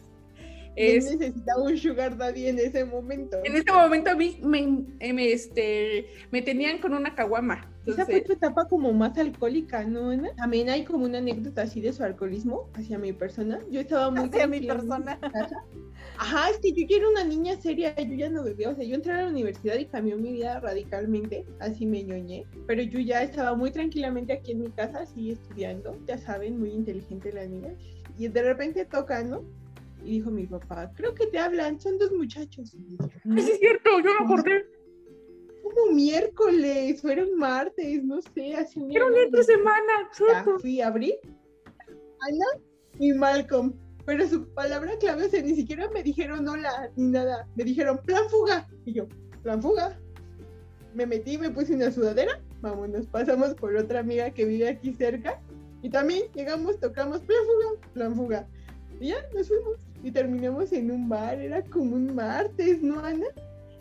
es, 0.78 1.10
necesitaba 1.10 1.62
un 1.62 1.76
sugar 1.76 2.16
daddy 2.16 2.46
en 2.46 2.58
ese 2.58 2.84
momento. 2.84 3.38
en 3.44 3.56
este 3.56 3.72
momento 3.72 4.10
a 4.10 4.14
mí 4.14 4.38
me, 4.42 4.84
me, 5.12 5.32
este, 5.32 6.06
me 6.30 6.42
tenían 6.42 6.78
con 6.78 6.94
una 6.94 7.14
caguama. 7.14 7.70
Esa 7.86 8.04
fue 8.04 8.20
tu 8.20 8.34
etapa 8.34 8.66
como 8.68 8.92
más 8.92 9.16
alcohólica, 9.16 9.82
¿no, 9.84 10.10
Ana? 10.10 10.34
También 10.36 10.68
hay 10.68 10.84
como 10.84 11.06
una 11.06 11.18
anécdota 11.18 11.62
así 11.62 11.80
de 11.80 11.92
su 11.94 12.04
alcoholismo 12.04 12.68
hacia 12.74 12.98
mi 12.98 13.14
persona. 13.14 13.60
Yo 13.70 13.80
estaba 13.80 14.10
muy 14.10 14.28
Hacia 14.28 14.46
mi 14.46 14.60
persona. 14.60 15.18
Ajá, 16.18 16.50
es 16.50 16.58
que 16.58 16.72
yo 16.72 16.86
ya 16.86 16.96
era 16.96 17.08
una 17.08 17.24
niña 17.24 17.56
seria, 17.60 17.94
yo 17.96 18.14
ya 18.14 18.28
no 18.28 18.42
bebía, 18.42 18.70
o 18.70 18.74
sea, 18.74 18.84
yo 18.84 18.96
entré 18.96 19.12
a 19.12 19.22
la 19.22 19.28
universidad 19.28 19.76
y 19.76 19.86
cambió 19.86 20.16
mi 20.16 20.32
vida 20.32 20.58
radicalmente, 20.58 21.46
así 21.60 21.86
me 21.86 22.02
ñoñé, 22.02 22.44
pero 22.66 22.82
yo 22.82 22.98
ya 22.98 23.22
estaba 23.22 23.54
muy 23.54 23.70
tranquilamente 23.70 24.32
aquí 24.32 24.52
en 24.52 24.62
mi 24.62 24.70
casa, 24.70 25.00
así 25.00 25.30
estudiando, 25.30 25.96
ya 26.06 26.18
saben, 26.18 26.58
muy 26.58 26.70
inteligente 26.70 27.32
la 27.32 27.46
niña, 27.46 27.72
y 28.18 28.26
de 28.26 28.42
repente 28.42 28.84
toca, 28.84 29.22
¿no? 29.22 29.44
Y 30.04 30.12
dijo 30.12 30.30
mi 30.30 30.46
papá, 30.46 30.92
creo 30.94 31.14
que 31.14 31.26
te 31.26 31.38
hablan, 31.38 31.80
son 31.80 31.98
dos 31.98 32.12
muchachos. 32.12 32.74
Y 32.74 32.96
dije, 32.96 33.10
es 33.36 33.58
cierto, 33.58 33.90
yo 34.00 34.10
me 34.18 34.24
acordé. 34.24 34.66
como 35.62 35.92
miércoles, 35.92 37.00
fueron 37.00 37.36
martes, 37.36 38.04
no 38.04 38.20
sé, 38.22 38.54
así 38.54 38.84
día 38.86 39.02
de 39.30 39.42
semana. 39.42 40.08
Exacto. 40.08 40.58
fui 40.58 40.80
a 40.80 40.88
abrir 40.88 41.14
Ana 42.20 42.46
y 42.98 43.12
Malcolm. 43.12 43.72
Pero 44.06 44.26
su 44.26 44.48
palabra 44.54 44.96
clave, 44.98 45.26
o 45.26 45.28
sea, 45.28 45.42
ni 45.42 45.54
siquiera 45.54 45.90
me 45.90 46.02
dijeron 46.02 46.48
hola 46.48 46.90
ni 46.96 47.08
nada. 47.08 47.46
Me 47.56 47.64
dijeron 47.64 48.00
plan 48.06 48.26
fuga. 48.30 48.66
Y 48.86 48.94
yo, 48.94 49.06
plan 49.42 49.60
fuga. 49.60 50.00
Me 50.94 51.04
metí, 51.04 51.36
me 51.36 51.50
puse 51.50 51.74
una 51.74 51.90
sudadera. 51.90 52.40
Vámonos, 52.62 53.06
pasamos 53.06 53.54
por 53.54 53.76
otra 53.76 54.00
amiga 54.00 54.30
que 54.30 54.46
vive 54.46 54.66
aquí 54.66 54.94
cerca. 54.94 55.42
Y 55.82 55.90
también 55.90 56.24
llegamos, 56.34 56.80
tocamos 56.80 57.20
plan 57.20 57.38
fuga, 57.44 57.90
plan 57.92 58.16
fuga. 58.16 58.48
Y 58.98 59.08
ya 59.08 59.16
nos 59.34 59.48
fuimos. 59.48 59.76
Y 60.02 60.10
terminamos 60.10 60.72
en 60.72 60.90
un 60.90 61.08
bar. 61.08 61.40
Era 61.40 61.62
como 61.62 61.96
un 61.96 62.14
martes, 62.14 62.82
¿no, 62.82 63.00
Ana? 63.00 63.26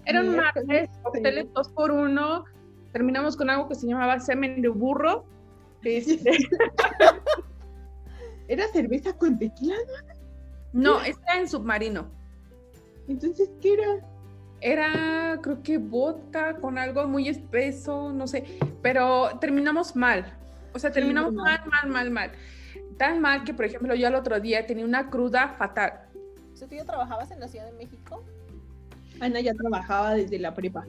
Era 0.05 0.21
un 0.21 0.35
martes, 0.35 0.89
hoteles 1.03 1.51
dos 1.53 1.69
por 1.69 1.91
uno. 1.91 2.45
Terminamos 2.93 3.35
con 3.35 3.49
algo 3.49 3.67
que 3.67 3.75
se 3.75 3.87
llamaba 3.87 4.19
semen 4.19 4.61
de 4.61 4.69
burro. 4.69 5.25
Este, 5.83 6.21
¿Era 8.47 8.67
cerveza 8.69 9.13
con 9.13 9.37
tequila? 9.37 9.75
no, 10.73 11.01
está 11.01 11.39
en 11.39 11.47
submarino. 11.47 12.09
Entonces, 13.07 13.49
¿qué 13.61 13.73
era? 13.73 14.05
Era, 14.59 15.39
creo 15.41 15.61
que 15.61 15.77
vodka 15.77 16.57
con 16.57 16.77
algo 16.77 17.07
muy 17.07 17.29
espeso, 17.29 18.11
no 18.11 18.27
sé, 18.27 18.43
pero 18.81 19.37
terminamos 19.39 19.95
mal. 19.95 20.33
O 20.73 20.79
sea, 20.79 20.91
terminamos 20.91 21.33
mal, 21.33 21.61
mal, 21.65 21.89
mal, 21.89 22.11
mal. 22.11 22.31
Tan 22.97 23.21
mal 23.21 23.43
que, 23.43 23.53
por 23.53 23.65
ejemplo, 23.65 23.93
yo 23.95 24.07
al 24.07 24.15
otro 24.15 24.39
día 24.39 24.65
tenía 24.65 24.85
una 24.85 25.09
cruda 25.09 25.49
fatal. 25.49 26.06
¿Tú 26.65 26.75
ya 26.75 26.85
trabajabas 26.85 27.29
en 27.31 27.39
la 27.39 27.47
Ciudad 27.47 27.65
de 27.65 27.73
México? 27.73 28.23
Ana 29.19 29.39
ya 29.39 29.53
trabajaba 29.53 30.15
desde 30.15 30.39
la 30.39 30.53
prepa. 30.53 30.85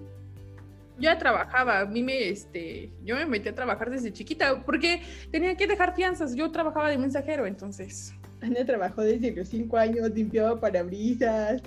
Yo 0.96 1.04
ya 1.04 1.18
trabajaba, 1.18 1.80
a 1.80 1.86
mí 1.86 2.02
me, 2.02 2.28
este, 2.28 2.90
yo 3.04 3.14
me 3.14 3.24
metí 3.26 3.48
a 3.48 3.54
trabajar 3.54 3.88
desde 3.88 4.12
chiquita 4.12 4.64
porque 4.64 5.02
tenía 5.30 5.56
que 5.56 5.66
dejar 5.66 5.94
fianzas. 5.94 6.34
Yo 6.34 6.50
trabajaba 6.50 6.90
de 6.90 6.98
mensajero, 6.98 7.46
entonces 7.46 8.12
Ana 8.40 8.64
trabajó 8.64 9.02
desde 9.02 9.30
los 9.32 9.48
cinco 9.48 9.76
años, 9.76 10.10
limpiaba 10.10 10.58
parabrisas. 10.58 11.62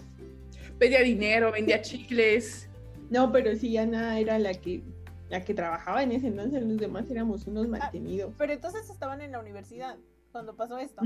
pedía 0.78 1.02
dinero, 1.02 1.52
vendía 1.52 1.82
chicles. 1.82 2.68
No, 3.10 3.32
pero 3.32 3.56
sí, 3.56 3.78
Ana 3.78 4.20
era 4.20 4.38
la 4.40 4.54
que, 4.54 4.84
la 5.30 5.44
que 5.44 5.54
trabajaba 5.54 6.04
en 6.04 6.12
ese 6.12 6.28
entonces, 6.28 6.64
los 6.64 6.78
demás 6.78 7.10
éramos 7.10 7.48
unos 7.48 7.68
mantenidos. 7.68 8.34
Pero 8.38 8.54
entonces 8.54 8.90
estaban 8.90 9.22
en 9.22 9.32
la 9.32 9.40
universidad 9.40 9.96
cuando 10.32 10.56
pasó 10.56 10.78
esto. 10.78 11.02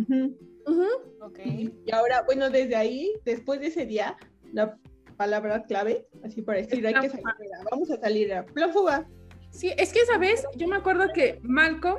Ujú. 0.68 0.86
Ok. 1.22 1.40
Y 1.46 1.92
ahora, 1.92 2.24
bueno, 2.24 2.50
desde 2.50 2.76
ahí, 2.76 3.12
después 3.26 3.60
de 3.60 3.68
ese 3.68 3.86
día, 3.86 4.18
la 4.54 4.78
palabra 5.18 5.64
clave, 5.64 6.08
así 6.24 6.42
para 6.42 6.60
decir, 6.60 6.86
hay 6.86 6.94
que 6.94 7.10
salir, 7.10 7.24
vamos 7.72 7.90
a 7.92 7.98
salir, 8.00 8.28
era 8.32 8.46
prófuga. 8.46 9.08
Sí, 9.52 9.72
es 9.78 9.94
que 9.94 10.00
esa 10.02 10.18
vez 10.18 10.46
yo 10.58 10.68
me 10.68 10.76
acuerdo 10.76 11.06
que 11.14 11.40
Malcolm, 11.44 11.98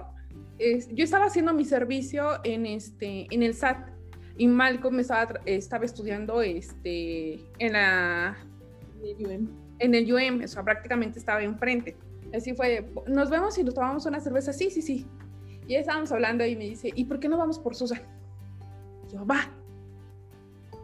es- 0.59 0.89
yo 0.95 1.05
estaba 1.05 1.27
haciendo 1.27 1.53
mi 1.55 1.65
servicio 1.65 2.39
en, 2.45 2.67
este, 2.67 3.27
en 3.31 3.43
el 3.43 3.55
SAT 3.55 3.89
y 4.39 4.47
Malcolm 4.49 5.01
estaba, 5.01 5.27
tra- 5.29 5.43
estaba 5.47 5.85
estudiando 5.87 6.43
este, 6.43 7.41
en, 7.59 7.73
la, 7.73 8.37
en 9.79 9.95
el 9.95 10.13
UM, 10.13 10.45
o 10.45 10.49
sea, 10.49 10.63
prácticamente 10.63 11.19
estaba 11.19 11.43
enfrente. 11.43 11.97
Así 12.35 12.55
fue, 12.55 12.87
nos 13.07 13.31
vemos 13.31 13.57
y 13.57 13.65
nos 13.65 13.75
tomamos 13.75 14.05
una 14.05 14.21
cerveza, 14.21 14.53
sí, 14.53 14.71
sí, 14.71 14.83
sí. 14.83 15.07
Y 15.67 15.73
ya 15.73 15.81
estábamos 15.81 16.13
hablando 16.13 16.45
y 16.45 16.57
me 16.57 16.65
dice, 16.65 16.93
¿y 16.95 17.05
por 17.05 17.19
qué 17.19 17.29
no 17.29 17.39
vamos 17.39 17.59
por 17.59 17.75
Susan? 17.75 18.01
Yo, 19.13 19.27
va. 19.27 19.51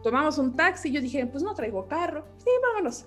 Tomamos 0.03 0.37
un 0.37 0.55
taxi, 0.55 0.91
yo 0.91 0.99
dije, 0.99 1.25
pues 1.25 1.43
no 1.43 1.53
traigo 1.53 1.87
carro, 1.87 2.25
sí, 2.37 2.49
vámonos. 2.61 3.05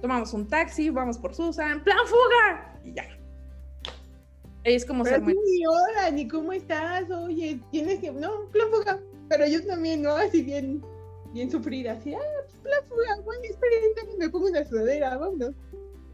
Tomamos 0.00 0.32
un 0.32 0.46
taxi, 0.46 0.90
vamos 0.90 1.18
por 1.18 1.34
Susan, 1.34 1.82
plan 1.82 1.98
fuga. 2.06 2.78
Y 2.84 2.92
ya. 2.92 3.04
Es 4.62 4.84
como 4.84 5.04
Pero 5.04 5.16
ser 5.16 5.24
ni 5.24 5.66
hola, 5.66 6.10
ni 6.12 6.28
cómo 6.28 6.52
estás, 6.52 7.10
oye, 7.10 7.60
tienes 7.70 8.00
que, 8.00 8.12
no, 8.12 8.46
prófuga. 8.52 9.00
Pero 9.28 9.46
yo 9.46 9.64
también, 9.66 10.02
¿no? 10.02 10.12
Así 10.12 10.42
bien, 10.42 10.82
bien 11.32 11.50
sufrida, 11.50 11.92
así, 11.92 12.14
ah, 12.14 12.20
pues 12.44 12.54
prófuga, 12.62 13.20
bueno, 13.24 13.42
esperen, 13.42 14.18
me 14.18 14.28
pongo 14.28 14.46
una 14.46 14.64
sudadera, 14.64 15.16
vámonos. 15.16 15.54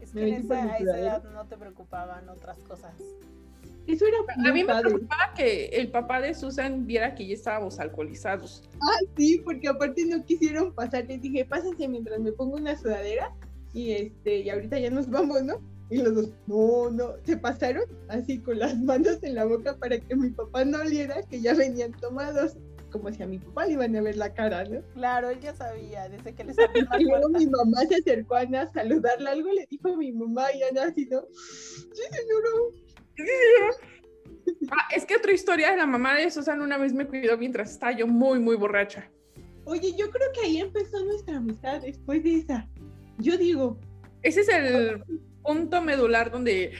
Es 0.01 0.13
Me 0.13 0.21
que 0.21 0.27
en 0.27 0.33
metí 0.35 0.47
por 0.47 0.57
esa, 0.57 0.73
a 0.73 0.77
esa 0.77 0.99
edad 0.99 1.23
no 1.31 1.45
te 1.45 1.57
preocupaban 1.57 2.29
otras 2.29 2.57
cosas. 2.59 2.93
Eso 3.87 4.05
era 4.05 4.17
A 4.49 4.53
mí 4.53 4.63
me 4.63 4.79
preocupaba 4.79 5.33
que 5.35 5.65
el 5.65 5.89
papá 5.89 6.21
de 6.21 6.33
Susan 6.33 6.85
viera 6.85 7.15
que 7.15 7.27
ya 7.27 7.33
estábamos 7.33 7.79
alcoholizados. 7.79 8.63
Ah, 8.81 8.99
sí, 9.17 9.41
porque 9.43 9.67
aparte 9.67 10.05
no 10.05 10.23
quisieron 10.23 10.73
pasar, 10.73 11.05
les 11.05 11.21
dije, 11.21 11.45
pásense 11.45 11.87
mientras 11.87 12.19
me 12.19 12.31
pongo 12.31 12.55
una 12.55 12.77
sudadera 12.77 13.33
y 13.73 13.91
este, 13.91 14.39
y 14.39 14.49
ahorita 14.49 14.79
ya 14.79 14.89
nos 14.89 15.09
vamos, 15.09 15.43
¿no? 15.43 15.61
Y 15.89 15.97
los 15.97 16.15
dos, 16.15 16.29
no, 16.47 16.89
no, 16.89 17.13
se 17.23 17.37
pasaron 17.37 17.83
así 18.07 18.39
con 18.39 18.57
las 18.59 18.77
manos 18.79 19.21
en 19.21 19.35
la 19.35 19.45
boca 19.45 19.75
para 19.77 19.99
que 19.99 20.15
mi 20.15 20.29
papá 20.29 20.63
no 20.63 20.79
oliera 20.79 21.21
que 21.23 21.41
ya 21.41 21.53
venían 21.53 21.91
tomados, 21.91 22.55
como 22.89 23.11
si 23.11 23.21
a 23.21 23.27
mi 23.27 23.37
papá 23.37 23.65
le 23.65 23.73
iban 23.73 23.95
a 23.95 24.01
ver 24.01 24.15
la 24.15 24.33
cara, 24.33 24.63
¿no? 24.63 24.81
Claro, 24.93 25.29
él 25.29 25.39
ya 25.41 25.53
sabía, 25.53 26.07
desde 26.07 26.33
que 26.33 26.45
les 26.45 26.57
abrió 26.57 26.85
la 26.89 27.01
Y 27.01 27.03
luego 27.09 27.29
mi 27.29 27.47
mamá 27.47 27.81
se 27.89 27.95
acercó 27.95 28.35
a 28.35 28.41
Ana 28.41 28.61
a 28.61 28.71
saludarle 28.71 29.29
algo, 29.29 29.51
le 29.51 29.67
dijo 29.69 29.89
a 29.89 29.97
mi 29.97 30.11
mamá 30.13 30.45
y 30.53 30.63
Ana 30.63 30.83
así, 30.83 31.05
¿no? 31.05 31.21
Sí, 31.31 32.01
señora. 32.11 32.82
Ah, 34.71 34.87
es 34.95 35.05
que 35.05 35.15
otra 35.15 35.31
historia, 35.31 35.75
la 35.75 35.85
mamá 35.85 36.15
de 36.15 36.29
Susan 36.29 36.61
una 36.61 36.77
vez 36.77 36.93
me 36.93 37.07
cuidó 37.07 37.37
mientras 37.37 37.71
estaba 37.71 37.91
yo 37.93 38.07
muy, 38.07 38.39
muy 38.39 38.55
borracha. 38.55 39.09
Oye, 39.65 39.93
yo 39.97 40.09
creo 40.11 40.27
que 40.33 40.41
ahí 40.41 40.57
empezó 40.59 41.03
nuestra 41.05 41.37
amistad 41.37 41.81
después 41.81 42.23
de 42.23 42.35
esa. 42.39 42.67
Yo 43.17 43.37
digo, 43.37 43.79
Ese 44.21 44.41
es 44.41 44.49
el 44.49 45.03
punto 45.43 45.81
medular 45.81 46.31
donde 46.31 46.73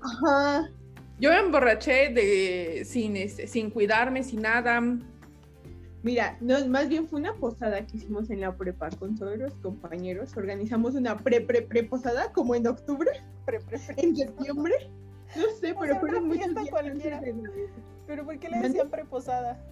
ajá, 0.00 0.70
yo 1.18 1.30
me 1.30 1.38
emborraché 1.38 2.10
de, 2.10 2.84
sin, 2.84 3.16
este, 3.16 3.46
sin 3.46 3.70
cuidarme, 3.70 4.22
sin 4.22 4.42
nada. 4.42 4.80
Mira, 6.02 6.38
no, 6.40 6.64
más 6.68 6.88
bien 6.88 7.08
fue 7.08 7.20
una 7.20 7.34
posada 7.34 7.84
que 7.86 7.96
hicimos 7.96 8.30
en 8.30 8.40
la 8.40 8.56
prepa 8.56 8.88
con 8.90 9.16
todos 9.16 9.36
los 9.36 9.54
compañeros. 9.56 10.36
Organizamos 10.36 10.94
una 10.94 11.16
pre 11.18 11.40
pre 11.42 11.62
pre 11.62 11.82
posada 11.84 12.32
como 12.32 12.54
en 12.54 12.66
octubre, 12.66 13.10
Pre- 13.44 13.60
pre- 13.60 13.78
pre- 13.78 13.94
en 14.02 14.16
septiembre. 14.16 14.74
No 15.36 15.42
sé, 15.60 15.72
O 15.72 15.78
pero 15.80 15.92
sea, 15.92 16.00
fueron 16.00 16.24
una 16.24 16.34
muchos 16.34 16.54
días 16.54 16.70
cualquiera. 16.70 17.18
antes 17.18 17.34
de- 17.42 17.68
Pero 18.06 18.24
¿por 18.24 18.38
qué 18.38 18.48
le 18.48 18.58
decían 18.60 18.90
preposada? 18.90 19.62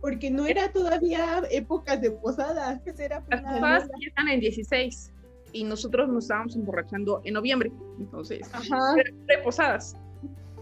Porque 0.00 0.30
no 0.30 0.46
era 0.46 0.72
todavía 0.72 1.42
épocas 1.50 2.00
de 2.00 2.10
posadas. 2.10 2.80
Pues 2.82 2.98
era 2.98 3.22
Las 3.28 3.42
posadas 3.42 3.88
ya 4.00 4.08
están 4.08 4.28
en 4.28 4.40
16 4.40 5.12
y 5.52 5.64
nosotros 5.64 6.08
nos 6.08 6.24
estábamos 6.24 6.56
emborrachando 6.56 7.20
en 7.24 7.34
noviembre. 7.34 7.70
Entonces, 7.98 8.40
Ajá. 8.52 8.94
reposadas. 9.28 9.96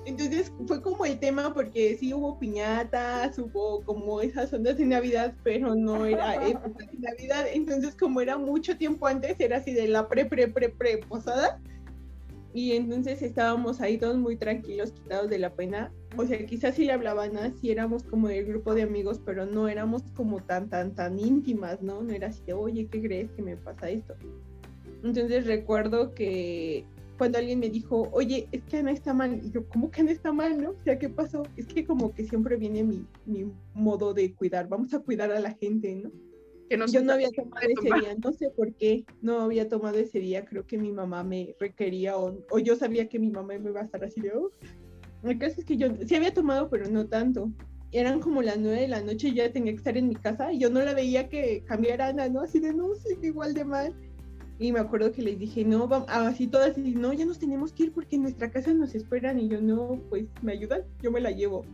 Entonces 0.07 0.51
fue 0.67 0.83
como 0.83 1.05
el 1.05 1.19
tema 1.19 1.53
porque 1.55 1.97
sí 1.99 2.13
hubo 2.15 2.39
piñatas, 2.39 3.39
hubo 3.39 3.83
como 3.83 4.21
esas 4.23 4.53
ondas 4.53 4.79
de 4.79 4.87
Navidad, 4.87 5.35
pero 5.45 5.75
no 5.75 6.07
era 6.07 6.35
época 6.49 6.87
de 6.87 6.99
Navidad. 6.99 7.47
Entonces 7.53 7.95
como 7.95 8.21
era 8.21 8.37
mucho 8.39 8.77
tiempo 8.79 9.07
antes, 9.07 9.37
era 9.39 9.59
así 9.59 9.73
de 9.75 9.89
la 9.89 10.09
pre, 10.09 10.25
pre, 10.25 10.49
pre, 10.49 10.71
pre 10.71 10.99
posada. 10.99 11.61
Y 12.53 12.73
entonces 12.73 13.23
estábamos 13.23 13.81
ahí 13.81 13.97
todos 13.97 14.19
muy 14.19 14.37
tranquilos, 14.37 14.93
quitados 14.93 15.31
de 15.31 15.39
la 15.39 15.55
pena. 15.55 15.93
O 16.17 16.27
sea, 16.27 16.45
quizás 16.45 16.75
si 16.75 16.85
le 16.85 16.93
hablaban 16.93 17.37
así, 17.37 17.71
éramos 17.71 18.03
como 18.03 18.29
del 18.29 18.45
grupo 18.45 18.75
de 18.75 18.83
amigos, 18.83 19.21
pero 19.25 19.47
no 19.47 19.69
éramos 19.69 20.03
como 20.17 20.43
tan, 20.43 20.69
tan, 20.69 20.95
tan 20.95 21.19
íntimas, 21.21 21.81
¿no? 21.83 22.03
No 22.03 22.13
era 22.13 22.29
así 22.29 22.43
de, 22.47 22.53
oye, 22.55 22.87
¿qué 22.87 23.01
crees 23.01 23.31
que 23.33 23.43
me 23.43 23.57
pasa 23.57 23.89
esto? 23.89 24.15
Entonces 25.05 25.47
recuerdo 25.47 26.13
que 26.15 26.85
cuando 27.17 27.39
alguien 27.39 27.61
me 27.61 27.71
dijo, 27.71 28.09
oye, 28.13 28.49
es 28.51 28.63
que 28.65 28.79
Ana 28.79 28.93
está 28.93 29.15
mal, 29.15 29.41
y 29.45 29.51
yo, 29.51 29.69
¿cómo 29.69 29.91
que 29.91 30.01
Ana 30.01 30.11
está 30.11 30.33
mal, 30.33 30.61
no? 30.61 30.71
O 30.71 30.83
sea, 30.83 30.99
¿qué 30.99 31.09
pasó? 31.09 31.43
Es 31.57 31.67
que 31.67 31.85
como 31.85 32.13
que 32.15 32.25
siempre 32.25 32.57
viene 32.57 32.83
mi, 32.83 33.07
mi 33.27 33.53
modo 33.75 34.15
de 34.15 34.35
cuidar, 34.35 34.69
vamos 34.69 34.93
a 34.95 35.01
cuidar 35.01 35.31
a 35.31 35.39
la 35.39 35.53
gente, 35.53 35.95
¿no? 35.95 36.11
Que 36.71 36.77
nos 36.77 36.93
Yo 36.93 37.03
no 37.03 37.15
había 37.15 37.33
tomado 37.33 37.67
ese 37.67 37.75
tomar. 37.75 38.01
día, 38.01 38.15
no 38.23 38.33
sé 38.33 38.49
por 38.51 38.73
qué 38.75 39.05
no 39.23 39.41
había 39.41 39.69
tomado 39.69 39.99
ese 39.99 40.21
día, 40.21 40.45
creo 40.45 40.65
que 40.65 40.79
mi 40.79 40.93
mamá 40.93 41.25
me 41.25 41.57
requería 41.59 42.17
o, 42.17 42.39
o 42.49 42.59
yo 42.61 42.77
sabía 42.77 43.09
que 43.09 43.19
mi 43.19 43.29
mamá 43.29 43.59
me 43.59 43.71
iba 43.71 43.81
a 43.81 43.85
estar 43.85 44.05
así 44.05 44.21
de, 44.21 44.31
"Oh". 44.31 44.53
El 45.25 45.37
caso 45.41 45.57
es 45.59 45.65
que 45.65 45.77
yo 45.77 45.89
sí 46.07 46.15
había 46.15 46.33
tomado, 46.33 46.71
pero 46.71 46.89
no 46.89 47.09
tanto. 47.09 47.51
Eran 47.91 48.21
como 48.21 48.41
las 48.41 48.57
nueve 48.57 48.83
de 48.83 48.87
la 48.89 49.03
noche 49.03 49.31
y 49.31 49.35
ya 49.35 49.51
tenía 49.51 49.73
que 49.73 49.79
estar 49.79 49.97
en 49.97 50.07
mi 50.07 50.15
casa 50.15 50.53
y 50.53 50.61
yo 50.61 50.71
no 50.71 50.81
la 50.81 50.95
veía 50.95 51.29
que 51.29 51.65
cambiara 51.67 52.07
Ana, 52.07 52.29
¿no? 52.29 52.43
Así 52.43 52.61
de, 52.61 52.73
no, 52.73 52.95
sigue 52.95 53.27
igual 53.27 53.53
de 53.53 53.65
mal. 53.65 53.93
Y 54.61 54.71
me 54.71 54.79
acuerdo 54.79 55.11
que 55.11 55.23
les 55.23 55.41
dije, 55.41 55.65
no, 55.65 55.89
vamos, 55.89 56.07
así 56.09 56.47
todas, 56.47 56.79
y 56.79 56.95
no, 56.95 57.13
ya 57.13 57.25
nos 57.27 57.41
tenemos 57.41 57.73
que 57.73 57.83
ir 57.85 57.93
porque 57.93 58.15
en 58.15 58.23
nuestra 58.23 58.49
casa 58.49 58.73
nos 58.73 58.95
esperan. 58.95 59.41
Y 59.41 59.49
yo, 59.49 59.61
no, 59.61 60.01
pues, 60.09 60.27
¿me 60.41 60.53
ayudan? 60.53 60.83
Yo 61.03 61.11
me 61.11 61.21
la 61.21 61.33
llevo. 61.33 61.65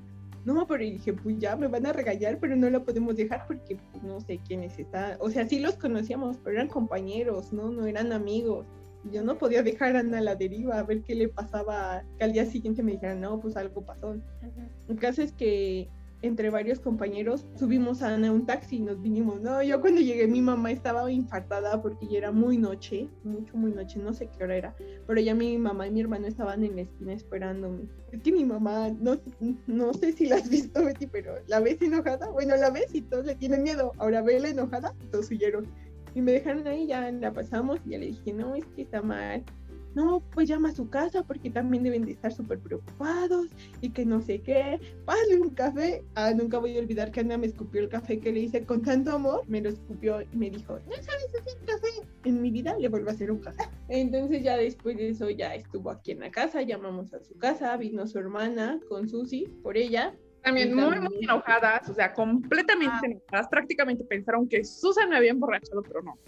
No, 0.46 0.64
pero 0.64 0.84
dije, 0.84 1.12
pues 1.12 1.40
ya 1.40 1.56
me 1.56 1.66
van 1.66 1.86
a 1.86 1.92
regañar, 1.92 2.38
pero 2.38 2.54
no 2.54 2.70
la 2.70 2.84
podemos 2.84 3.16
dejar 3.16 3.44
porque 3.48 3.76
pues, 3.90 4.04
no 4.04 4.20
sé 4.20 4.38
quiénes 4.46 4.78
están. 4.78 5.16
O 5.18 5.28
sea, 5.28 5.44
sí 5.44 5.58
los 5.58 5.74
conocíamos, 5.74 6.38
pero 6.38 6.54
eran 6.56 6.68
compañeros, 6.68 7.52
¿no? 7.52 7.68
No 7.72 7.84
eran 7.84 8.12
amigos. 8.12 8.64
Yo 9.10 9.24
no 9.24 9.38
podía 9.38 9.64
dejar 9.64 9.96
a 9.96 10.00
Ana 10.00 10.18
a 10.18 10.20
la 10.20 10.36
deriva 10.36 10.78
a 10.78 10.84
ver 10.84 11.02
qué 11.02 11.16
le 11.16 11.28
pasaba, 11.28 12.04
que 12.16 12.24
al 12.24 12.32
día 12.32 12.46
siguiente 12.46 12.84
me 12.84 12.92
dijeran, 12.92 13.20
no, 13.20 13.40
pues 13.40 13.56
algo 13.56 13.82
pasó. 13.82 14.10
Ujú. 14.10 14.22
El 14.88 14.98
caso 15.00 15.20
es 15.20 15.32
que 15.32 15.88
entre 16.22 16.50
varios 16.50 16.80
compañeros 16.80 17.46
subimos 17.56 18.02
a 18.02 18.14
un 18.16 18.46
taxi 18.46 18.76
y 18.76 18.80
nos 18.80 19.00
vinimos. 19.00 19.40
No, 19.40 19.62
yo 19.62 19.80
cuando 19.80 20.00
llegué 20.00 20.26
mi 20.26 20.40
mamá 20.40 20.70
estaba 20.70 21.10
infartada 21.10 21.80
porque 21.82 22.06
ya 22.06 22.18
era 22.18 22.32
muy 22.32 22.56
noche, 22.56 23.08
mucho, 23.24 23.56
muy 23.56 23.72
noche, 23.72 23.98
no 23.98 24.12
sé 24.12 24.28
qué 24.28 24.44
hora 24.44 24.56
era, 24.56 24.76
pero 25.06 25.20
ya 25.20 25.34
mi 25.34 25.58
mamá 25.58 25.86
y 25.86 25.90
mi 25.90 26.00
hermano 26.00 26.26
estaban 26.26 26.64
en 26.64 26.76
la 26.76 26.82
esquina 26.82 27.12
esperándome. 27.12 27.84
Es 28.12 28.22
que 28.22 28.32
mi 28.32 28.44
mamá, 28.44 28.90
no, 29.00 29.18
no 29.66 29.92
sé 29.94 30.12
si 30.12 30.26
la 30.26 30.36
has 30.36 30.48
visto, 30.48 30.84
Betty, 30.84 31.06
pero 31.06 31.34
la 31.46 31.60
ves 31.60 31.80
enojada. 31.82 32.30
Bueno, 32.30 32.56
la 32.56 32.70
ves 32.70 32.94
y 32.94 33.02
todos 33.02 33.26
le 33.26 33.34
tienen 33.34 33.62
miedo. 33.62 33.92
Ahora 33.98 34.22
vela 34.22 34.48
enojada, 34.48 34.94
todos 35.10 35.30
huyeron. 35.30 35.66
Y 36.14 36.22
me 36.22 36.32
dejaron 36.32 36.66
ahí, 36.66 36.86
ya 36.86 37.10
la 37.10 37.32
pasamos 37.32 37.78
y 37.84 37.90
ya 37.90 37.98
le 37.98 38.06
dije, 38.06 38.32
no, 38.32 38.54
es 38.54 38.64
que 38.74 38.82
está 38.82 39.02
mal. 39.02 39.44
No, 39.96 40.22
pues 40.30 40.46
llama 40.46 40.68
a 40.68 40.74
su 40.74 40.90
casa 40.90 41.22
porque 41.22 41.48
también 41.48 41.82
deben 41.82 42.04
de 42.04 42.12
estar 42.12 42.30
súper 42.30 42.58
preocupados 42.58 43.46
y 43.80 43.88
que 43.88 44.04
no 44.04 44.20
sé 44.20 44.42
qué. 44.42 44.78
Pásale 45.06 45.40
un 45.40 45.48
café. 45.48 46.04
Ah, 46.16 46.34
nunca 46.36 46.58
voy 46.58 46.76
a 46.76 46.80
olvidar 46.80 47.10
que 47.10 47.20
Ana 47.20 47.38
me 47.38 47.46
escupió 47.46 47.80
el 47.80 47.88
café 47.88 48.20
que 48.20 48.30
le 48.30 48.40
hice 48.40 48.62
con 48.62 48.82
tanto 48.82 49.12
amor. 49.12 49.48
Me 49.48 49.62
lo 49.62 49.70
escupió 49.70 50.20
y 50.20 50.36
me 50.36 50.50
dijo, 50.50 50.78
no 50.78 50.96
sabes 50.96 51.28
hacer 51.40 51.64
café. 51.64 52.06
en 52.24 52.42
mi 52.42 52.50
vida 52.50 52.76
le 52.78 52.88
vuelvo 52.90 53.08
a 53.08 53.12
hacer 53.12 53.30
un 53.30 53.38
caso. 53.38 53.56
Entonces 53.88 54.42
ya 54.42 54.58
después 54.58 54.98
de 54.98 55.08
eso 55.08 55.30
ya 55.30 55.54
estuvo 55.54 55.90
aquí 55.90 56.10
en 56.10 56.20
la 56.20 56.30
casa, 56.30 56.60
llamamos 56.60 57.14
a 57.14 57.20
su 57.20 57.34
casa, 57.38 57.74
vino 57.78 58.06
su 58.06 58.18
hermana 58.18 58.78
con 58.90 59.08
Susi 59.08 59.46
por 59.62 59.78
ella. 59.78 60.14
También 60.42 60.74
muy, 60.74 61.00
muy 61.00 61.24
enojadas, 61.24 61.88
o 61.88 61.94
sea, 61.94 62.12
completamente 62.12 62.96
ah. 63.02 63.06
enojadas. 63.06 63.48
Prácticamente 63.48 64.04
pensaron 64.04 64.46
que 64.46 64.62
Susan 64.62 65.08
me 65.08 65.16
había 65.16 65.30
emborrachado, 65.30 65.82
pero 65.82 66.02
no. 66.02 66.18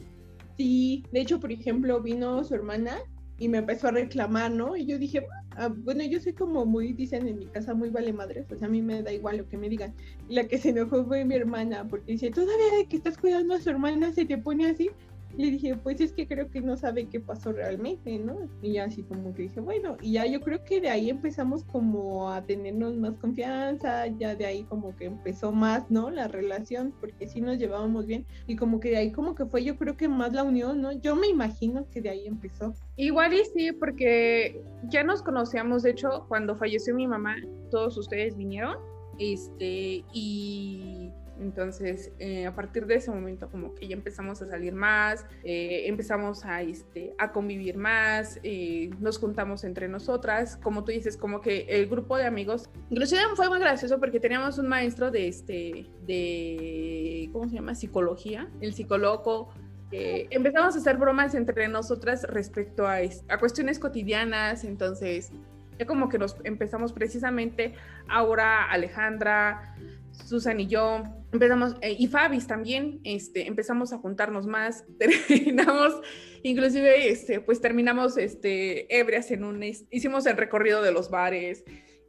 Sí, 0.56 1.04
de 1.12 1.20
hecho, 1.20 1.38
por 1.38 1.52
ejemplo, 1.52 2.00
vino 2.00 2.42
su 2.42 2.54
hermana 2.54 2.98
y 3.38 3.48
me 3.48 3.58
empezó 3.58 3.88
a 3.88 3.92
reclamar, 3.92 4.50
¿no? 4.50 4.76
Y 4.76 4.86
yo 4.86 4.98
dije, 4.98 5.26
ah, 5.56 5.68
bueno, 5.68 6.04
yo 6.04 6.20
soy 6.20 6.32
como 6.32 6.66
muy, 6.66 6.92
dicen 6.92 7.28
en 7.28 7.38
mi 7.38 7.46
casa, 7.46 7.74
muy 7.74 7.90
vale 7.90 8.12
madre, 8.12 8.44
pues 8.48 8.62
a 8.62 8.68
mí 8.68 8.82
me 8.82 9.02
da 9.02 9.12
igual 9.12 9.38
lo 9.38 9.48
que 9.48 9.56
me 9.56 9.68
digan. 9.68 9.94
Y 10.28 10.34
la 10.34 10.48
que 10.48 10.58
se 10.58 10.70
enojó 10.70 11.04
fue 11.04 11.24
mi 11.24 11.36
hermana, 11.36 11.86
porque 11.88 12.12
dice, 12.12 12.30
todavía 12.30 12.88
que 12.88 12.96
estás 12.96 13.16
cuidando 13.16 13.54
a 13.54 13.60
su 13.60 13.70
hermana 13.70 14.12
se 14.12 14.24
te 14.24 14.38
pone 14.38 14.68
así. 14.68 14.90
Le 15.36 15.50
dije, 15.50 15.76
pues 15.76 16.00
es 16.00 16.12
que 16.12 16.26
creo 16.26 16.50
que 16.50 16.60
no 16.60 16.76
sabe 16.76 17.06
qué 17.06 17.20
pasó 17.20 17.52
realmente, 17.52 18.18
¿no? 18.18 18.48
Y 18.62 18.78
así 18.78 19.02
como 19.02 19.34
que 19.34 19.42
dije, 19.42 19.60
bueno, 19.60 19.96
y 20.00 20.12
ya 20.12 20.26
yo 20.26 20.40
creo 20.40 20.64
que 20.64 20.80
de 20.80 20.88
ahí 20.88 21.10
empezamos 21.10 21.64
como 21.64 22.30
a 22.30 22.44
tenernos 22.44 22.96
más 22.96 23.14
confianza, 23.16 24.06
ya 24.06 24.34
de 24.34 24.46
ahí 24.46 24.64
como 24.64 24.96
que 24.96 25.04
empezó 25.04 25.52
más, 25.52 25.90
¿no? 25.90 26.10
La 26.10 26.28
relación, 26.28 26.92
porque 27.00 27.28
sí 27.28 27.40
nos 27.40 27.58
llevábamos 27.58 28.06
bien 28.06 28.26
y 28.46 28.56
como 28.56 28.80
que 28.80 28.90
de 28.90 28.96
ahí 28.96 29.12
como 29.12 29.34
que 29.34 29.46
fue 29.46 29.62
yo 29.62 29.76
creo 29.76 29.96
que 29.96 30.08
más 30.08 30.32
la 30.32 30.42
unión, 30.42 30.80
¿no? 30.80 30.92
Yo 30.92 31.14
me 31.14 31.28
imagino 31.28 31.86
que 31.90 32.00
de 32.00 32.10
ahí 32.10 32.26
empezó. 32.26 32.74
Igual 32.96 33.34
y 33.34 33.44
sí, 33.44 33.72
porque 33.72 34.60
ya 34.84 35.04
nos 35.04 35.22
conocíamos, 35.22 35.82
de 35.82 35.90
hecho, 35.90 36.24
cuando 36.28 36.56
falleció 36.56 36.94
mi 36.94 37.06
mamá, 37.06 37.36
todos 37.70 37.96
ustedes 37.96 38.36
vinieron, 38.36 38.76
este, 39.18 40.04
y 40.12 41.10
entonces, 41.40 42.12
eh, 42.18 42.46
a 42.46 42.54
partir 42.54 42.86
de 42.86 42.96
ese 42.96 43.10
momento, 43.10 43.48
como 43.50 43.74
que 43.74 43.86
ya 43.86 43.94
empezamos 43.94 44.42
a 44.42 44.46
salir 44.46 44.74
más, 44.74 45.24
eh, 45.44 45.84
empezamos 45.86 46.44
a, 46.44 46.62
este, 46.62 47.14
a 47.18 47.32
convivir 47.32 47.76
más, 47.76 48.40
eh, 48.42 48.90
nos 49.00 49.18
juntamos 49.18 49.64
entre 49.64 49.88
nosotras, 49.88 50.56
como 50.56 50.84
tú 50.84 50.92
dices, 50.92 51.16
como 51.16 51.40
que 51.40 51.66
el 51.68 51.86
grupo 51.86 52.16
de 52.16 52.26
amigos, 52.26 52.68
inclusive 52.90 53.22
fue 53.34 53.48
muy 53.48 53.60
gracioso 53.60 53.98
porque 54.00 54.20
teníamos 54.20 54.58
un 54.58 54.68
maestro 54.68 55.10
de, 55.10 55.28
este, 55.28 55.86
de, 56.06 57.30
¿cómo 57.32 57.48
se 57.48 57.56
llama? 57.56 57.74
Psicología, 57.74 58.48
el 58.60 58.74
psicólogo. 58.74 59.50
empezamos 59.90 60.74
a 60.74 60.78
hacer 60.78 60.96
bromas 60.96 61.34
entre 61.34 61.68
nosotras 61.68 62.24
respecto 62.24 62.86
a, 62.86 62.98
a 63.28 63.38
cuestiones 63.38 63.78
cotidianas, 63.78 64.64
entonces 64.64 65.32
ya 65.78 65.86
como 65.86 66.08
que 66.08 66.18
nos 66.18 66.36
empezamos 66.44 66.92
precisamente 66.92 67.74
ahora 68.08 68.64
Alejandra, 68.70 69.76
Susan 70.24 70.60
y 70.60 70.66
yo 70.66 71.02
empezamos, 71.32 71.76
eh, 71.80 71.96
y 71.98 72.06
Fabis 72.06 72.46
también, 72.46 73.00
este, 73.04 73.46
empezamos 73.46 73.92
a 73.92 73.98
juntarnos 73.98 74.46
más, 74.46 74.84
terminamos, 74.98 76.00
inclusive, 76.42 77.10
este, 77.10 77.40
pues 77.40 77.60
terminamos, 77.60 78.16
este, 78.16 78.98
ebrias 78.98 79.30
en 79.30 79.44
un, 79.44 79.62
hicimos 79.62 80.26
el 80.26 80.36
recorrido 80.36 80.82
de 80.82 80.92
los 80.92 81.10
bares. 81.10 81.64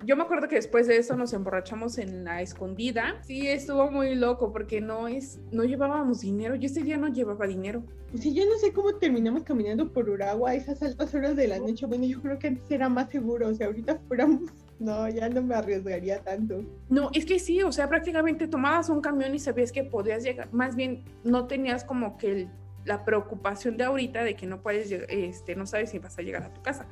Yo 0.06 0.16
me 0.16 0.24
acuerdo 0.24 0.48
que 0.48 0.56
después 0.56 0.88
de 0.88 0.96
eso 0.96 1.18
nos 1.18 1.34
emborrachamos 1.34 1.98
en 1.98 2.24
la 2.24 2.42
escondida. 2.42 3.22
Sí, 3.22 3.50
estuvo 3.50 3.92
muy 3.92 4.16
loco 4.16 4.54
porque 4.54 4.80
no 4.80 5.10
es, 5.10 5.40
no 5.52 5.66
llevábamos 5.66 6.22
dinero. 6.22 6.56
Yo 6.56 6.68
ese 6.68 6.84
día 6.84 6.96
no 6.96 7.10
llevaba 7.10 7.46
dinero. 7.46 7.84
Pues 8.10 8.24
sí, 8.24 8.34
yo 8.34 8.46
no 8.46 8.58
sé 8.60 8.72
cómo 8.72 8.96
terminamos 8.96 9.44
caminando 9.44 9.92
por 9.92 10.10
Uragua 10.10 10.52
a 10.52 10.56
esas 10.56 10.82
altas 10.82 11.14
horas 11.14 11.36
de 11.36 11.50
la 11.50 11.60
noche. 11.60 11.86
Bueno, 11.86 12.06
yo 12.06 12.22
creo 12.22 12.40
que 12.40 12.48
antes 12.48 12.72
era 12.72 12.88
más 12.88 13.10
seguro. 13.10 13.50
O 13.50 13.54
sea, 13.54 13.68
ahorita 13.68 14.00
fuéramos 14.08 14.50
no, 14.80 15.10
ya 15.10 15.28
no 15.30 15.42
me 15.42 15.56
arriesgaría 15.56 16.22
tanto. 16.24 16.64
No, 16.90 17.10
es 17.14 17.26
que 17.26 17.38
sí, 17.38 17.62
o 17.62 17.72
sea, 17.72 17.90
prácticamente 17.90 18.48
tomabas 18.48 18.90
un 18.90 19.02
camión 19.02 19.36
y 19.36 19.40
sabías 19.40 19.72
que 19.72 19.84
podías 19.84 20.24
llegar, 20.24 20.52
más 20.54 20.76
bien 20.76 21.04
no 21.24 21.48
tenías 21.48 21.84
como 21.84 22.18
que 22.18 22.48
la 22.86 23.04
preocupación 23.04 23.76
de 23.76 23.84
ahorita 23.84 24.24
de 24.24 24.36
que 24.36 24.48
no 24.48 24.62
puedes, 24.62 24.90
este, 24.92 25.56
no 25.56 25.66
sabes 25.66 25.90
si 25.90 26.00
vas 26.00 26.18
a 26.18 26.22
llegar 26.22 26.44
a 26.44 26.54
tu 26.54 26.62
casa. 26.62 26.88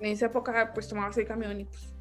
En 0.00 0.12
esa 0.12 0.26
época, 0.26 0.72
pues 0.72 0.88
tomabas 0.88 1.18
el 1.18 1.26
camión 1.26 1.60
y 1.60 1.64
pues 1.64 1.92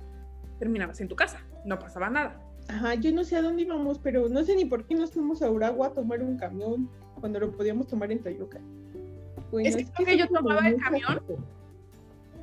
terminabas 0.60 1.02
en 1.02 1.08
tu 1.08 1.16
casa, 1.16 1.43
no 1.66 1.80
pasaba 1.80 2.10
nada. 2.10 2.39
Ajá, 2.68 2.93
yo 2.93 3.12
no 3.12 3.24
sé 3.24 3.36
a 3.36 3.41
dónde 3.41 3.64
íbamos, 3.64 3.97
pero 3.97 4.30
no 4.30 4.43
sé 4.43 4.56
ni 4.56 4.66
por 4.66 4.86
qué 4.86 4.93
nos 4.93 5.12
fuimos 5.12 5.41
a 5.41 5.49
Uragua 5.49 5.88
a 5.88 5.93
tomar 5.93 6.22
un 6.22 6.38
camión 6.38 6.89
cuando 7.20 7.39
lo 7.39 7.52
podíamos 7.52 7.88
tomar 7.88 8.12
en 8.12 8.22
Tayuca. 8.22 8.60
es, 9.64 9.76
que, 9.91 10.18
yo 10.18 10.28
tomaba 10.28 10.68
el 10.68 10.78
camión 10.78 11.22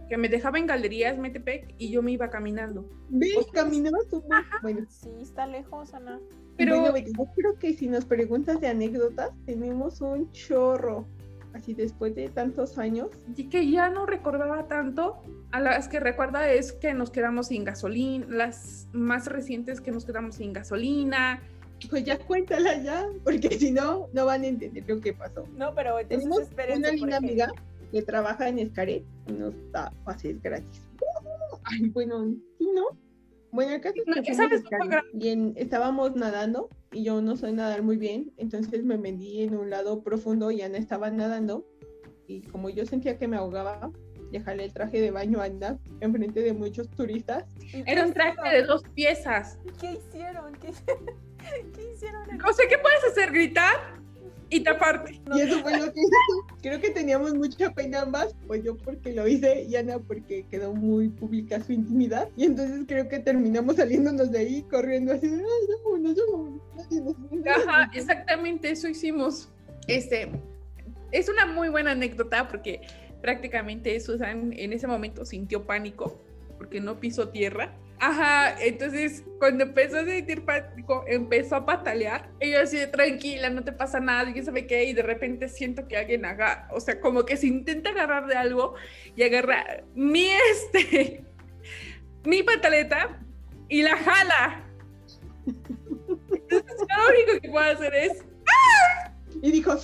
que 0.08 0.16
me 0.16 0.28
dejaba 0.28 0.58
en 0.58 0.66
galerías 0.66 1.18
Metepec 1.18 1.74
y 1.78 1.90
yo 1.90 2.02
me 2.02 2.12
iba 2.12 2.30
caminando. 2.30 2.88
¿Ves? 3.08 3.46
Caminabas 3.52 4.08
tú. 4.08 4.22
Bueno. 4.62 4.86
Sí, 4.88 5.10
está 5.20 5.46
lejos, 5.46 5.94
Ana. 5.94 6.20
Pero 6.56 6.80
bueno, 6.80 6.98
yo 6.98 7.24
creo 7.36 7.58
que 7.58 7.74
si 7.74 7.86
nos 7.86 8.04
preguntas 8.04 8.60
de 8.60 8.68
anécdotas, 8.68 9.30
tenemos 9.46 10.00
un 10.00 10.30
chorro. 10.32 11.06
Así 11.54 11.72
después 11.72 12.14
de 12.14 12.28
tantos 12.28 12.78
años. 12.78 13.08
Y 13.36 13.48
que 13.48 13.70
ya 13.70 13.88
no 13.88 14.06
recordaba 14.06 14.66
tanto. 14.66 15.22
A 15.50 15.60
las 15.60 15.88
que 15.88 16.00
recuerda 16.00 16.50
es 16.50 16.72
que 16.72 16.92
nos 16.94 17.10
quedamos 17.10 17.48
sin 17.48 17.64
gasolina. 17.64 18.26
Las 18.28 18.88
más 18.92 19.26
recientes 19.26 19.80
que 19.80 19.90
nos 19.90 20.04
quedamos 20.04 20.36
sin 20.36 20.52
gasolina. 20.52 21.40
Pues 21.88 22.04
ya 22.04 22.18
cuéntala 22.18 22.82
ya, 22.82 23.06
porque 23.22 23.50
si 23.56 23.70
no, 23.70 24.08
no 24.12 24.26
van 24.26 24.42
a 24.42 24.48
entender 24.48 24.84
lo 24.88 25.00
que 25.00 25.12
pasó. 25.12 25.46
No, 25.56 25.72
pero 25.74 25.98
entonces 26.00 26.50
Tenemos 26.56 26.80
una 26.80 26.90
linda 26.90 27.16
amiga 27.18 27.52
que 27.90 28.02
trabaja 28.02 28.48
en 28.48 28.58
Escaret 28.58 29.04
y 29.26 29.32
nos 29.32 29.54
da 29.72 29.92
pases 30.04 30.40
gratis. 30.42 30.82
Ay, 31.64 31.88
bueno, 31.90 32.24
¿no? 32.24 32.98
Bueno, 33.50 33.74
acá 33.74 33.92
y 33.94 35.52
estábamos 35.56 36.14
nadando 36.16 36.68
y 36.92 37.04
yo 37.04 37.20
no 37.22 37.36
soy 37.36 37.52
nadar 37.52 37.82
muy 37.82 37.96
bien, 37.96 38.32
entonces 38.36 38.84
me 38.84 38.96
vendí 38.96 39.42
en 39.42 39.56
un 39.56 39.70
lado 39.70 40.02
profundo 40.02 40.50
y 40.50 40.62
Ana 40.62 40.78
estaba 40.78 41.10
nadando 41.10 41.66
y 42.26 42.42
como 42.42 42.68
yo 42.68 42.84
sentía 42.84 43.18
que 43.18 43.26
me 43.26 43.36
ahogaba, 43.36 43.90
dejarle 44.30 44.64
el 44.64 44.72
traje 44.72 45.00
de 45.00 45.10
baño 45.10 45.40
a 45.40 45.44
Ana 45.44 45.78
enfrente 46.00 46.42
de 46.42 46.52
muchos 46.52 46.90
turistas. 46.90 47.44
Era 47.86 48.04
un 48.04 48.12
traje 48.12 48.56
de 48.56 48.62
dos 48.64 48.82
piezas. 48.94 49.58
¿Qué 49.80 49.92
hicieron? 49.92 50.52
¿Qué, 50.56 50.68
¿Qué 51.74 51.92
hicieron? 51.92 52.22
O 52.44 52.52
sea, 52.52 52.68
¿qué 52.68 52.76
puedes 52.78 53.04
hacer? 53.04 53.32
¿Gritar? 53.32 53.97
Y 54.50 54.60
taparte. 54.60 55.20
Y 55.34 55.40
eso 55.40 55.60
fue 55.62 55.78
lo 55.78 55.92
que 55.92 56.00
hice. 56.00 56.16
Creo 56.62 56.80
que 56.80 56.90
teníamos 56.90 57.34
mucha 57.34 57.72
pena 57.72 58.02
ambas, 58.02 58.34
pues 58.46 58.64
yo 58.64 58.76
porque 58.76 59.12
lo 59.12 59.26
hice 59.28 59.64
y 59.64 59.76
Ana 59.76 59.98
porque 59.98 60.46
quedó 60.50 60.74
muy 60.74 61.08
pública 61.08 61.62
su 61.62 61.72
intimidad. 61.72 62.28
Y 62.36 62.44
entonces 62.44 62.84
creo 62.86 63.08
que 63.08 63.20
terminamos 63.20 63.76
saliéndonos 63.76 64.30
de 64.32 64.38
ahí 64.38 64.62
corriendo 64.62 65.12
así, 65.12 65.26
ay, 65.26 65.40
no, 65.84 65.98
no, 65.98 66.14
no, 66.14 67.50
Ajá, 67.50 67.90
exactamente 67.94 68.70
eso 68.70 68.88
hicimos. 68.88 69.50
Este, 69.86 70.30
es 71.12 71.28
una 71.28 71.46
muy 71.46 71.68
buena 71.68 71.92
anécdota 71.92 72.48
porque 72.48 72.80
prácticamente 73.22 73.98
Susan 74.00 74.52
en 74.56 74.72
ese 74.72 74.86
momento 74.86 75.24
sintió 75.24 75.64
pánico 75.64 76.20
porque 76.58 76.80
no 76.80 76.98
pisó 76.98 77.28
tierra 77.28 77.74
Ajá, 78.00 78.54
entonces 78.62 79.24
cuando 79.38 79.64
empezó 79.64 79.98
a 79.98 80.04
sentir 80.04 80.44
empezó 81.08 81.56
a 81.56 81.66
patalear. 81.66 82.30
Y 82.40 82.52
yo 82.52 82.60
así, 82.60 82.78
tranquila, 82.86 83.50
no 83.50 83.64
te 83.64 83.72
pasa 83.72 83.98
nada, 83.98 84.30
y 84.30 84.42
sabe 84.42 84.66
qué, 84.66 84.84
y 84.84 84.92
de 84.92 85.02
repente 85.02 85.48
siento 85.48 85.88
que 85.88 85.96
alguien 85.96 86.24
haga, 86.24 86.68
o 86.72 86.80
sea, 86.80 87.00
como 87.00 87.24
que 87.24 87.36
se 87.36 87.48
intenta 87.48 87.90
agarrar 87.90 88.26
de 88.26 88.36
algo 88.36 88.74
y 89.16 89.22
agarra 89.22 89.82
mi 89.94 90.28
este, 90.52 91.24
mi 92.24 92.42
pataleta 92.42 93.18
y 93.68 93.82
la 93.82 93.96
jala. 93.96 94.64
Entonces 95.46 96.76
lo 96.78 97.08
único 97.08 97.40
que 97.42 97.48
puedo 97.48 97.70
hacer 97.70 97.94
es 97.94 98.24
¡Ah! 98.46 99.12
Y 99.42 99.52
dijo, 99.52 99.76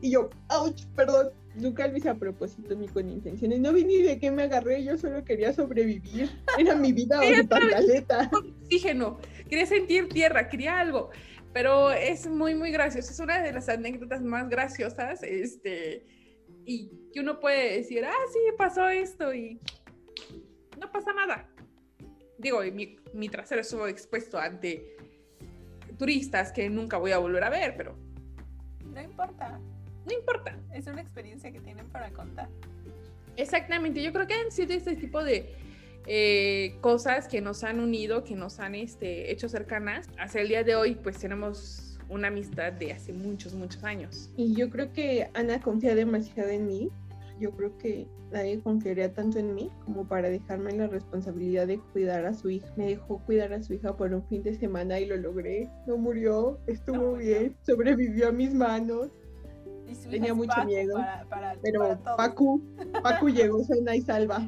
Y 0.00 0.10
yo, 0.12 0.30
ouch, 0.50 0.84
perdón. 0.94 1.30
Nunca 1.54 1.86
lo 1.86 1.96
hice 1.96 2.08
a 2.08 2.14
propósito 2.14 2.74
ni 2.74 2.88
con 2.88 3.08
intenciones. 3.08 3.60
No 3.60 3.72
vi 3.72 3.84
ni 3.84 4.02
de 4.02 4.18
qué 4.18 4.30
me 4.30 4.42
agarré, 4.42 4.82
yo 4.82 4.98
solo 4.98 5.24
quería 5.24 5.52
sobrevivir. 5.52 6.30
Era 6.58 6.74
mi 6.74 6.92
vida 6.92 7.20
o 7.20 7.48
pantaleta. 7.48 8.30
Oxígeno, 8.32 9.18
quería 9.48 9.66
sentir 9.66 10.08
tierra, 10.08 10.48
quería 10.48 10.80
algo. 10.80 11.10
Pero 11.52 11.92
es 11.92 12.26
muy, 12.26 12.56
muy 12.56 12.72
gracioso. 12.72 13.12
Es 13.12 13.20
una 13.20 13.40
de 13.40 13.52
las 13.52 13.68
anécdotas 13.68 14.20
más 14.22 14.48
graciosas. 14.48 15.22
Este, 15.22 16.04
y 16.64 16.90
que 17.12 17.20
uno 17.20 17.38
puede 17.38 17.76
decir, 17.76 18.04
ah, 18.04 18.26
sí, 18.32 18.40
pasó 18.58 18.88
esto 18.88 19.32
y 19.32 19.60
no 20.80 20.90
pasa 20.90 21.12
nada. 21.12 21.48
Digo, 22.38 22.60
mi, 22.72 22.96
mi 23.12 23.28
trasero 23.28 23.60
estuvo 23.60 23.86
expuesto 23.86 24.38
ante 24.38 24.96
turistas 25.98 26.50
que 26.50 26.68
nunca 26.68 26.96
voy 26.96 27.12
a 27.12 27.18
volver 27.18 27.44
a 27.44 27.50
ver, 27.50 27.76
pero... 27.76 27.96
No 28.92 29.00
importa 29.00 29.60
no 30.06 30.12
importa. 30.12 30.58
Es 30.72 30.86
una 30.86 31.00
experiencia 31.00 31.50
que 31.52 31.60
tienen 31.60 31.88
para 31.88 32.10
contar. 32.10 32.48
Exactamente, 33.36 34.02
yo 34.02 34.12
creo 34.12 34.26
que 34.26 34.34
han 34.34 34.50
sido 34.52 34.74
este 34.74 34.94
tipo 34.96 35.22
de 35.24 35.54
eh, 36.06 36.76
cosas 36.80 37.28
que 37.28 37.40
nos 37.40 37.64
han 37.64 37.80
unido, 37.80 38.24
que 38.24 38.36
nos 38.36 38.60
han 38.60 38.74
este, 38.74 39.32
hecho 39.32 39.48
cercanas. 39.48 40.08
Hasta 40.18 40.40
el 40.40 40.48
día 40.48 40.62
de 40.62 40.76
hoy, 40.76 40.94
pues 40.94 41.18
tenemos 41.18 41.98
una 42.08 42.28
amistad 42.28 42.72
de 42.72 42.92
hace 42.92 43.12
muchos, 43.12 43.54
muchos 43.54 43.82
años. 43.84 44.30
Y 44.36 44.54
yo 44.54 44.70
creo 44.70 44.92
que 44.92 45.28
Ana 45.34 45.60
confía 45.60 45.94
demasiado 45.94 46.50
en 46.50 46.66
mí. 46.66 46.90
Yo 47.40 47.50
creo 47.52 47.76
que 47.78 48.06
nadie 48.30 48.60
confiaría 48.60 49.12
tanto 49.12 49.38
en 49.38 49.54
mí 49.54 49.70
como 49.84 50.06
para 50.06 50.28
dejarme 50.28 50.72
la 50.72 50.86
responsabilidad 50.86 51.66
de 51.66 51.80
cuidar 51.92 52.26
a 52.26 52.34
su 52.34 52.50
hija. 52.50 52.68
Me 52.76 52.86
dejó 52.86 53.18
cuidar 53.24 53.52
a 53.52 53.62
su 53.62 53.74
hija 53.74 53.96
por 53.96 54.12
un 54.12 54.24
fin 54.28 54.42
de 54.42 54.54
semana 54.54 55.00
y 55.00 55.06
lo 55.06 55.16
logré. 55.16 55.68
No 55.86 55.96
murió, 55.96 56.60
estuvo 56.68 57.14
bien, 57.14 57.56
sobrevivió 57.62 58.28
a 58.28 58.32
mis 58.32 58.54
manos 58.54 59.10
tenía 60.10 60.34
mucho 60.34 60.64
miedo. 60.64 60.96
pero 61.62 61.98
Pacu, 62.16 62.62
Pacu 63.02 63.28
llegó 63.28 63.62
sana 63.64 63.96
y 63.96 64.02
salva. 64.02 64.46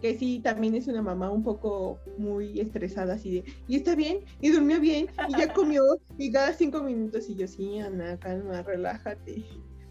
Que 0.00 0.16
sí, 0.16 0.38
también 0.38 0.76
es 0.76 0.86
una 0.86 1.02
mamá 1.02 1.28
un 1.28 1.42
poco 1.42 1.98
muy 2.18 2.60
estresada, 2.60 3.14
así 3.14 3.40
de, 3.40 3.44
y 3.66 3.76
está 3.76 3.96
bien, 3.96 4.20
y 4.40 4.50
durmió 4.50 4.78
bien, 4.78 5.08
y 5.28 5.36
ya 5.36 5.52
comió, 5.52 5.82
y 6.16 6.30
cada 6.30 6.52
cinco 6.52 6.84
minutos, 6.84 7.28
y 7.28 7.34
yo, 7.34 7.48
sí, 7.48 7.80
Ana, 7.80 8.16
calma, 8.16 8.62
relájate. 8.62 9.44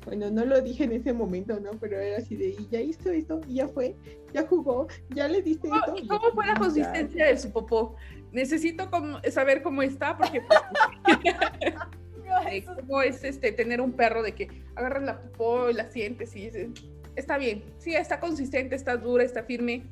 Bueno, 0.06 0.32
no 0.32 0.46
lo 0.46 0.62
dije 0.62 0.86
en 0.86 0.94
ese 0.94 1.12
momento, 1.12 1.60
¿no? 1.60 1.72
Pero 1.82 2.00
era 2.00 2.20
así 2.20 2.38
de, 2.38 2.56
y 2.58 2.70
ya 2.72 2.80
hizo 2.80 3.10
esto, 3.10 3.42
y 3.50 3.56
ya 3.56 3.68
fue, 3.68 3.98
ya 4.34 4.48
jugó, 4.48 4.88
ya 5.10 5.28
le 5.28 5.42
diste 5.42 5.68
esto. 5.68 5.94
¿Y 5.98 6.08
cómo 6.08 6.32
fue 6.32 6.46
la 6.46 6.56
consistencia 6.56 7.26
de 7.26 7.38
su 7.38 7.52
popó? 7.52 7.98
Necesito 8.32 8.90
saber 9.30 9.62
cómo 9.62 9.82
está, 9.82 10.18
porque... 10.18 10.42
Cómo 12.66 13.02
es 13.02 13.24
este 13.24 13.52
tener 13.52 13.82
un 13.82 13.94
perro 13.94 14.24
de 14.24 14.34
que 14.34 14.48
agarras 14.76 15.04
la 15.04 15.22
popó 15.22 15.70
y 15.70 15.74
la 15.74 15.90
sientes 15.90 16.36
y 16.36 16.46
dices, 16.46 16.70
está 17.16 17.38
bien, 17.38 17.64
sí, 17.78 17.96
está 17.96 18.20
consistente, 18.20 18.76
está 18.76 18.96
dura, 18.98 19.24
está 19.24 19.44
firme. 19.44 19.84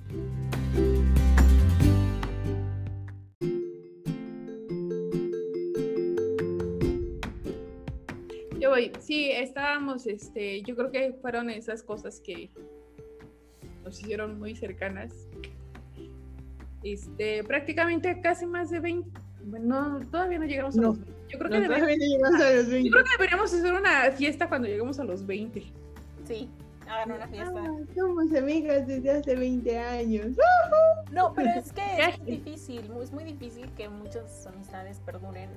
Yo 8.60 8.70
voy, 8.70 8.92
sí, 9.00 9.32
estábamos, 9.32 10.08
este, 10.08 10.62
yo 10.62 10.76
creo 10.76 10.92
que 10.92 11.14
fueron 11.22 11.50
esas 11.50 11.84
cosas 11.84 12.20
que 12.20 12.50
nos 13.84 14.00
hicieron 14.00 14.40
muy 14.40 14.56
cercanas. 14.56 15.28
Este, 16.84 17.44
prácticamente 17.44 18.22
casi 18.22 18.46
más 18.46 18.70
de 18.70 18.80
20, 18.80 19.10
bueno, 19.46 20.00
todavía 20.12 20.40
no 20.40 20.46
llegamos 20.46 20.78
a 20.78 20.82
los 20.82 21.00
20. 21.00 21.15
Yo 21.30 21.40
creo, 21.40 21.52
que 21.52 21.68
yo 21.68 22.92
creo 22.92 23.04
que 23.04 23.12
deberíamos 23.18 23.54
hacer 23.54 23.74
una 23.74 24.12
fiesta 24.12 24.48
cuando 24.48 24.68
lleguemos 24.68 25.00
a 25.00 25.04
los 25.04 25.26
20. 25.26 25.66
Sí, 26.26 26.50
hagan 26.88 27.12
una 27.12 27.28
fiesta. 27.28 27.54
Ah, 27.56 27.78
somos 27.96 28.34
amigas 28.34 28.88
desde 28.88 29.12
hace 29.12 29.36
20 29.36 29.78
años. 29.78 30.28
No, 31.12 31.34
pero 31.34 31.50
es 31.50 31.72
que 31.72 31.82
es 32.00 32.26
difícil, 32.26 32.92
es 33.02 33.12
muy 33.12 33.24
difícil 33.24 33.72
que 33.76 33.90
muchas 33.90 34.46
amistades 34.48 35.00
perduren 35.00 35.50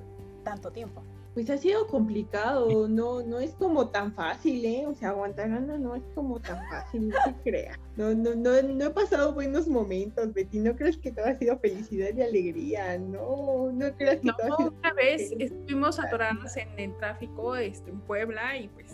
tanto 0.43 0.71
tiempo. 0.71 1.03
Pues 1.39 1.49
ha 1.51 1.57
sido 1.57 1.87
complicado, 1.87 2.89
no, 2.89 3.21
no 3.21 3.39
es 3.39 3.51
como 3.51 3.87
tan 3.91 4.13
fácil, 4.13 4.65
¿eh? 4.65 4.85
O 4.85 4.93
sea, 4.93 5.11
aguantar 5.11 5.49
a 5.49 5.61
no 5.61 5.95
es 5.95 6.03
como 6.13 6.37
tan 6.41 6.61
fácil, 6.67 7.07
no 7.07 7.15
se 7.23 7.33
crea. 7.49 7.79
No, 7.95 8.13
no, 8.13 8.35
no, 8.35 8.61
no 8.61 8.85
he 8.85 8.89
pasado 8.89 9.33
buenos 9.33 9.65
momentos, 9.69 10.33
Betty. 10.33 10.59
No 10.59 10.75
crees 10.75 10.97
que 10.97 11.13
todo 11.13 11.27
ha 11.27 11.35
sido 11.35 11.57
felicidad 11.59 12.09
y 12.13 12.21
alegría, 12.21 12.97
no, 12.97 13.71
no 13.71 13.95
creas 13.95 14.17
que 14.17 14.31
todo 14.37 14.53
ha 14.53 14.57
sido. 14.57 14.73
Una 14.79 14.93
vez 14.95 15.31
estuvimos 15.39 15.97
atorados 15.97 16.57
en 16.57 16.77
el 16.77 16.97
tráfico 16.97 17.55
este, 17.55 17.89
en 17.89 18.01
Puebla 18.01 18.57
y 18.57 18.67
pues 18.67 18.88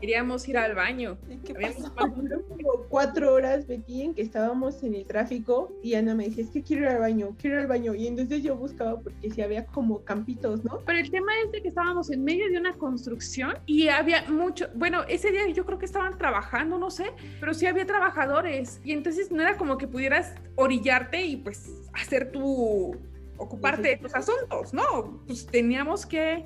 queríamos 0.00 0.48
ir 0.48 0.58
al 0.58 0.74
baño. 0.74 1.18
¿Qué 1.44 1.54
pasó? 1.54 1.94
cuatro 2.88 3.34
horas, 3.34 3.66
Betty, 3.66 4.02
en 4.02 4.14
que 4.14 4.22
estábamos 4.22 4.82
en 4.82 4.94
el 4.94 5.06
tráfico 5.06 5.72
y 5.82 5.94
Ana 5.94 6.14
me 6.14 6.24
decía, 6.24 6.44
es 6.44 6.50
que 6.50 6.62
quiero 6.62 6.82
ir 6.82 6.88
al 6.88 6.98
baño, 6.98 7.36
quiero 7.38 7.56
ir 7.56 7.62
al 7.62 7.68
baño. 7.68 7.94
Y 7.94 8.06
entonces 8.06 8.42
yo 8.42 8.56
buscaba 8.56 9.00
porque 9.00 9.30
si 9.30 9.42
había 9.42 9.66
como 9.66 10.04
campitos, 10.04 10.64
¿no? 10.64 10.80
Pero 10.84 10.98
el 10.98 11.10
tema 11.10 11.32
es 11.44 11.52
de 11.52 11.62
que 11.62 11.68
estábamos 11.68 12.10
en 12.10 12.24
medio 12.24 12.50
de 12.50 12.58
una 12.58 12.74
construcción 12.74 13.58
y 13.66 13.88
había 13.88 14.24
mucho, 14.28 14.68
bueno, 14.74 15.04
ese 15.08 15.30
día 15.30 15.48
yo 15.48 15.64
creo 15.64 15.78
que 15.78 15.86
estaban 15.86 16.18
trabajando, 16.18 16.78
no 16.78 16.90
sé, 16.90 17.12
pero 17.38 17.54
sí 17.54 17.66
había 17.66 17.86
trabajadores 17.86 18.80
y 18.84 18.92
entonces 18.92 19.30
no 19.30 19.42
era 19.42 19.56
como 19.56 19.78
que 19.78 19.86
pudieras 19.86 20.34
orillarte 20.56 21.24
y 21.24 21.36
pues 21.36 21.70
hacer 21.92 22.32
tu, 22.32 22.96
ocuparte 23.36 23.88
de 23.88 23.96
tus 23.96 24.14
asuntos, 24.14 24.72
¿no? 24.72 25.22
Pues 25.26 25.46
teníamos 25.46 26.06
que 26.06 26.44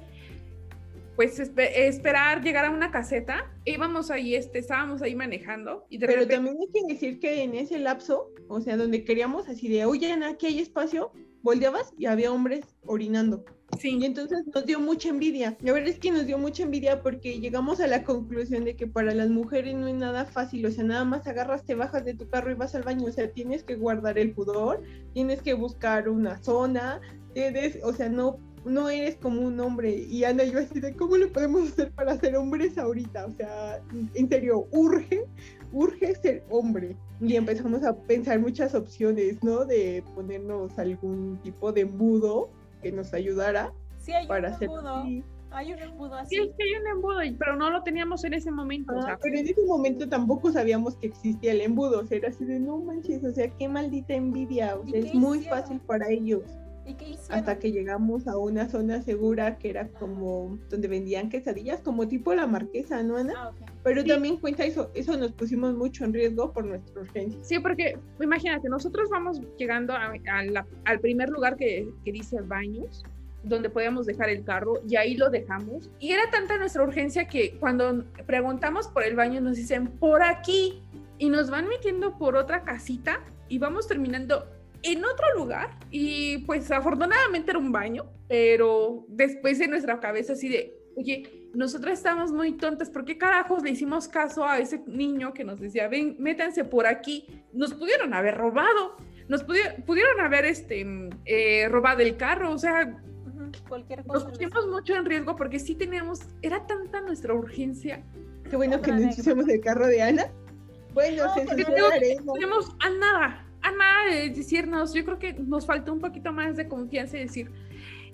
pues 1.17 1.39
esperar 1.39 2.43
llegar 2.43 2.65
a 2.65 2.71
una 2.71 2.91
caseta. 2.91 3.53
Íbamos 3.65 4.11
ahí, 4.11 4.35
este, 4.35 4.59
estábamos 4.59 5.03
ahí 5.03 5.15
manejando. 5.15 5.87
Y 5.89 5.99
Pero 5.99 6.27
también 6.27 6.57
hay 6.61 6.69
que 6.73 6.93
decir 6.93 7.21
que 7.21 7.43
en 7.43 7.55
ese 7.55 7.79
lapso, 7.79 8.33
o 8.49 8.61
sea, 8.61 8.77
donde 8.77 9.05
queríamos 9.05 9.49
así 9.49 9.69
de, 9.69 9.85
oye, 9.85 10.13
Ana, 10.13 10.31
aquí 10.31 10.47
hay 10.47 10.61
espacio, 10.61 11.13
volteabas 11.43 11.93
y 11.99 12.07
había 12.07 12.33
hombres 12.33 12.65
orinando. 12.87 13.45
Sí. 13.79 13.99
Y 14.01 14.05
entonces 14.05 14.45
nos 14.53 14.67
dio 14.67 14.81
mucha 14.81 15.09
envidia. 15.09 15.57
La 15.61 15.73
verdad 15.73 15.89
es 15.89 15.99
que 15.99 16.11
nos 16.11 16.27
dio 16.27 16.39
mucha 16.39 16.63
envidia 16.63 17.03
porque 17.03 17.41
llegamos 17.41 17.81
a 17.81 17.87
la 17.87 18.05
conclusión 18.05 18.65
de 18.65 18.77
que 18.77 18.87
para 18.87 19.15
las 19.15 19.31
mujeres 19.31 19.75
no 19.75 19.89
es 19.89 19.95
nada 19.95 20.25
fácil. 20.27 20.65
O 20.67 20.71
sea, 20.71 20.85
nada 20.85 21.05
más 21.05 21.27
agarras, 21.27 21.65
te 21.65 21.75
bajas 21.75 22.05
de 22.05 22.15
tu 22.15 22.29
carro 22.29 22.51
y 22.51 22.55
vas 22.55 22.75
al 22.75 22.83
baño. 22.83 23.07
O 23.07 23.13
sea, 23.13 23.31
tienes 23.33 23.65
que 23.65 23.77
guardar 23.77 24.19
el 24.19 24.33
pudor, 24.33 24.83
tienes 25.13 25.43
que 25.43 25.55
buscar 25.55 26.09
una 26.09 26.43
zona, 26.43 27.01
tienes, 27.33 27.79
o 27.83 27.93
sea, 27.93 28.09
no 28.09 28.39
no 28.65 28.89
eres 28.89 29.17
como 29.17 29.43
un 29.43 29.59
hombre. 29.61 29.91
Y 29.91 30.25
Ana 30.25 30.45
y 30.45 30.53
yo 30.53 30.59
así 30.59 30.81
de, 30.81 30.95
¿cómo 30.95 31.17
lo 31.17 31.33
podemos 31.33 31.69
hacer 31.69 31.93
para 31.93 32.19
ser 32.19 32.37
hombres 32.37 32.79
ahorita? 32.79 33.27
O 33.27 33.33
sea, 33.33 33.81
en 34.15 34.29
serio, 34.29 34.67
urge, 34.73 35.25
urge 35.73 36.15
ser 36.17 36.45
hombre. 36.51 36.97
Y 37.21 37.37
empezamos 37.37 37.85
a 37.85 37.97
pensar 37.97 38.41
muchas 38.41 38.75
opciones, 38.75 39.43
¿no? 39.43 39.65
De 39.65 40.03
ponernos 40.15 40.79
algún 40.79 41.39
tipo 41.43 41.73
de 41.73 41.83
embudo 41.83 42.51
que 42.83 42.93
nos 42.93 43.15
ayudara 43.15 43.73
sí, 43.99 44.13
hay 44.13 44.27
para 44.27 44.49
un 44.49 44.55
hacer... 44.55 44.69
Embudo. 44.69 45.05
Hay 45.51 45.73
un 45.73 45.79
embudo 45.79 46.15
así. 46.17 46.35
Sí, 46.35 46.43
es 46.43 46.57
que 46.57 46.65
hay 46.65 46.83
un 46.83 46.89
embudo, 46.89 47.19
pero 47.39 47.55
no 47.55 47.71
lo 47.71 47.85
teníamos 47.85 48.25
en 48.25 48.35
ese 48.35 48.51
momento. 48.51 48.93
o 48.93 49.03
sea, 49.03 49.17
pero 49.23 49.39
en 49.39 49.47
ese 49.47 49.65
momento 49.65 50.09
tampoco 50.09 50.51
sabíamos 50.51 50.97
que 50.97 51.07
existía 51.07 51.53
el 51.53 51.61
embudo. 51.61 52.01
O 52.01 52.07
sea, 52.07 52.19
era 52.19 52.31
así 52.31 52.45
de, 52.45 52.59
no 52.59 52.79
manches, 52.79 53.23
o 53.23 53.31
sea, 53.31 53.49
qué 53.57 53.69
maldita 53.69 54.15
envidia. 54.15 54.75
O 54.75 54.85
sea, 54.85 54.99
es 54.99 55.15
muy 55.15 55.43
fácil 55.43 55.79
para 55.87 56.11
ellos. 56.11 56.43
Hasta 57.31 57.59
que 57.59 57.73
llegamos 57.73 58.27
a 58.27 58.37
una 58.37 58.69
zona 58.69 59.03
segura 59.03 59.59
que 59.59 59.71
era 59.71 59.89
como 59.89 60.59
donde 60.69 60.89
vendían 60.89 61.31
quesadillas, 61.31 61.81
como 61.81 62.07
tipo 62.09 62.35
la 62.35 62.47
marquesa, 62.47 63.03
¿no, 63.03 63.17
Ana? 63.17 63.33
Ah, 63.37 63.51
Pero 63.83 64.05
también 64.05 64.39
cuenta 64.39 64.65
eso, 64.65 64.91
eso 64.95 65.17
nos 65.17 65.33
pusimos 65.33 65.75
mucho 65.75 66.05
en 66.05 66.13
riesgo 66.13 66.53
por 66.53 66.65
nuestra 66.65 67.01
urgencia. 67.01 67.43
Sí, 67.43 67.59
porque 67.59 67.99
imagínate, 68.21 68.69
nosotros 68.69 69.09
vamos 69.11 69.41
llegando 69.59 69.95
al 69.95 71.01
primer 71.01 71.31
lugar 71.31 71.57
que, 71.57 71.89
que 72.05 72.13
dice 72.13 72.41
baños, 72.43 73.05
donde 73.45 73.71
podíamos 73.71 74.07
dejar 74.07 74.31
el 74.31 74.45
carro 74.45 74.81
y 74.89 74.97
ahí 74.97 75.17
lo 75.17 75.31
dejamos. 75.31 75.91
Y 75.99 76.13
era 76.13 76.31
tanta 76.31 76.59
nuestra 76.59 76.83
urgencia 76.83 77.27
que 77.27 77.57
cuando 77.59 78.05
preguntamos 78.27 78.89
por 78.89 79.05
el 79.05 79.15
baño 79.17 79.41
nos 79.41 79.57
dicen 79.57 79.89
por 79.89 80.23
aquí 80.23 80.83
y 81.19 81.29
nos 81.29 81.51
van 81.51 81.69
metiendo 81.69 82.19
por 82.19 82.37
otra 82.37 82.63
casita 82.63 83.21
y 83.49 83.59
vamos 83.59 83.87
terminando 83.87 84.47
en 84.85 85.05
otro 85.05 85.27
lugar 85.37 85.71
y 85.91 86.39
pues 86.39 86.71
afortunadamente 86.71 87.51
era 87.51 87.59
un 87.59 87.73
baño, 87.73 88.07
pero 88.29 89.05
después 89.09 89.59
de 89.59 89.67
nuestra 89.67 89.99
cabeza 89.99 90.35
así 90.35 90.49
de, 90.49 90.77
oye, 90.97 91.49
nosotros 91.55 91.95
estamos 91.95 92.33
muy 92.33 92.53
tontas, 92.53 92.91
¿por 92.91 93.05
qué 93.05 93.17
carajos 93.17 93.63
le 93.63 93.71
hicimos 93.71 94.09
caso 94.09 94.47
a 94.47 94.59
ese 94.59 94.83
niño 94.87 95.33
que 95.33 95.45
nos 95.45 95.59
decía, 95.59 95.89
ven, 95.89 96.17
métanse 96.19 96.65
por 96.65 96.87
aquí? 96.87 97.27
Nos 97.53 97.73
pudieron 97.75 98.13
haber 98.13 98.37
robado, 98.37 98.97
nos 99.29 99.43
pudieron, 99.43 100.21
haber 100.21 100.45
este, 100.45 100.87
eh, 101.25 101.69
robado 101.69 102.01
el 102.01 102.17
carro, 102.17 102.53
o 102.53 102.59
sea, 102.59 103.01
cualquier 103.69 104.05
cosa. 104.05 104.25
Nos 104.25 104.39
pusimos 104.39 104.67
mucho 104.67 104.95
en 104.97 105.07
riesgo 105.07 105.35
porque 105.37 105.59
sí 105.59 105.75
teníamos, 105.75 106.21
era 106.43 106.67
tanta 106.67 107.01
nuestra 107.01 107.33
urgencia. 107.33 108.05
Qué 108.51 108.57
bueno 108.57 108.83
que 108.83 108.93
no 108.93 109.09
hicimos 109.09 109.49
el 109.49 109.61
carro 109.61 109.87
de 109.87 110.03
Ana. 110.03 110.31
Bueno, 110.93 111.25
se 111.35 111.45
tenemos 111.45 112.77
a 112.81 112.91
nada, 112.91 113.44
a 113.65 114.11
de 114.11 114.31
decirnos, 114.31 114.93
yo 114.95 115.05
creo 115.05 115.19
que 115.19 115.33
nos 115.35 115.67
falta 115.67 115.93
un 115.93 116.01
poquito 116.01 116.33
más 116.33 116.57
de 116.57 116.69
confianza 116.69 117.17
y 117.17 117.21
decir, 117.21 117.51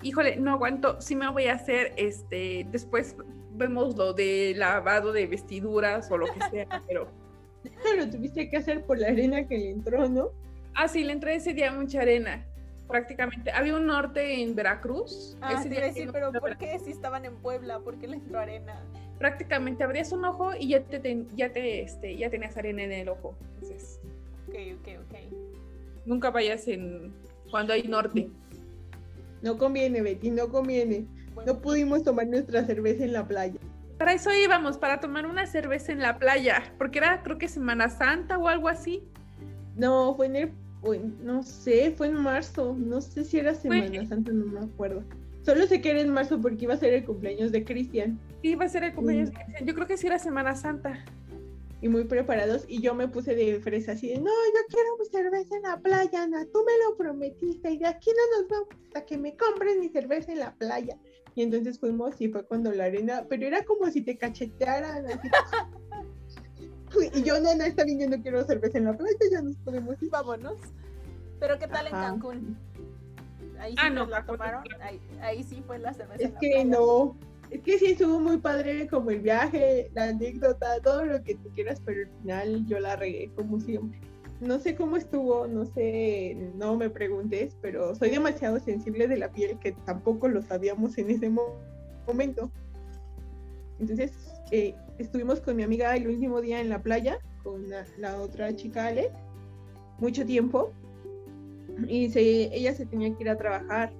híjole, 0.01 0.37
no 0.37 0.51
aguanto, 0.51 0.99
sí 1.01 1.15
me 1.15 1.29
voy 1.29 1.45
a 1.45 1.55
hacer, 1.55 1.93
este, 1.97 2.65
después 2.71 3.15
vemos 3.53 3.95
lo 3.95 4.13
de 4.13 4.53
lavado 4.55 5.11
de 5.11 5.27
vestiduras 5.27 6.09
o 6.11 6.17
lo 6.17 6.27
que 6.27 6.39
sea, 6.49 6.81
pero... 6.87 7.07
Lo 7.95 8.09
tuviste 8.09 8.49
que 8.49 8.57
hacer 8.57 8.83
por 8.85 8.97
la 8.97 9.09
arena 9.09 9.47
que 9.47 9.55
le 9.55 9.69
entró, 9.69 10.09
¿no? 10.09 10.29
Ah, 10.73 10.87
sí, 10.87 11.03
le 11.03 11.13
entró 11.13 11.29
ese 11.29 11.53
día 11.53 11.71
mucha 11.71 12.01
arena, 12.01 12.43
prácticamente. 12.87 13.51
Había 13.51 13.75
un 13.75 13.85
norte 13.85 14.41
en 14.41 14.55
Veracruz. 14.55 15.37
Ah, 15.41 15.53
ese 15.59 15.69
día 15.69 15.81
decir, 15.81 16.09
pero 16.11 16.31
¿por 16.31 16.57
qué 16.57 16.79
si 16.79 16.89
estaban 16.89 17.23
en 17.25 17.35
Puebla? 17.35 17.79
¿Por 17.79 17.99
qué 17.99 18.07
le 18.07 18.15
entró 18.15 18.39
arena? 18.39 18.83
Prácticamente 19.19 19.83
abrías 19.83 20.11
un 20.11 20.25
ojo 20.25 20.55
y 20.59 20.69
ya 20.69 20.83
te, 20.83 21.25
ya 21.35 21.51
te, 21.51 21.81
este, 21.81 22.17
ya 22.17 22.31
tenías 22.31 22.57
arena 22.57 22.81
en 22.81 22.93
el 22.93 23.09
ojo. 23.09 23.37
Ok, 24.51 24.57
ok, 24.79 24.87
ok. 25.07 25.17
Nunca 26.05 26.29
vayas 26.29 26.67
en 26.67 27.13
cuando 27.49 27.73
hay 27.73 27.83
norte. 27.83 28.29
No 29.41 29.57
conviene, 29.57 30.01
Betty, 30.01 30.29
no 30.29 30.49
conviene. 30.49 31.05
no 31.45 31.61
pudimos 31.61 32.03
tomar 32.03 32.27
nuestra 32.27 32.65
cerveza 32.65 33.05
en 33.05 33.13
la 33.13 33.27
playa. 33.27 33.59
Para 33.97 34.13
eso 34.13 34.29
íbamos, 34.33 34.77
para 34.77 34.99
tomar 34.99 35.25
una 35.25 35.45
cerveza 35.45 35.91
en 35.91 35.99
la 35.99 36.17
playa, 36.17 36.73
porque 36.77 36.99
era 36.99 37.21
creo 37.23 37.37
que 37.37 37.47
Semana 37.47 37.89
Santa 37.89 38.37
o 38.37 38.47
algo 38.47 38.67
así. 38.67 39.03
No, 39.77 40.15
fue 40.15 40.25
en 40.25 40.35
el, 40.35 40.51
no 41.23 41.43
sé, 41.43 41.93
fue 41.95 42.07
en 42.07 42.15
marzo, 42.15 42.75
no 42.77 42.99
sé 42.99 43.23
si 43.23 43.37
era 43.37 43.53
Semana 43.53 44.05
Santa, 44.05 44.31
no 44.31 44.45
me 44.45 44.59
acuerdo. 44.59 45.03
Solo 45.43 45.65
sé 45.65 45.81
que 45.81 45.91
era 45.91 46.01
en 46.01 46.09
marzo 46.09 46.39
porque 46.41 46.65
iba 46.65 46.73
a 46.73 46.77
ser 46.77 46.93
el 46.93 47.05
cumpleaños 47.05 47.51
de 47.51 47.63
Cristian. 47.63 48.19
Iba 48.43 48.65
a 48.65 48.69
ser 48.69 48.83
el 48.83 48.93
cumpleaños 48.93 49.29
de 49.29 49.35
Cristian, 49.35 49.65
yo 49.65 49.73
creo 49.73 49.87
que 49.87 49.97
sí 49.97 50.07
era 50.07 50.19
Semana 50.19 50.55
Santa 50.55 51.03
y 51.81 51.89
muy 51.89 52.05
preparados 52.05 52.63
y 52.67 52.79
yo 52.79 52.93
me 52.93 53.07
puse 53.07 53.35
de 53.35 53.59
fresa 53.59 53.93
así 53.93 54.09
de, 54.09 54.19
no, 54.19 54.29
yo 54.29 54.61
quiero 54.69 54.97
mi 54.99 55.05
cerveza 55.05 55.55
en 55.55 55.63
la 55.63 55.79
playa, 55.79 56.23
Ana, 56.23 56.45
tú 56.53 56.63
me 56.63 56.77
lo 56.85 56.95
prometiste 56.95 57.71
y 57.71 57.77
de 57.79 57.87
aquí 57.87 58.11
no 58.11 58.39
nos 58.39 58.49
vamos 58.49 58.67
hasta 58.85 59.05
que 59.05 59.17
me 59.17 59.35
compren 59.35 59.79
mi 59.79 59.89
cerveza 59.89 60.31
en 60.31 60.39
la 60.39 60.53
playa. 60.55 60.97
Y 61.33 61.43
entonces 61.43 61.79
fuimos 61.79 62.19
y 62.19 62.27
fue 62.27 62.45
cuando 62.45 62.71
la 62.71 62.85
arena, 62.85 63.25
pero 63.27 63.47
era 63.47 63.63
como 63.63 63.89
si 63.89 64.01
te 64.01 64.17
cachetearan. 64.17 65.07
Así. 65.07 65.29
y 67.13 67.23
yo, 67.23 67.39
no, 67.39 67.55
no, 67.55 67.63
está 67.63 67.83
bien, 67.83 67.99
yo 67.99 68.09
no 68.09 68.21
quiero 68.21 68.43
cerveza 68.43 68.77
en 68.77 68.85
la 68.85 68.95
playa, 68.95 69.17
ya 69.31 69.41
nos 69.41 69.57
podemos 69.57 70.01
ir. 70.03 70.09
Vámonos. 70.09 70.59
Pero 71.39 71.57
¿qué 71.57 71.67
tal 71.67 71.87
en 71.87 71.93
Cancún? 71.93 72.57
Ahí 73.59 73.71
sí 73.71 73.77
ah, 73.81 73.89
no, 73.89 74.05
la 74.05 74.25
tomaron. 74.25 74.63
Ahí, 74.81 74.99
ahí, 75.21 75.43
sí 75.43 75.63
fue 75.65 75.79
la 75.79 75.93
cerveza. 75.93 76.23
Es 76.23 76.33
que 76.39 76.65
no. 76.65 77.17
Es 77.51 77.61
que 77.63 77.77
sí 77.77 77.87
estuvo 77.87 78.17
muy 78.21 78.37
padre 78.37 78.87
como 78.87 79.11
el 79.11 79.19
viaje, 79.19 79.91
la 79.93 80.05
anécdota, 80.05 80.79
todo 80.81 81.03
lo 81.03 81.21
que 81.21 81.35
tú 81.35 81.49
quieras, 81.53 81.81
pero 81.85 82.07
al 82.07 82.21
final 82.21 82.65
yo 82.65 82.79
la 82.79 82.95
regué 82.95 83.29
como 83.35 83.59
siempre. 83.59 83.99
No 84.39 84.57
sé 84.57 84.73
cómo 84.73 84.95
estuvo, 84.95 85.45
no 85.47 85.65
sé, 85.65 86.37
no 86.55 86.77
me 86.77 86.89
preguntes, 86.89 87.57
pero 87.61 87.93
soy 87.93 88.09
demasiado 88.09 88.57
sensible 88.61 89.05
de 89.05 89.17
la 89.17 89.33
piel 89.33 89.59
que 89.59 89.73
tampoco 89.85 90.29
lo 90.29 90.41
sabíamos 90.41 90.97
en 90.97 91.09
ese 91.09 91.29
momento. 92.07 92.49
Entonces, 93.79 94.13
eh, 94.51 94.73
estuvimos 94.97 95.41
con 95.41 95.57
mi 95.57 95.63
amiga 95.63 95.93
el 95.97 96.07
último 96.07 96.39
día 96.39 96.61
en 96.61 96.69
la 96.69 96.81
playa, 96.81 97.19
con 97.43 97.65
la, 97.69 98.21
otra 98.21 98.55
chica 98.55 98.87
Ale, 98.87 99.11
mucho 99.99 100.25
tiempo, 100.25 100.71
y 101.85 102.09
se, 102.09 102.21
ella 102.55 102.73
se 102.73 102.85
tenía 102.85 103.13
que 103.13 103.23
ir 103.23 103.29
a 103.29 103.37
trabajar. 103.37 103.91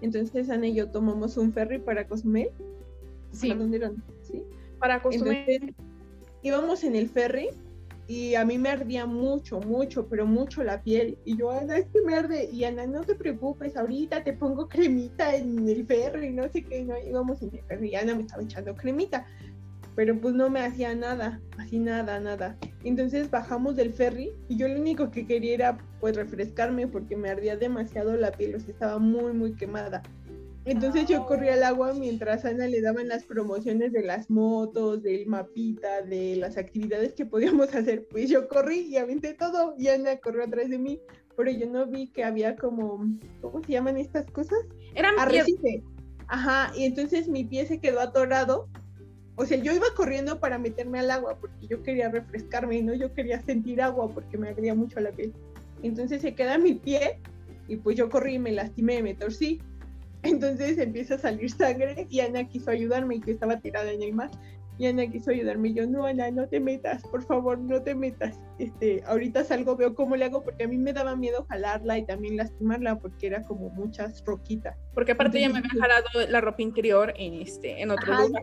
Entonces 0.00 0.48
Ana 0.48 0.68
y 0.68 0.74
yo 0.74 0.88
tomamos 0.90 1.36
un 1.36 1.52
ferry 1.52 1.78
para 1.78 2.06
Cozumel 2.06 2.50
Sí. 3.32 3.48
¿Para 3.48 3.60
dónde 3.60 3.76
eran? 3.76 4.04
Sí. 4.22 4.42
Para 4.78 5.02
íbamos 6.42 6.84
en 6.84 6.96
el 6.96 7.08
ferry 7.08 7.48
y 8.10 8.34
a 8.34 8.44
mí 8.44 8.58
me 8.58 8.70
ardía 8.70 9.06
mucho, 9.06 9.60
mucho, 9.60 10.08
pero 10.08 10.26
mucho 10.26 10.64
la 10.64 10.82
piel. 10.82 11.16
Y 11.24 11.36
yo, 11.36 11.52
Ana, 11.52 11.76
es 11.76 11.86
que 11.92 12.00
me 12.02 12.16
arde. 12.16 12.50
Y 12.50 12.64
Ana, 12.64 12.84
no 12.84 13.02
te 13.02 13.14
preocupes, 13.14 13.76
ahorita 13.76 14.24
te 14.24 14.32
pongo 14.32 14.68
cremita 14.68 15.36
en 15.36 15.68
el 15.68 15.86
ferry, 15.86 16.30
no 16.30 16.48
sé 16.48 16.64
qué. 16.64 16.82
No, 16.82 16.94
íbamos 16.98 17.40
en 17.42 17.54
el 17.54 17.62
ferry 17.62 17.90
y 17.90 17.94
Ana 17.94 18.16
me 18.16 18.22
estaba 18.22 18.42
echando 18.42 18.74
cremita. 18.74 19.26
Pero 19.94 20.20
pues 20.20 20.34
no 20.34 20.50
me 20.50 20.58
hacía 20.58 20.92
nada, 20.92 21.40
así 21.56 21.78
nada, 21.78 22.18
nada. 22.18 22.56
Entonces 22.82 23.30
bajamos 23.30 23.76
del 23.76 23.92
ferry 23.92 24.32
y 24.48 24.56
yo 24.56 24.66
lo 24.66 24.80
único 24.80 25.12
que 25.12 25.24
quería 25.24 25.54
era 25.54 25.78
pues 26.00 26.16
refrescarme 26.16 26.88
porque 26.88 27.16
me 27.16 27.30
ardía 27.30 27.56
demasiado 27.56 28.16
la 28.16 28.32
piel, 28.32 28.56
o 28.56 28.58
sea, 28.58 28.70
estaba 28.70 28.98
muy, 28.98 29.32
muy 29.34 29.52
quemada. 29.54 30.02
Entonces 30.70 31.06
yo 31.08 31.26
corrí 31.26 31.48
al 31.48 31.64
agua 31.64 31.94
mientras 31.94 32.44
Ana 32.44 32.68
le 32.68 32.80
daban 32.80 33.08
las 33.08 33.24
promociones 33.24 33.92
de 33.92 34.04
las 34.04 34.30
motos, 34.30 35.02
del 35.02 35.26
mapita, 35.26 36.02
de 36.02 36.36
las 36.36 36.56
actividades 36.56 37.12
que 37.14 37.26
podíamos 37.26 37.74
hacer. 37.74 38.06
Pues 38.08 38.30
yo 38.30 38.46
corrí 38.46 38.82
y 38.82 38.96
aventé 38.96 39.34
todo 39.34 39.74
y 39.76 39.88
Ana 39.88 40.18
corrió 40.18 40.44
atrás 40.44 40.70
de 40.70 40.78
mí, 40.78 41.00
pero 41.36 41.50
yo 41.50 41.68
no 41.68 41.88
vi 41.88 42.06
que 42.06 42.22
había 42.22 42.54
como, 42.54 43.04
¿cómo 43.40 43.60
se 43.64 43.72
llaman 43.72 43.96
estas 43.96 44.30
cosas? 44.30 44.60
Eran 44.94 45.18
Arrecife. 45.18 45.82
Ajá, 46.28 46.72
y 46.76 46.84
entonces 46.84 47.26
mi 47.26 47.42
pie 47.44 47.66
se 47.66 47.80
quedó 47.80 47.98
atorado. 47.98 48.68
O 49.34 49.46
sea, 49.46 49.58
yo 49.58 49.72
iba 49.72 49.86
corriendo 49.96 50.38
para 50.38 50.56
meterme 50.56 51.00
al 51.00 51.10
agua 51.10 51.36
porque 51.40 51.66
yo 51.66 51.82
quería 51.82 52.10
refrescarme 52.10 52.76
y 52.76 52.82
no 52.82 52.94
yo 52.94 53.12
quería 53.12 53.40
sentir 53.40 53.82
agua 53.82 54.08
porque 54.08 54.38
me 54.38 54.50
ardía 54.50 54.76
mucho 54.76 55.00
la 55.00 55.10
piel. 55.10 55.32
Entonces 55.82 56.22
se 56.22 56.36
queda 56.36 56.58
mi 56.58 56.74
pie 56.74 57.18
y 57.66 57.74
pues 57.74 57.96
yo 57.96 58.08
corrí 58.08 58.34
y 58.34 58.38
me 58.38 58.52
lastimé, 58.52 59.02
me 59.02 59.14
torcí 59.14 59.60
entonces 60.22 60.78
empieza 60.78 61.14
a 61.14 61.18
salir 61.18 61.50
sangre 61.50 62.06
y 62.08 62.20
Ana 62.20 62.46
quiso 62.46 62.70
ayudarme 62.70 63.16
y 63.16 63.20
que 63.20 63.32
estaba 63.32 63.60
tirada 63.60 63.90
en 63.90 64.02
el 64.02 64.12
mar. 64.12 64.30
Y 64.78 64.86
Ana 64.86 65.06
quiso 65.06 65.30
ayudarme 65.30 65.68
y 65.68 65.74
yo, 65.74 65.86
no, 65.86 66.06
Ana, 66.06 66.30
no 66.30 66.48
te 66.48 66.58
metas, 66.58 67.02
por 67.02 67.22
favor, 67.22 67.58
no 67.58 67.82
te 67.82 67.94
metas. 67.94 68.40
Este, 68.58 69.02
ahorita 69.06 69.44
salgo, 69.44 69.76
veo 69.76 69.94
cómo 69.94 70.16
le 70.16 70.24
hago, 70.24 70.42
porque 70.42 70.64
a 70.64 70.68
mí 70.68 70.78
me 70.78 70.94
daba 70.94 71.16
miedo 71.16 71.44
jalarla 71.50 71.98
y 71.98 72.06
también 72.06 72.38
lastimarla, 72.38 72.98
porque 72.98 73.26
era 73.26 73.42
como 73.42 73.68
muchas 73.68 74.24
roquitas. 74.24 74.74
Porque 74.94 75.12
aparte 75.12 75.38
ya 75.38 75.50
me 75.50 75.58
había 75.58 75.70
jalado 75.70 76.08
la 76.30 76.40
ropa 76.40 76.62
interior 76.62 77.12
en, 77.18 77.34
este, 77.34 77.82
en 77.82 77.90
otro 77.90 78.22
lugar. 78.22 78.42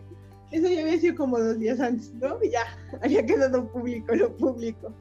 Eso 0.52 0.68
ya 0.68 0.80
había 0.82 0.98
sido 0.98 1.16
como 1.16 1.40
dos 1.40 1.58
días 1.58 1.80
antes, 1.80 2.14
¿no? 2.14 2.40
Ya 2.42 2.62
había 3.02 3.26
quedado 3.26 3.68
público, 3.72 4.14
lo 4.14 4.36
público. 4.36 4.94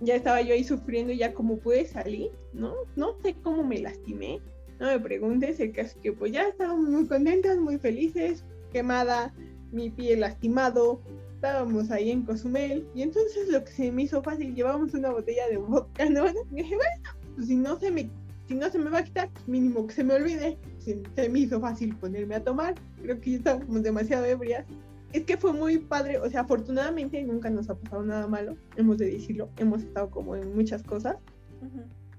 Ya 0.00 0.14
estaba 0.14 0.42
yo 0.42 0.54
ahí 0.54 0.62
sufriendo 0.62 1.12
y 1.12 1.18
ya 1.18 1.34
como 1.34 1.58
pude 1.58 1.86
salir, 1.86 2.30
¿no? 2.52 2.72
No 2.94 3.16
sé 3.22 3.34
cómo 3.42 3.64
me 3.64 3.80
lastimé 3.80 4.40
no 4.80 4.86
me 4.86 5.00
preguntes, 5.00 5.60
el 5.60 5.72
caso 5.72 5.98
que 6.00 6.12
pues 6.12 6.32
ya 6.32 6.48
estábamos 6.48 6.88
muy 6.88 7.06
contentas, 7.06 7.58
muy 7.58 7.78
felices, 7.78 8.44
quemada, 8.72 9.32
mi 9.72 9.90
pie 9.90 10.16
lastimado, 10.16 11.00
estábamos 11.34 11.90
ahí 11.90 12.10
en 12.10 12.22
Cozumel 12.22 12.86
y 12.94 13.02
entonces 13.02 13.48
lo 13.48 13.62
que 13.64 13.72
se 13.72 13.92
me 13.92 14.04
hizo 14.04 14.22
fácil, 14.22 14.54
llevamos 14.54 14.94
una 14.94 15.10
botella 15.10 15.48
de 15.48 15.58
vodka, 15.58 16.08
¿no? 16.08 16.24
Y 16.52 16.56
dije, 16.56 16.76
bueno, 16.76 17.18
pues 17.34 17.48
si 17.48 17.56
no 17.56 17.78
se 17.78 17.90
me, 17.90 18.08
si 18.48 18.54
no 18.54 18.70
se 18.70 18.78
me 18.78 18.90
va 18.90 18.98
a 18.98 19.04
quitar, 19.04 19.30
mínimo 19.46 19.86
que 19.86 19.94
se 19.94 20.04
me 20.04 20.14
olvide. 20.14 20.58
Se, 20.78 21.28
me 21.28 21.40
hizo 21.40 21.60
fácil 21.60 21.96
ponerme 21.96 22.34
a 22.34 22.44
tomar, 22.44 22.74
creo 23.02 23.20
que 23.20 23.32
ya 23.32 23.36
estábamos 23.38 23.82
demasiado 23.82 24.24
ebrias. 24.24 24.66
Es 25.12 25.24
que 25.24 25.36
fue 25.36 25.52
muy 25.52 25.78
padre, 25.78 26.18
o 26.18 26.28
sea, 26.28 26.40
afortunadamente 26.40 27.22
nunca 27.22 27.48
nos 27.48 27.70
ha 27.70 27.76
pasado 27.76 28.02
nada 28.02 28.26
malo, 28.26 28.56
hemos 28.76 28.98
de 28.98 29.12
decirlo, 29.12 29.48
hemos 29.58 29.82
estado 29.82 30.10
como 30.10 30.34
en 30.34 30.54
muchas 30.54 30.82
cosas 30.82 31.16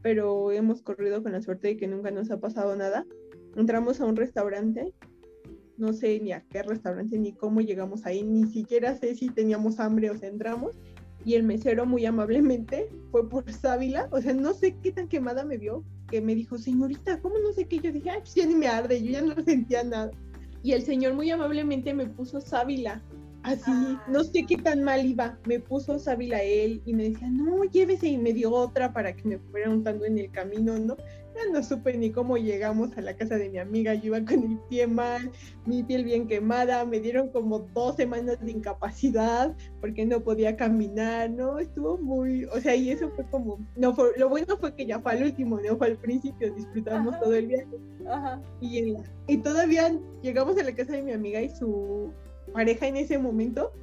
pero 0.05 0.51
hemos 0.51 0.83
corrido 0.83 1.23
con 1.23 1.31
la 1.31 1.41
suerte 1.41 1.69
de 1.69 1.77
que 1.77 1.87
nunca 1.87 2.11
nos 2.11 2.29
ha 2.29 2.39
pasado 2.39 2.75
nada. 2.75 3.07
Entramos 3.55 3.99
a 3.99 4.05
un 4.05 4.15
restaurante, 4.15 4.93
no 5.77 5.93
sé 5.93 6.19
ni 6.19 6.31
a 6.31 6.41
qué 6.41 6.61
restaurante 6.61 7.17
ni 7.17 7.33
cómo 7.33 7.59
llegamos 7.61 8.05
ahí, 8.05 8.21
ni 8.21 8.45
siquiera 8.45 8.95
sé 8.95 9.15
si 9.15 9.29
teníamos 9.29 9.79
hambre 9.79 10.11
o 10.11 10.15
si 10.15 10.27
entramos. 10.27 10.75
Y 11.25 11.33
el 11.33 11.41
mesero 11.41 11.87
muy 11.87 12.05
amablemente 12.05 12.87
fue 13.09 13.27
por 13.27 13.51
sábila, 13.51 14.07
o 14.11 14.21
sea, 14.21 14.35
no 14.35 14.53
sé 14.53 14.77
qué 14.83 14.91
tan 14.91 15.07
quemada 15.07 15.43
me 15.43 15.57
vio, 15.57 15.83
que 16.07 16.21
me 16.21 16.35
dijo, 16.35 16.59
señorita, 16.59 17.19
¿cómo 17.19 17.39
no 17.39 17.51
sé 17.53 17.67
qué? 17.67 17.79
Yo 17.79 17.91
dije, 17.91 18.11
ay, 18.11 18.19
pues 18.19 18.35
ya 18.35 18.45
ni 18.45 18.53
me 18.53 18.67
arde, 18.67 19.01
yo 19.01 19.09
ya 19.09 19.23
no 19.23 19.33
sentía 19.43 19.83
nada. 19.83 20.11
Y 20.61 20.73
el 20.73 20.83
señor 20.83 21.15
muy 21.15 21.31
amablemente 21.31 21.95
me 21.95 22.05
puso 22.05 22.39
sábila 22.41 23.01
así, 23.45 23.97
no 24.07 24.23
sé 24.23 24.45
qué 24.45 24.57
tan 24.57 24.83
mal 24.83 25.05
iba, 25.05 25.37
me 25.45 25.59
puso 25.59 25.99
sábila 25.99 26.41
él 26.41 26.81
y 26.85 26.93
me 26.93 27.09
decía, 27.09 27.29
no, 27.29 27.63
llévese 27.65 28.07
y 28.07 28.17
me 28.17 28.33
dio 28.33 28.51
otra 28.51 28.91
para 28.91 29.15
que 29.15 29.27
me 29.27 29.37
fuera 29.37 29.69
untando 29.69 30.05
en 30.05 30.17
el 30.17 30.31
camino, 30.31 30.77
¿no? 30.79 30.97
Ya 31.35 31.51
no 31.51 31.61
supe 31.61 31.95
ni 31.97 32.11
cómo 32.11 32.37
llegamos 32.37 32.97
a 32.97 33.01
la 33.01 33.15
casa 33.15 33.37
de 33.37 33.49
mi 33.49 33.59
amiga, 33.59 33.93
yo 33.93 34.07
iba 34.07 34.25
con 34.25 34.43
el 34.43 34.57
pie 34.69 34.87
mal, 34.87 35.31
mi 35.65 35.83
piel 35.83 36.05
bien 36.05 36.27
quemada, 36.27 36.85
me 36.85 36.99
dieron 36.99 37.29
como 37.29 37.59
dos 37.59 37.97
semanas 37.97 38.39
de 38.41 38.51
incapacidad 38.51 39.55
porque 39.79 40.05
no 40.05 40.21
podía 40.21 40.55
caminar, 40.55 41.29
¿no? 41.29 41.59
Estuvo 41.59 41.97
muy, 41.97 42.45
o 42.45 42.59
sea, 42.59 42.75
y 42.75 42.89
eso 42.89 43.11
fue 43.11 43.25
como, 43.29 43.59
no 43.75 43.93
fue, 43.93 44.11
lo 44.17 44.29
bueno 44.29 44.57
fue 44.57 44.73
que 44.73 44.85
ya 44.85 44.99
fue 44.99 45.11
al 45.11 45.23
último, 45.23 45.59
no 45.59 45.77
fue 45.77 45.87
al 45.87 45.97
principio, 45.97 46.51
disfrutamos 46.53 47.19
todo 47.19 47.33
el 47.35 47.47
viaje. 47.47 47.67
Ajá. 48.07 48.41
Y, 48.61 48.95
y 49.27 49.37
todavía 49.37 49.93
llegamos 50.23 50.57
a 50.57 50.63
la 50.63 50.73
casa 50.73 50.93
de 50.93 51.03
mi 51.03 51.11
amiga 51.11 51.41
y 51.41 51.49
su 51.49 52.11
pareja 52.55 52.87
en 52.87 52.95
ese 52.95 53.17
momento 53.17 53.73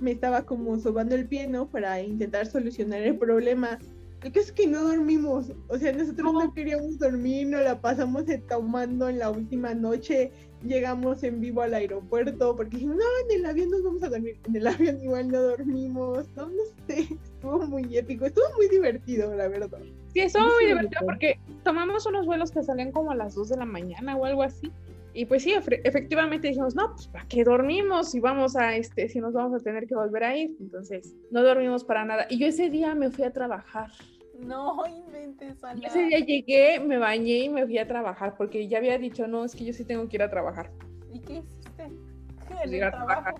me 0.00 0.12
estaba 0.12 0.42
como 0.42 0.78
sobando 0.78 1.16
el 1.16 1.26
pie, 1.26 1.48
¿no? 1.48 1.66
Para 1.66 2.00
intentar 2.00 2.46
solucionar 2.46 3.02
el 3.02 3.18
problema. 3.18 3.80
Lo 4.22 4.30
que 4.30 4.38
es 4.38 4.52
que 4.52 4.68
no 4.68 4.84
dormimos, 4.84 5.52
o 5.68 5.76
sea, 5.76 5.92
nosotros 5.92 6.32
no, 6.32 6.54
queríamos 6.54 6.98
dormir, 6.98 7.48
nos 7.48 7.62
la 7.62 7.80
pasamos 7.80 8.24
tomando 8.48 9.08
en 9.08 9.18
la 9.18 9.30
última 9.30 9.74
noche, 9.74 10.30
llegamos 10.62 11.24
en 11.24 11.40
vivo 11.40 11.60
al 11.60 11.74
aeropuerto, 11.74 12.56
porque 12.56 12.76
dijimos, 12.76 12.96
no, 12.96 13.02
en 13.28 13.40
el 13.40 13.46
avión 13.46 13.70
nos 13.70 13.82
vamos 13.82 14.02
a 14.02 14.08
dormir, 14.08 14.38
en 14.46 14.56
el 14.56 14.66
avión 14.66 15.02
igual 15.02 15.28
no 15.28 15.42
dormimos, 15.42 16.26
no, 16.36 16.46
no 16.46 16.62
sé, 16.86 17.00
estuvo 17.00 17.66
muy 17.66 17.98
épico, 17.98 18.24
estuvo 18.24 18.46
muy 18.56 18.68
divertido, 18.68 19.34
la 19.34 19.48
verdad. 19.48 19.82
Sí, 20.14 20.20
estuvo 20.20 20.46
muy 20.54 20.66
divertido 20.66 21.02
porque 21.04 21.38
tomamos 21.64 22.06
unos 22.06 22.24
vuelos 22.24 22.50
que 22.50 22.62
salían 22.62 22.92
como 22.92 23.10
a 23.10 23.16
las 23.16 23.34
2 23.34 23.50
de 23.50 23.56
la 23.58 23.66
mañana 23.66 24.16
o 24.16 24.24
algo 24.24 24.42
así. 24.42 24.72
Y 25.16 25.26
pues 25.26 25.44
sí, 25.44 25.54
efectivamente 25.84 26.48
dijimos, 26.48 26.74
no, 26.74 26.92
pues 26.92 27.06
¿para 27.06 27.24
qué 27.28 27.44
dormimos 27.44 28.10
si 28.10 28.18
vamos 28.18 28.56
a, 28.56 28.74
este, 28.74 29.08
si 29.08 29.20
nos 29.20 29.32
vamos 29.32 29.60
a 29.60 29.64
tener 29.64 29.86
que 29.86 29.94
volver 29.94 30.24
a 30.24 30.36
ir? 30.36 30.56
Entonces, 30.58 31.14
no 31.30 31.44
dormimos 31.44 31.84
para 31.84 32.04
nada. 32.04 32.26
Y 32.28 32.38
yo 32.38 32.48
ese 32.48 32.68
día 32.68 32.96
me 32.96 33.10
fui 33.10 33.24
a 33.24 33.32
trabajar. 33.32 33.92
No 34.40 34.84
inventes, 34.84 35.62
Ana. 35.62 35.86
Ese 35.86 36.02
día 36.06 36.18
llegué, 36.18 36.80
me 36.80 36.98
bañé 36.98 37.44
y 37.44 37.48
me 37.48 37.64
fui 37.64 37.78
a 37.78 37.86
trabajar 37.86 38.34
porque 38.36 38.66
ya 38.66 38.78
había 38.78 38.98
dicho, 38.98 39.28
no, 39.28 39.44
es 39.44 39.54
que 39.54 39.64
yo 39.64 39.72
sí 39.72 39.84
tengo 39.84 40.08
que 40.08 40.16
ir 40.16 40.22
a 40.24 40.30
trabajar. 40.30 40.72
¿Y 41.12 41.20
qué 41.20 41.34
hiciste? 41.34 41.90
Pues 42.48 42.72
ir 42.72 42.84
a 42.84 42.90
trabajar. 42.90 43.34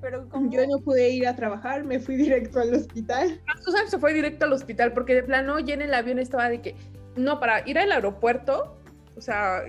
Pero 0.00 0.28
Yo 0.50 0.66
no 0.66 0.78
pude 0.80 1.10
ir 1.10 1.26
a 1.28 1.36
trabajar, 1.36 1.84
me 1.84 2.00
fui 2.00 2.16
directo 2.16 2.60
al 2.60 2.74
hospital. 2.74 3.40
Ah, 3.46 3.60
Susan 3.60 3.88
se 3.88 3.98
fue 3.98 4.14
directo 4.14 4.46
al 4.46 4.52
hospital 4.52 4.92
porque 4.92 5.14
de 5.14 5.22
plano 5.22 5.58
ya 5.60 5.74
en 5.74 5.82
el 5.82 5.94
avión 5.94 6.18
estaba 6.18 6.48
de 6.48 6.60
que, 6.60 6.74
no, 7.16 7.38
para 7.38 7.68
ir 7.68 7.78
al 7.78 7.92
aeropuerto 7.92 8.77
o 9.18 9.20
sea, 9.20 9.64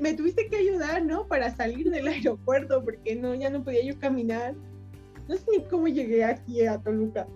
me 0.00 0.14
tuviste 0.14 0.48
que 0.48 0.56
ayudar, 0.56 1.04
¿no? 1.04 1.26
Para 1.28 1.54
salir 1.54 1.88
del 1.90 2.08
aeropuerto, 2.08 2.82
porque 2.82 3.14
no, 3.14 3.34
ya 3.34 3.48
no 3.48 3.62
podía 3.62 3.84
yo 3.84 3.98
caminar. 3.98 4.54
No 5.28 5.36
sé 5.36 5.44
ni 5.56 5.64
cómo 5.64 5.86
llegué 5.86 6.24
aquí 6.24 6.66
a 6.66 6.78
Toluca. 6.78 7.26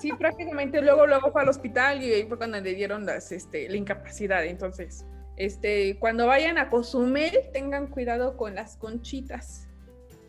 Sí, 0.00 0.10
prácticamente 0.18 0.80
luego, 0.80 1.06
luego 1.06 1.30
fue 1.30 1.42
al 1.42 1.48
hospital 1.48 2.02
y 2.02 2.12
ahí 2.12 2.26
fue 2.26 2.38
cuando 2.38 2.60
le 2.60 2.74
dieron 2.74 3.04
las, 3.04 3.30
este, 3.30 3.68
la 3.68 3.76
incapacidad. 3.76 4.44
Entonces, 4.44 5.04
este, 5.36 5.98
cuando 5.98 6.26
vayan 6.26 6.56
a 6.56 6.70
Cozumel, 6.70 7.32
tengan 7.52 7.86
cuidado 7.86 8.36
con 8.36 8.54
las 8.54 8.76
conchitas. 8.76 9.68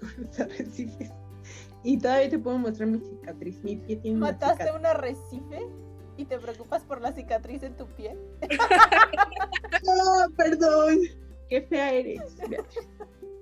y 1.83 1.97
todavía 1.97 2.29
te 2.29 2.39
puedo 2.39 2.57
mostrar 2.57 2.89
mi 2.89 2.99
cicatriz. 2.99 3.63
Mi 3.63 3.77
pie 3.77 3.95
tiene 3.95 4.19
¿Mataste 4.19 4.71
un 4.71 4.85
arrecife? 4.85 5.61
Y 6.17 6.25
te 6.25 6.37
preocupas 6.37 6.83
por 6.83 7.01
la 7.01 7.13
cicatriz 7.13 7.63
en 7.63 7.75
tu 7.75 7.87
pie. 7.87 8.15
no, 9.83 10.35
perdón. 10.35 10.99
Qué 11.49 11.61
fea 11.63 11.91
eres. 11.91 12.21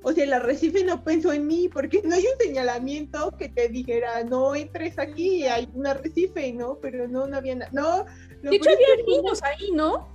O 0.01 0.13
sea, 0.13 0.23
el 0.23 0.33
arrecife 0.33 0.83
no 0.83 1.03
pensó 1.03 1.33
en 1.33 1.45
mí 1.45 1.69
porque 1.71 2.01
no 2.03 2.15
hay 2.15 2.23
un 2.25 2.39
señalamiento 2.39 3.35
que 3.37 3.49
te 3.49 3.67
dijera, 3.67 4.23
no 4.23 4.55
entres 4.55 4.97
aquí, 4.97 5.45
hay 5.45 5.69
un 5.73 5.85
arrecife, 5.85 6.53
¿no? 6.53 6.77
Pero 6.81 7.07
no, 7.07 7.27
no 7.27 7.37
había 7.37 7.55
nada. 7.55 7.69
No, 7.73 8.05
de 8.41 8.55
hecho, 8.55 8.69
había 8.69 9.05
niños 9.05 9.43
ahí, 9.43 9.71
¿no? 9.73 10.07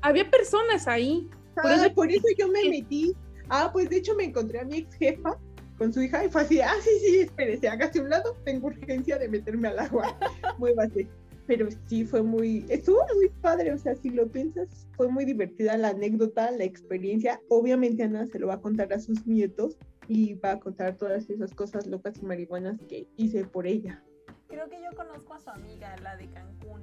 Había 0.00 0.28
personas 0.28 0.88
ahí. 0.88 1.28
por, 1.54 1.70
eso, 1.70 1.94
por 1.94 2.10
eso 2.10 2.26
yo 2.36 2.48
me 2.48 2.68
metí. 2.68 3.14
Ah, 3.48 3.70
pues 3.72 3.88
de 3.88 3.98
hecho 3.98 4.14
me 4.14 4.24
encontré 4.24 4.60
a 4.60 4.64
mi 4.64 4.78
ex 4.78 4.94
jefa 4.96 5.38
con 5.78 5.92
su 5.92 6.02
hija 6.02 6.24
y 6.24 6.28
fue 6.28 6.42
así, 6.42 6.60
ah, 6.60 6.74
sí, 6.82 6.90
sí, 7.00 7.20
espérese, 7.20 7.68
hágase 7.68 8.00
un 8.00 8.10
lado, 8.10 8.36
tengo 8.44 8.66
urgencia 8.66 9.16
de 9.16 9.28
meterme 9.28 9.68
al 9.68 9.78
agua, 9.78 10.18
muévase. 10.58 11.06
Pero 11.48 11.66
sí 11.86 12.04
fue 12.04 12.22
muy, 12.22 12.66
estuvo 12.68 13.00
muy 13.14 13.30
padre, 13.40 13.72
o 13.72 13.78
sea, 13.78 13.94
si 13.94 14.10
lo 14.10 14.28
piensas, 14.28 14.86
fue 14.98 15.08
muy 15.08 15.24
divertida 15.24 15.78
la 15.78 15.88
anécdota, 15.88 16.50
la 16.50 16.64
experiencia. 16.64 17.40
Obviamente 17.48 18.02
Ana 18.02 18.26
se 18.26 18.38
lo 18.38 18.48
va 18.48 18.54
a 18.54 18.60
contar 18.60 18.92
a 18.92 19.00
sus 19.00 19.26
nietos 19.26 19.78
y 20.08 20.34
va 20.34 20.52
a 20.52 20.60
contar 20.60 20.98
todas 20.98 21.30
esas 21.30 21.54
cosas 21.54 21.86
locas 21.86 22.18
y 22.22 22.26
marihuanas 22.26 22.78
que 22.86 23.08
hice 23.16 23.44
por 23.44 23.66
ella. 23.66 24.04
Creo 24.48 24.68
que 24.68 24.76
yo 24.76 24.94
conozco 24.94 25.32
a 25.32 25.40
su 25.40 25.48
amiga, 25.48 25.96
la 26.02 26.18
de 26.18 26.28
Cancún. 26.28 26.82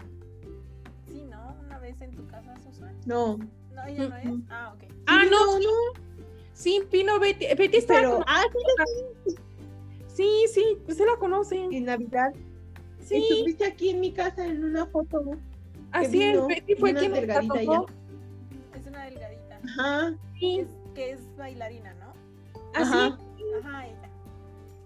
Sí, 1.05 1.23
¿no? 1.29 1.55
Una 1.63 1.77
vez 1.77 2.01
en 2.01 2.15
tu 2.15 2.25
casa, 2.25 2.55
Susan. 2.59 2.97
No. 3.05 3.37
No, 3.71 3.85
ella 3.85 4.09
no 4.09 4.17
es. 4.17 4.41
Ah, 4.49 4.73
ok. 4.75 4.91
Ah, 5.05 5.25
no, 5.29 5.59
no. 5.59 6.01
Sí, 6.53 6.81
Pino 6.89 7.19
Betty. 7.19 7.45
Betty 7.55 7.77
está. 7.77 7.95
Pero, 7.95 8.23
ah, 8.25 8.45
sí, 9.27 9.35
sí, 10.07 10.45
sí, 10.51 10.77
pues 10.85 10.97
se 10.97 11.05
la 11.05 11.17
conocen. 11.17 11.71
En 11.71 11.85
Navidad. 11.85 12.33
Sí. 13.05 13.27
Estuviste 13.29 13.65
aquí 13.65 13.89
en 13.89 13.99
mi 14.01 14.11
casa 14.11 14.45
en 14.45 14.63
una 14.63 14.85
foto. 14.87 15.23
Así 15.91 16.21
es, 16.23 16.45
Betty 16.47 16.75
fue 16.75 16.93
quien 16.93 17.13
delgadita 17.13 17.61
ella. 17.61 17.83
Es 18.73 18.87
una 18.87 19.05
delgadita. 19.05 19.59
Ajá. 19.63 20.17
Sí. 20.39 20.59
Es, 20.59 20.67
que 20.93 21.11
es 21.11 21.19
bailarina, 21.37 21.93
¿no? 21.95 22.13
Ajá. 22.73 23.17
Ajá, 23.59 23.87
ella. 23.87 24.09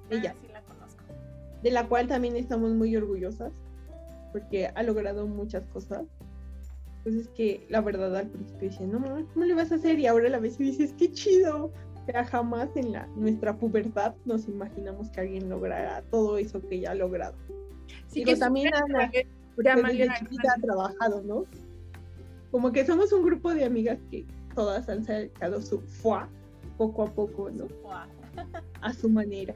Ella. 0.09 0.35
Ah, 0.35 0.39
sí 0.41 0.51
la 0.51 0.61
conozco. 0.61 1.03
De 1.63 1.71
la 1.71 1.87
cual 1.87 2.07
también 2.07 2.35
estamos 2.35 2.71
muy 2.71 2.95
orgullosas 2.95 3.51
porque 4.31 4.67
ha 4.67 4.83
logrado 4.83 5.25
muchas 5.27 5.65
cosas. 5.67 6.05
Pues 7.03 7.15
es 7.15 7.27
que 7.29 7.65
la 7.69 7.81
verdad 7.81 8.15
al 8.15 8.27
principio 8.27 8.69
decía, 8.69 8.87
no, 8.87 9.27
¿cómo 9.33 9.45
le 9.45 9.53
vas 9.53 9.71
a 9.71 9.75
hacer? 9.75 9.99
Y 9.99 10.07
ahora 10.07 10.29
la 10.29 10.39
vez 10.39 10.59
y 10.59 10.63
dices, 10.65 10.93
qué 10.97 11.11
chido. 11.11 11.65
O 11.65 12.05
sea, 12.05 12.25
jamás 12.25 12.69
en 12.75 12.91
la, 12.91 13.07
nuestra 13.15 13.55
pubertad 13.55 14.15
nos 14.25 14.47
imaginamos 14.47 15.09
que 15.09 15.21
alguien 15.21 15.49
lograra 15.49 16.01
todo 16.11 16.37
eso 16.37 16.61
que 16.61 16.75
ella 16.75 16.91
ha 16.91 16.95
logrado. 16.95 17.35
Sí, 18.07 18.23
que 18.23 18.35
también 18.35 18.73
Ana, 18.73 19.11
desde 19.57 20.07
chiquita 20.19 20.53
ha 20.55 20.61
trabajado, 20.61 21.21
¿no? 21.23 21.45
Como 22.51 22.71
que 22.71 22.85
somos 22.85 23.11
un 23.11 23.23
grupo 23.23 23.53
de 23.53 23.65
amigas 23.65 23.99
que 24.09 24.25
todas 24.55 24.89
han 24.89 25.03
sacado 25.05 25.61
su 25.61 25.79
fuá 25.81 26.27
poco 26.77 27.03
a 27.03 27.07
poco, 27.07 27.49
¿no? 27.51 27.67
a 28.81 28.93
su 28.93 29.09
manera. 29.09 29.53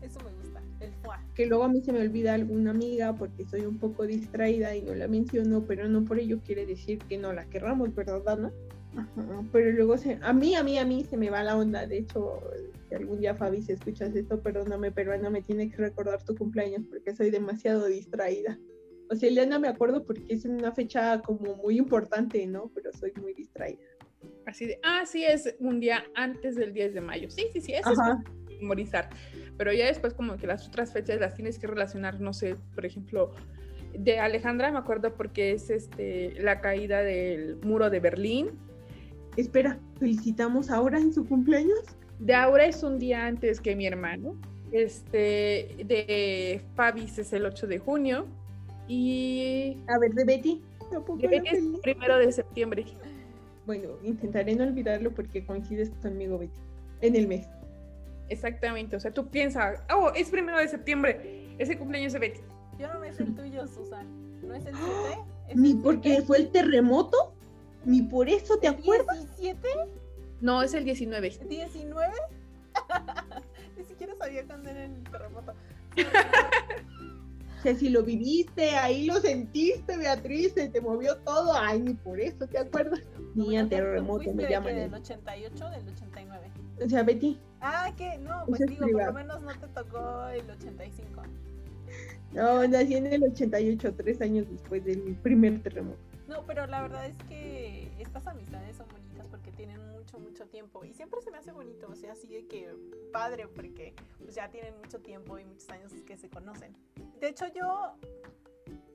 Eso 0.00 0.20
me 0.20 0.30
gusta, 0.42 0.62
el 0.80 0.92
fuá. 1.02 1.20
Que 1.34 1.46
luego 1.46 1.64
a 1.64 1.68
mí 1.68 1.80
se 1.80 1.92
me 1.92 2.00
olvida 2.00 2.34
alguna 2.34 2.70
amiga 2.70 3.14
porque 3.14 3.44
soy 3.46 3.62
un 3.62 3.78
poco 3.78 4.06
distraída 4.06 4.76
y 4.76 4.82
no 4.82 4.94
la 4.94 5.08
menciono, 5.08 5.64
pero 5.66 5.88
no 5.88 6.04
por 6.04 6.18
ello 6.18 6.38
quiere 6.44 6.66
decir 6.66 6.98
que 6.98 7.18
no 7.18 7.32
la 7.32 7.44
querramos, 7.46 7.94
¿verdad, 7.94 8.28
Ana? 8.28 8.52
pero 9.52 9.70
luego 9.72 9.96
se, 9.96 10.18
a 10.22 10.32
mí, 10.32 10.54
a 10.54 10.62
mí, 10.62 10.78
a 10.78 10.84
mí 10.84 11.04
se 11.08 11.16
me 11.16 11.30
va 11.30 11.42
la 11.42 11.56
onda. 11.56 11.86
De 11.86 11.98
hecho, 11.98 12.40
si 12.92 12.96
algún 12.96 13.20
día 13.20 13.34
Fabi, 13.34 13.62
si 13.62 13.72
escuchas 13.72 14.14
esto, 14.14 14.42
perdóname, 14.42 14.92
pero 14.92 15.12
Ana 15.12 15.30
me 15.30 15.40
tiene 15.40 15.70
que 15.70 15.76
recordar 15.78 16.22
tu 16.22 16.34
cumpleaños 16.34 16.82
porque 16.88 17.14
soy 17.14 17.30
demasiado 17.30 17.86
distraída. 17.86 18.58
O 19.10 19.16
sea, 19.16 19.28
Eliana 19.28 19.58
me 19.58 19.68
acuerdo 19.68 20.04
porque 20.04 20.24
es 20.28 20.44
una 20.44 20.72
fecha 20.72 21.20
como 21.22 21.56
muy 21.56 21.78
importante, 21.78 22.46
¿no? 22.46 22.70
Pero 22.74 22.92
soy 22.92 23.12
muy 23.20 23.32
distraída. 23.34 23.82
Así 24.46 24.66
de, 24.66 24.78
ah, 24.82 25.04
sí, 25.06 25.24
es 25.24 25.54
un 25.58 25.80
día 25.80 26.04
antes 26.14 26.54
del 26.54 26.72
10 26.72 26.94
de 26.94 27.00
mayo. 27.00 27.30
Sí, 27.30 27.46
sí, 27.52 27.60
sí, 27.60 27.72
eso 27.72 27.92
es 27.92 27.98
memorizar. 28.60 29.08
Pero 29.56 29.72
ya 29.72 29.86
después 29.86 30.14
como 30.14 30.36
que 30.36 30.46
las 30.46 30.66
otras 30.68 30.92
fechas 30.92 31.18
las 31.18 31.34
tienes 31.34 31.58
que 31.58 31.66
relacionar, 31.66 32.20
no 32.20 32.32
sé, 32.32 32.56
por 32.74 32.84
ejemplo, 32.84 33.32
de 33.98 34.18
Alejandra 34.18 34.70
me 34.70 34.78
acuerdo 34.78 35.14
porque 35.14 35.52
es 35.52 35.70
este 35.70 36.34
la 36.40 36.60
caída 36.60 37.02
del 37.02 37.56
muro 37.56 37.90
de 37.90 38.00
Berlín 38.00 38.50
Espera, 39.36 39.78
¿felicitamos 39.98 40.70
ahora 40.70 40.98
en 40.98 41.12
su 41.12 41.26
cumpleaños? 41.26 41.80
De 42.22 42.34
ahora 42.34 42.66
es 42.66 42.84
un 42.84 43.00
día 43.00 43.26
antes 43.26 43.60
que 43.60 43.74
mi 43.74 43.84
hermano. 43.84 44.36
Este, 44.70 45.74
de 45.84 46.62
Fabis 46.76 47.18
es 47.18 47.32
el 47.32 47.44
8 47.44 47.66
de 47.66 47.78
junio. 47.80 48.26
Y. 48.86 49.78
A 49.88 49.98
ver, 49.98 50.12
de 50.12 50.24
Betty. 50.24 50.62
De 51.18 51.26
Betty 51.26 51.48
es 51.48 51.58
el 51.58 51.80
primero 51.82 52.16
de 52.18 52.30
septiembre. 52.30 52.84
Bueno, 53.66 53.88
intentaré 54.04 54.54
no 54.54 54.62
olvidarlo 54.62 55.10
porque 55.10 55.44
coincides 55.44 55.90
conmigo, 56.00 56.38
Betty. 56.38 56.60
En 57.00 57.16
el 57.16 57.26
mes. 57.26 57.48
Exactamente. 58.28 58.94
O 58.94 59.00
sea, 59.00 59.10
tú 59.10 59.26
piensas, 59.26 59.82
oh, 59.92 60.12
es 60.14 60.30
primero 60.30 60.58
de 60.58 60.68
septiembre. 60.68 61.56
Ese 61.58 61.76
cumpleaños 61.76 62.12
de 62.12 62.20
Betty. 62.20 62.40
Yo 62.78 62.92
no 62.92 63.00
me 63.00 63.12
sé 63.12 63.24
el 63.24 63.34
tuyo, 63.34 63.66
Susan. 63.66 64.06
¿No 64.46 64.54
es 64.54 64.64
el 64.66 64.76
7? 64.76 65.56
¿Ni 65.56 65.74
porque 65.74 66.22
fue 66.22 66.38
el 66.38 66.52
terremoto? 66.52 67.34
Ni 67.84 68.02
por 68.02 68.28
eso 68.28 68.58
te 68.58 68.68
acuerdas. 68.68 69.26
¿17? 69.40 69.56
No, 70.42 70.60
es 70.60 70.74
el 70.74 70.84
19. 70.84 71.30
¿19? 71.48 72.12
Ni 73.78 73.84
siquiera 73.84 74.14
sabía 74.16 74.44
cuándo 74.44 74.68
era 74.70 74.84
el 74.84 75.02
terremoto. 75.04 75.52
o 77.58 77.62
sea, 77.62 77.74
si 77.76 77.88
lo 77.88 78.02
viviste, 78.02 78.70
ahí 78.70 79.06
lo 79.06 79.20
sentiste, 79.20 79.96
Beatriz, 79.96 80.52
se 80.54 80.68
te 80.68 80.80
movió 80.80 81.16
todo. 81.18 81.56
Ay, 81.56 81.80
ni 81.80 81.94
por 81.94 82.18
eso 82.18 82.46
te 82.48 82.58
acuerdas. 82.58 83.00
Ni 83.36 83.56
a 83.56 83.68
terremoto 83.68 84.34
me 84.34 84.50
llaman. 84.50 84.74
¿Del 84.74 84.92
88 84.92 85.70
del 85.70 85.88
89? 85.88 86.50
O 86.84 86.88
sea, 86.88 87.04
Betty. 87.04 87.38
Ah, 87.60 87.92
¿qué? 87.96 88.18
No, 88.18 88.44
pues 88.46 88.60
digo, 88.66 88.88
por 88.90 89.04
lo 89.04 89.12
menos 89.12 89.42
no 89.42 89.52
te 89.52 89.68
tocó 89.68 90.26
el 90.26 90.50
85. 90.50 91.22
No, 92.32 92.66
nací 92.66 92.96
en 92.96 93.06
el 93.06 93.22
88, 93.22 93.94
tres 93.94 94.20
años 94.20 94.46
después 94.50 94.84
del 94.84 95.16
primer 95.22 95.62
terremoto. 95.62 96.00
No, 96.26 96.44
pero 96.46 96.66
la 96.66 96.82
verdad 96.82 97.06
es 97.06 97.14
que 97.28 97.92
estas 98.00 98.26
amistades 98.26 98.76
son 98.76 98.86
porque 98.88 99.01
tienen 99.64 99.92
mucho, 99.92 100.18
mucho 100.18 100.46
tiempo. 100.46 100.84
Y 100.84 100.92
siempre 100.92 101.20
se 101.22 101.30
me 101.30 101.38
hace 101.38 101.52
bonito, 101.52 101.86
o 101.88 101.94
sea, 101.94 102.12
así 102.12 102.26
de 102.26 102.46
que 102.46 102.74
padre, 103.12 103.46
porque 103.46 103.94
pues 104.18 104.34
ya 104.34 104.50
tienen 104.50 104.76
mucho 104.76 104.98
tiempo 104.98 105.38
y 105.38 105.44
muchos 105.44 105.68
años 105.70 105.92
que 106.04 106.16
se 106.16 106.28
conocen. 106.28 106.74
De 107.20 107.28
hecho, 107.28 107.46
yo 107.54 107.94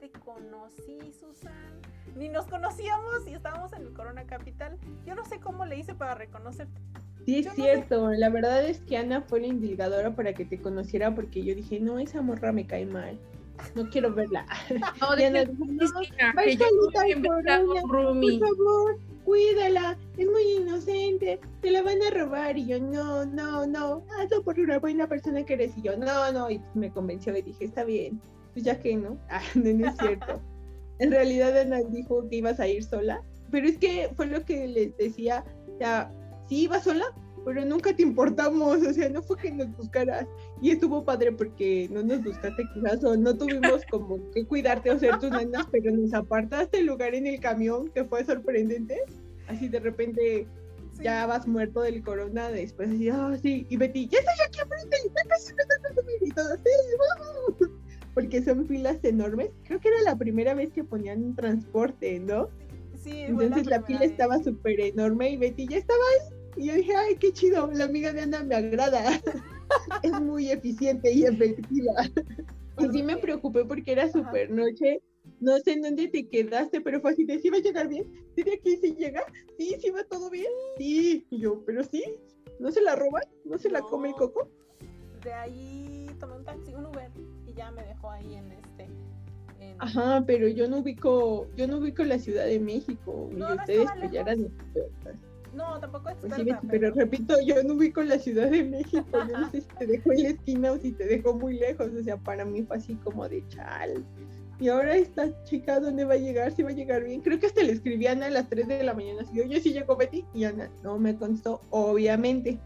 te 0.02 0.12
conocí, 0.12 1.14
Susan. 1.14 1.80
Ni 2.18 2.28
nos 2.28 2.48
conocíamos 2.48 3.26
y 3.28 3.34
estábamos 3.34 3.72
en 3.72 3.84
el 3.84 3.94
Corona 3.94 4.26
Capital. 4.26 4.78
Yo 5.06 5.16
no 5.16 5.24
sé 5.24 5.40
cómo 5.40 5.66
le 5.66 5.80
hice 5.80 5.96
para 5.96 6.16
reconocerte. 6.16 6.82
Sí, 7.26 7.40
es 7.40 7.54
cierto. 7.54 8.12
La 8.12 8.30
verdad 8.30 8.66
es 8.66 8.82
que 8.82 8.98
Ana 8.98 9.22
fue 9.22 9.40
la 9.40 9.48
indicadora 9.48 10.16
para 10.16 10.34
que 10.34 10.44
te 10.44 10.60
conociera 10.60 11.16
porque 11.16 11.44
yo 11.46 11.56
dije, 11.56 11.80
no, 11.80 11.98
esa 11.98 12.22
morra 12.22 12.52
me 12.52 12.68
cae 12.68 12.86
mal 12.86 13.18
no 13.76 13.90
quiero 13.90 14.14
verla. 14.14 14.46
No, 15.02 15.16
de 15.16 15.32
no, 15.32 15.54
por 17.92 18.04
favor, 18.06 19.00
cuídala, 19.28 19.98
es 20.18 20.26
muy 20.26 20.54
inocente, 20.62 21.38
te 21.62 21.70
la 21.70 21.82
van 21.82 22.02
a 22.02 22.10
robar. 22.12 22.58
Y 22.58 22.66
yo, 22.66 22.80
no, 22.80 23.26
no, 23.26 23.68
no, 23.68 24.06
hazlo 24.18 24.42
por 24.42 24.58
una 24.58 24.80
buena 24.80 25.06
persona 25.06 25.44
que 25.44 25.56
eres. 25.56 25.78
Y 25.78 25.82
yo, 25.82 25.98
no, 25.98 26.32
no, 26.32 26.50
y 26.50 26.62
me 26.74 26.90
convenció 26.90 27.36
y 27.38 27.42
dije, 27.42 27.66
está 27.66 27.84
bien, 27.84 28.22
pues 28.54 28.64
ya 28.64 28.80
que 28.80 28.96
no, 28.96 29.20
ah, 29.30 29.42
no, 29.54 29.86
es 29.86 29.98
cierto. 29.98 30.42
en 31.00 31.12
realidad 31.12 31.58
Ana 31.58 31.82
dijo 31.82 32.28
que 32.30 32.38
ibas 32.38 32.62
a 32.62 32.68
ir 32.70 32.86
sola, 32.86 33.22
pero 33.52 33.68
es 33.68 33.78
que 33.78 34.10
fue 34.16 34.28
lo 34.28 34.46
que 34.46 34.66
les 34.66 34.96
decía, 34.96 35.44
ya, 35.78 36.10
sí 36.48 36.64
iba 36.64 36.80
sola, 36.80 37.06
pero 37.48 37.64
nunca 37.64 37.96
te 37.96 38.04
importamos, 38.04 38.86
o 38.86 38.94
sea, 38.94 39.08
no 39.08 39.24
fue 39.24 39.38
que 39.38 39.50
nos 39.50 39.74
buscaras. 39.78 40.28
Y 40.62 40.72
estuvo 40.72 41.06
padre 41.06 41.32
porque 41.32 41.88
no 41.90 42.04
nos 42.04 42.22
buscaste 42.22 42.62
quizás 42.74 43.02
o 43.06 43.16
no 43.16 43.38
tuvimos 43.38 43.86
como 43.90 44.20
que 44.32 44.46
cuidarte 44.46 44.92
o 44.92 45.00
ser 45.00 45.18
tus 45.18 45.32
nenas, 45.32 45.66
pero 45.72 45.96
nos 45.96 46.14
apartaste 46.14 46.80
el 46.80 46.88
lugar 46.88 47.16
en 47.16 47.26
el 47.26 47.40
camión, 47.40 47.88
que 47.92 48.04
fue 48.04 48.26
sorprendente. 48.26 49.02
Así 49.48 49.70
de 49.70 49.80
repente 49.80 50.46
ya 51.02 51.26
vas 51.26 51.48
muerto 51.48 51.80
del 51.80 52.04
corona, 52.04 52.50
después 52.50 52.90
así, 52.90 53.08
ah, 53.08 53.38
sí, 53.42 53.66
y 53.70 53.78
Betty, 53.78 54.10
ya 54.10 54.20
estoy 54.20 54.46
aquí 54.46 54.60
enfrente, 54.60 54.98
ya 55.16 55.30
casi 55.30 55.54
me 55.54 56.28
y 56.28 56.32
todo, 56.32 56.54
sí, 56.58 57.66
Porque 58.14 58.44
son 58.44 58.68
filas 58.68 58.98
enormes. 59.04 59.52
Creo 59.64 59.80
que 59.80 59.88
era 59.88 60.02
la 60.02 60.18
primera 60.18 60.54
vez 60.54 60.74
que 60.74 60.84
ponían 60.84 61.34
transporte, 61.34 62.20
¿no? 62.20 62.50
Sí, 63.02 63.22
Entonces 63.22 63.68
la, 63.68 63.78
la 63.78 63.84
fila 63.84 64.04
estaba 64.04 64.38
súper 64.44 64.82
enorme 64.82 65.30
y 65.30 65.38
Betty 65.38 65.66
ya 65.66 65.78
estaba 65.78 66.02
ahí 66.12 66.37
y 66.58 66.66
yo 66.66 66.74
dije, 66.74 66.96
ay, 66.96 67.16
qué 67.18 67.32
chido, 67.32 67.70
la 67.74 67.86
amiga 67.86 68.14
de 68.14 68.22
Ana 68.22 68.44
me 68.44 68.56
agrada. 68.56 69.04
es 70.04 70.22
muy 70.22 70.52
eficiente 70.52 71.12
y 71.12 71.24
efectiva. 71.24 71.94
Y 72.80 72.88
sí 72.90 73.04
me 73.04 73.18
preocupé 73.18 73.66
porque 73.66 73.92
era 73.92 74.12
súper 74.12 74.50
noche. 74.50 75.02
No 75.40 75.58
sé 75.60 75.74
en 75.74 75.82
dónde 75.82 76.08
te 76.08 76.28
quedaste, 76.28 76.82
pero 76.82 77.02
fue 77.02 77.12
así 77.12 77.26
de, 77.26 77.40
¿sí 77.40 77.50
va 77.50 77.58
a 77.58 77.62
llegar 77.62 77.88
bien? 77.88 78.12
¿Sí 78.36 78.44
de 78.44 78.54
aquí 78.54 78.78
sí 78.78 78.96
llega? 78.96 79.24
¿Sí? 79.58 79.76
¿Sí 79.80 79.90
va 79.90 80.04
todo 80.06 80.30
bien? 80.30 80.52
Sí. 80.78 81.26
Y 81.30 81.40
yo, 81.40 81.64
¿pero 81.66 81.84
sí? 81.84 82.04
¿No 82.60 82.72
se 82.72 82.82
la 82.82 82.96
roban? 82.96 83.24
¿No 83.46 83.58
se 83.58 83.70
la 83.70 83.82
come 83.82 84.10
el 84.10 84.16
coco? 84.16 84.50
De 85.24 85.34
ahí 85.34 86.10
tomé 86.20 86.38
un 86.38 86.46
taxi, 86.46 86.74
un 86.74 86.86
Uber, 86.86 87.12
y 87.46 87.54
ya 87.54 87.72
me 87.72 87.84
dejó 87.84 88.10
ahí 88.10 88.36
en 88.36 88.52
este... 88.52 88.88
Ajá, 89.80 90.24
pero 90.26 90.48
yo 90.48 90.68
no 90.68 90.80
ubico, 90.80 91.48
yo 91.56 91.68
no 91.68 91.78
ubico 91.78 92.04
la 92.04 92.20
Ciudad 92.20 92.46
de 92.46 92.60
México, 92.60 93.30
y 93.32 93.42
ustedes 93.42 93.90
pues 94.00 94.14
eran 94.14 94.50
No, 95.58 95.80
tampoco 95.80 96.10
es 96.10 96.24
experta, 96.24 96.62
sí, 96.62 96.68
pero... 96.70 96.92
repito, 96.94 97.36
yo 97.44 97.64
no 97.64 97.74
ubico 97.74 98.04
la 98.04 98.20
Ciudad 98.20 98.52
de 98.52 98.64
México, 98.64 99.06
yo 99.12 99.40
no 99.40 99.50
sé 99.50 99.62
si 99.62 99.68
te 99.68 99.88
dejó 99.88 100.12
en 100.12 100.24
la 100.24 100.30
esquina 100.30 100.72
o 100.72 100.78
si 100.78 100.92
te 100.92 101.06
dejó 101.06 101.34
muy 101.34 101.58
lejos, 101.58 101.90
o 102.00 102.04
sea, 102.04 102.16
para 102.18 102.46
mí 102.46 102.62
fue 102.62 102.78
así 102.78 102.94
como 103.04 103.28
de 103.28 103.44
chal. 103.48 104.06
Y 104.60 104.70
ahora 104.70 104.96
esta 104.96 105.44
chica, 105.46 105.80
¿dónde 105.80 106.06
va 106.06 106.14
a 106.14 106.18
llegar? 106.18 106.52
Si 106.52 106.64
va 106.64 106.70
a 106.70 106.74
llegar 106.74 107.04
bien. 107.04 107.22
Creo 107.22 107.40
que 107.40 107.48
hasta 107.48 107.62
le 107.62 107.74
escribí 107.74 108.08
a 108.08 108.12
Ana 108.12 108.28
a 108.28 108.30
las 108.32 108.50
3 108.50 108.68
de 108.68 108.84
la 108.84 108.94
mañana, 108.94 109.22
así, 109.22 109.40
oye, 109.42 109.60
si 109.60 109.74
llegó 109.74 109.96
Betty, 109.96 110.26
y 110.34 110.44
Ana, 110.44 110.70
no 110.84 111.00
me 111.00 111.16
constó, 111.16 111.62
obviamente. 111.72 112.60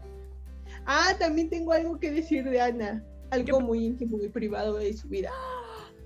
Ah, 0.84 1.14
también 1.18 1.48
tengo 1.48 1.72
algo 1.72 1.98
que 1.98 2.10
decir 2.10 2.44
de 2.44 2.60
Ana, 2.60 3.02
algo 3.30 3.60
muy 3.60 3.86
íntimo 3.86 4.18
y 4.22 4.28
privado 4.28 4.76
de 4.76 4.92
su 4.92 5.08
vida. 5.08 5.30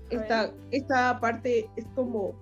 Esta, 0.09 0.53
esta 0.71 1.19
parte 1.19 1.69
es 1.75 1.85
como 1.95 2.33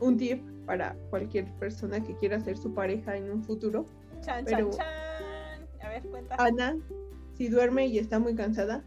un 0.00 0.18
tip 0.18 0.42
para 0.66 0.96
cualquier 1.10 1.46
persona 1.58 2.02
que 2.02 2.16
quiera 2.16 2.40
ser 2.40 2.56
su 2.56 2.72
pareja 2.74 3.16
en 3.16 3.30
un 3.30 3.42
futuro. 3.42 3.86
Chan, 4.20 4.44
Pero- 4.44 4.70
chan, 4.70 4.78
chan. 4.78 5.86
A 5.86 5.88
ver, 5.90 6.02
cuenta. 6.04 6.36
Ana, 6.38 6.76
si 7.36 7.48
duerme 7.48 7.86
y 7.86 7.98
está 7.98 8.18
muy 8.18 8.34
cansada, 8.34 8.84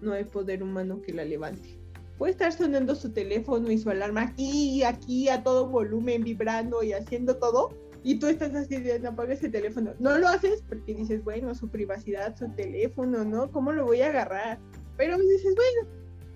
no 0.00 0.12
hay 0.12 0.24
poder 0.24 0.62
humano 0.62 1.00
que 1.00 1.12
la 1.12 1.24
levante. 1.24 1.78
Puede 2.18 2.32
estar 2.32 2.52
sonando 2.52 2.94
su 2.94 3.12
teléfono 3.12 3.70
y 3.70 3.78
su 3.78 3.90
alarma 3.90 4.22
aquí, 4.22 4.82
aquí, 4.84 5.28
a 5.28 5.42
todo 5.42 5.68
volumen, 5.68 6.22
vibrando 6.22 6.82
y 6.82 6.92
haciendo 6.92 7.36
todo. 7.38 7.70
Y 8.04 8.18
tú 8.18 8.26
estás 8.26 8.54
así 8.54 8.76
de, 8.76 9.00
no 9.00 9.10
apaga 9.10 9.32
ese 9.32 9.48
teléfono. 9.48 9.94
No 9.98 10.18
lo 10.18 10.28
haces 10.28 10.62
porque 10.68 10.94
dices, 10.94 11.24
bueno, 11.24 11.54
su 11.54 11.68
privacidad, 11.68 12.36
su 12.36 12.48
teléfono, 12.50 13.24
¿no? 13.24 13.50
¿Cómo 13.50 13.72
lo 13.72 13.86
voy 13.86 14.02
a 14.02 14.08
agarrar? 14.10 14.58
Pero 14.96 15.18
dices, 15.18 15.54
bueno, 15.56 15.90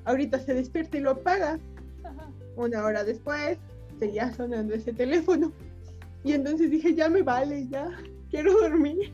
ahorita 0.06 0.40
se 0.40 0.54
despierta 0.54 0.96
y 0.96 1.00
lo 1.00 1.10
apaga. 1.10 1.60
Ajá. 2.02 2.30
Una 2.56 2.84
hora 2.84 3.04
después, 3.04 3.58
seguía 3.98 4.32
sonando 4.32 4.74
ese 4.74 4.92
teléfono. 4.92 5.52
Y 6.24 6.32
entonces 6.32 6.70
dije, 6.70 6.94
ya 6.94 7.08
me 7.08 7.22
vale, 7.22 7.68
ya, 7.68 7.90
quiero 8.30 8.52
dormir. 8.60 9.12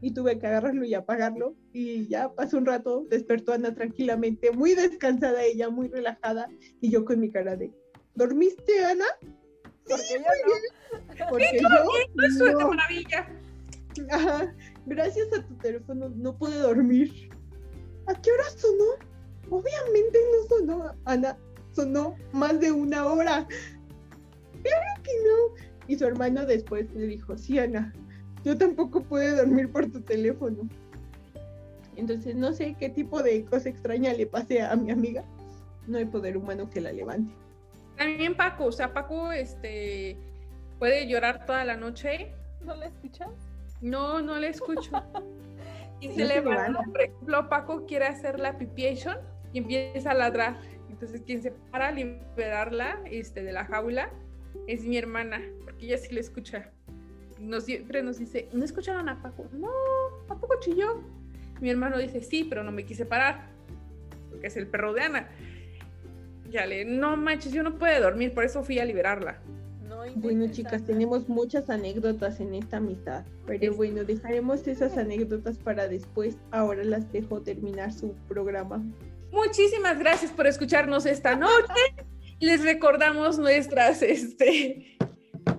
Y 0.00 0.12
tuve 0.12 0.38
que 0.38 0.46
agarrarlo 0.46 0.84
y 0.84 0.94
apagarlo. 0.94 1.54
Y 1.72 2.08
ya 2.08 2.32
pasó 2.32 2.58
un 2.58 2.66
rato, 2.66 3.06
despertó 3.08 3.52
Ana 3.52 3.74
tranquilamente, 3.74 4.50
muy 4.50 4.74
descansada 4.74 5.42
ella, 5.44 5.70
muy 5.70 5.88
relajada. 5.88 6.48
Y 6.80 6.90
yo 6.90 7.04
con 7.04 7.20
mi 7.20 7.30
cara 7.30 7.56
de, 7.56 7.72
¿dormiste, 8.14 8.84
Ana? 8.84 9.06
Porque 9.88 10.04
yo 10.14 10.20
no. 10.20 11.28
Porque 11.28 11.56
Eso 12.26 12.46
es 12.46 12.58
de 12.58 12.64
maravilla. 12.64 13.28
Ajá, 14.10 14.54
gracias 14.86 15.32
a 15.32 15.44
tu 15.44 15.54
teléfono 15.56 16.08
no 16.10 16.36
pude 16.36 16.56
dormir. 16.58 17.30
¿A 18.06 18.14
qué 18.14 18.30
hora 18.32 18.44
sonó? 18.56 18.84
Obviamente 19.50 20.18
no 20.32 20.56
sonó, 20.56 20.94
Ana. 21.04 21.38
Sonó 21.72 22.16
más 22.32 22.58
de 22.60 22.72
una 22.72 23.06
hora. 23.06 23.46
Claro 24.62 25.02
que 25.02 25.10
no. 25.26 25.66
Y 25.88 25.96
su 25.98 26.04
hermano 26.06 26.46
después 26.46 26.90
le 26.92 27.06
dijo, 27.06 27.36
sí, 27.36 27.58
Ana, 27.58 27.92
yo 28.44 28.56
tampoco 28.56 29.02
pude 29.02 29.34
dormir 29.34 29.70
por 29.70 29.90
tu 29.90 30.00
teléfono. 30.00 30.68
Entonces 31.96 32.34
no 32.36 32.52
sé 32.52 32.76
qué 32.78 32.88
tipo 32.88 33.22
de 33.22 33.44
cosa 33.44 33.68
extraña 33.68 34.12
le 34.12 34.26
pase 34.26 34.62
a 34.62 34.74
mi 34.76 34.90
amiga. 34.90 35.24
No 35.86 35.98
hay 35.98 36.04
poder 36.04 36.36
humano 36.36 36.70
que 36.70 36.80
la 36.80 36.92
levante. 36.92 37.32
También 37.96 38.36
Paco, 38.36 38.66
o 38.66 38.72
sea, 38.72 38.94
Paco 38.94 39.32
este, 39.32 40.16
puede 40.78 41.06
llorar 41.08 41.44
toda 41.44 41.64
la 41.64 41.76
noche. 41.76 42.32
¿No 42.64 42.74
la 42.76 42.86
escuchas? 42.86 43.28
No, 43.80 44.22
no 44.22 44.36
le 44.38 44.48
escucho. 44.48 44.90
Y 46.02 46.08
Sí, 46.08 46.14
se 46.14 46.22
no 46.22 46.28
levanta. 46.50 46.82
por 46.82 47.02
ejemplo, 47.02 47.48
Paco 47.50 47.84
quiere 47.84 48.06
hacer 48.06 48.40
la 48.40 48.56
pipiation 48.56 49.18
y 49.52 49.58
empieza 49.58 50.12
a 50.12 50.14
ladrar. 50.14 50.58
Entonces, 50.88 51.20
quien 51.26 51.42
se 51.42 51.50
para 51.70 51.88
a 51.88 51.92
liberarla 51.92 52.98
este, 53.04 53.42
de 53.42 53.52
la 53.52 53.66
jaula 53.66 54.10
es 54.66 54.84
mi 54.84 54.96
hermana, 54.96 55.40
porque 55.64 55.86
ella 55.86 55.98
sí 55.98 56.14
le 56.14 56.20
escucha. 56.20 56.70
Nos, 57.38 57.64
siempre 57.64 58.02
nos 58.02 58.18
dice, 58.18 58.48
¿no 58.52 58.64
escucharon 58.64 59.08
a 59.08 59.22
Paco? 59.22 59.46
No, 59.52 59.70
¿a 60.28 60.38
poco 60.38 60.54
chilló? 60.60 61.00
Mi 61.60 61.70
hermano 61.70 61.98
dice, 61.98 62.22
sí, 62.22 62.44
pero 62.44 62.62
no 62.62 62.72
me 62.72 62.84
quise 62.84 63.06
parar, 63.06 63.46
porque 64.30 64.46
es 64.48 64.56
el 64.56 64.66
perro 64.66 64.92
de 64.92 65.02
Ana. 65.02 65.28
Ya 66.50 66.66
le, 66.66 66.84
no 66.84 67.16
manches, 67.16 67.52
yo 67.52 67.62
no 67.62 67.78
puedo 67.78 68.00
dormir, 68.02 68.34
por 68.34 68.44
eso 68.44 68.62
fui 68.62 68.78
a 68.78 68.84
liberarla. 68.84 69.38
No 69.88 70.02
Bueno, 70.16 70.46
chicas, 70.50 70.84
tenemos 70.84 71.28
muchas 71.28 71.68
anécdotas 71.70 72.40
en 72.40 72.54
esta 72.54 72.76
amistad, 72.78 73.24
pero 73.46 73.70
Es- 73.72 73.76
bueno, 73.76 74.04
dejaremos 74.04 74.66
esas 74.66 74.96
anécdotas 74.96 75.58
para 75.58 75.88
después. 75.88 76.36
Ahora 76.50 76.84
las 76.84 77.10
dejo 77.12 77.40
terminar 77.42 77.92
su 77.92 78.14
programa. 78.28 78.82
Muchísimas 79.32 79.98
gracias 79.98 80.30
por 80.32 80.46
escucharnos 80.46 81.06
esta 81.06 81.36
noche. 81.36 81.72
Les 82.40 82.62
recordamos 82.64 83.38
nuestras, 83.38 84.00
este, 84.02 84.96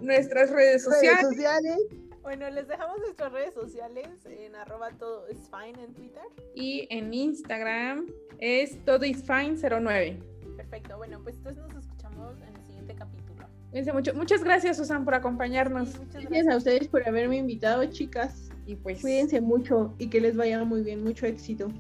nuestras 0.02 0.50
redes 0.50 0.84
sociales. 0.84 1.22
Redes 1.22 1.36
sociales. 1.36 1.78
Bueno, 2.24 2.50
les 2.50 2.68
dejamos 2.68 3.00
nuestras 3.00 3.32
redes 3.32 3.54
sociales 3.54 4.08
en 4.26 4.56
arroba 4.56 4.90
todo 4.92 5.28
es 5.28 5.38
fine 5.50 5.84
en 5.84 5.94
Twitter. 5.94 6.24
Y 6.56 6.88
en 6.90 7.14
Instagram 7.14 8.08
es 8.40 8.84
todoisfine09. 8.86 10.20
Perfecto, 10.58 10.98
bueno, 10.98 11.20
pues 11.24 11.36
entonces 11.38 11.64
nos 11.64 11.84
escuchamos 11.84 12.36
en 12.42 12.56
el 12.56 12.66
siguiente 12.66 12.96
capítulo. 12.96 13.48
Cuídense 13.70 13.94
mucho. 13.94 14.14
Muchas 14.16 14.44
gracias, 14.44 14.78
Susan, 14.78 15.06
por 15.06 15.14
acompañarnos. 15.14 15.90
Sí, 15.90 16.00
muchas 16.00 16.26
Gracias 16.26 16.54
a 16.54 16.58
ustedes 16.58 16.88
por 16.88 17.08
haberme 17.08 17.38
invitado, 17.38 17.86
chicas. 17.86 18.50
Y 18.66 18.76
pues, 18.76 19.02
Cuídense 19.02 19.40
mucho 19.40 19.94
y 19.98 20.08
que 20.08 20.20
les 20.20 20.36
vaya 20.36 20.64
muy 20.64 20.82
bien, 20.82 21.04
mucho 21.04 21.26
éxito. 21.26 21.72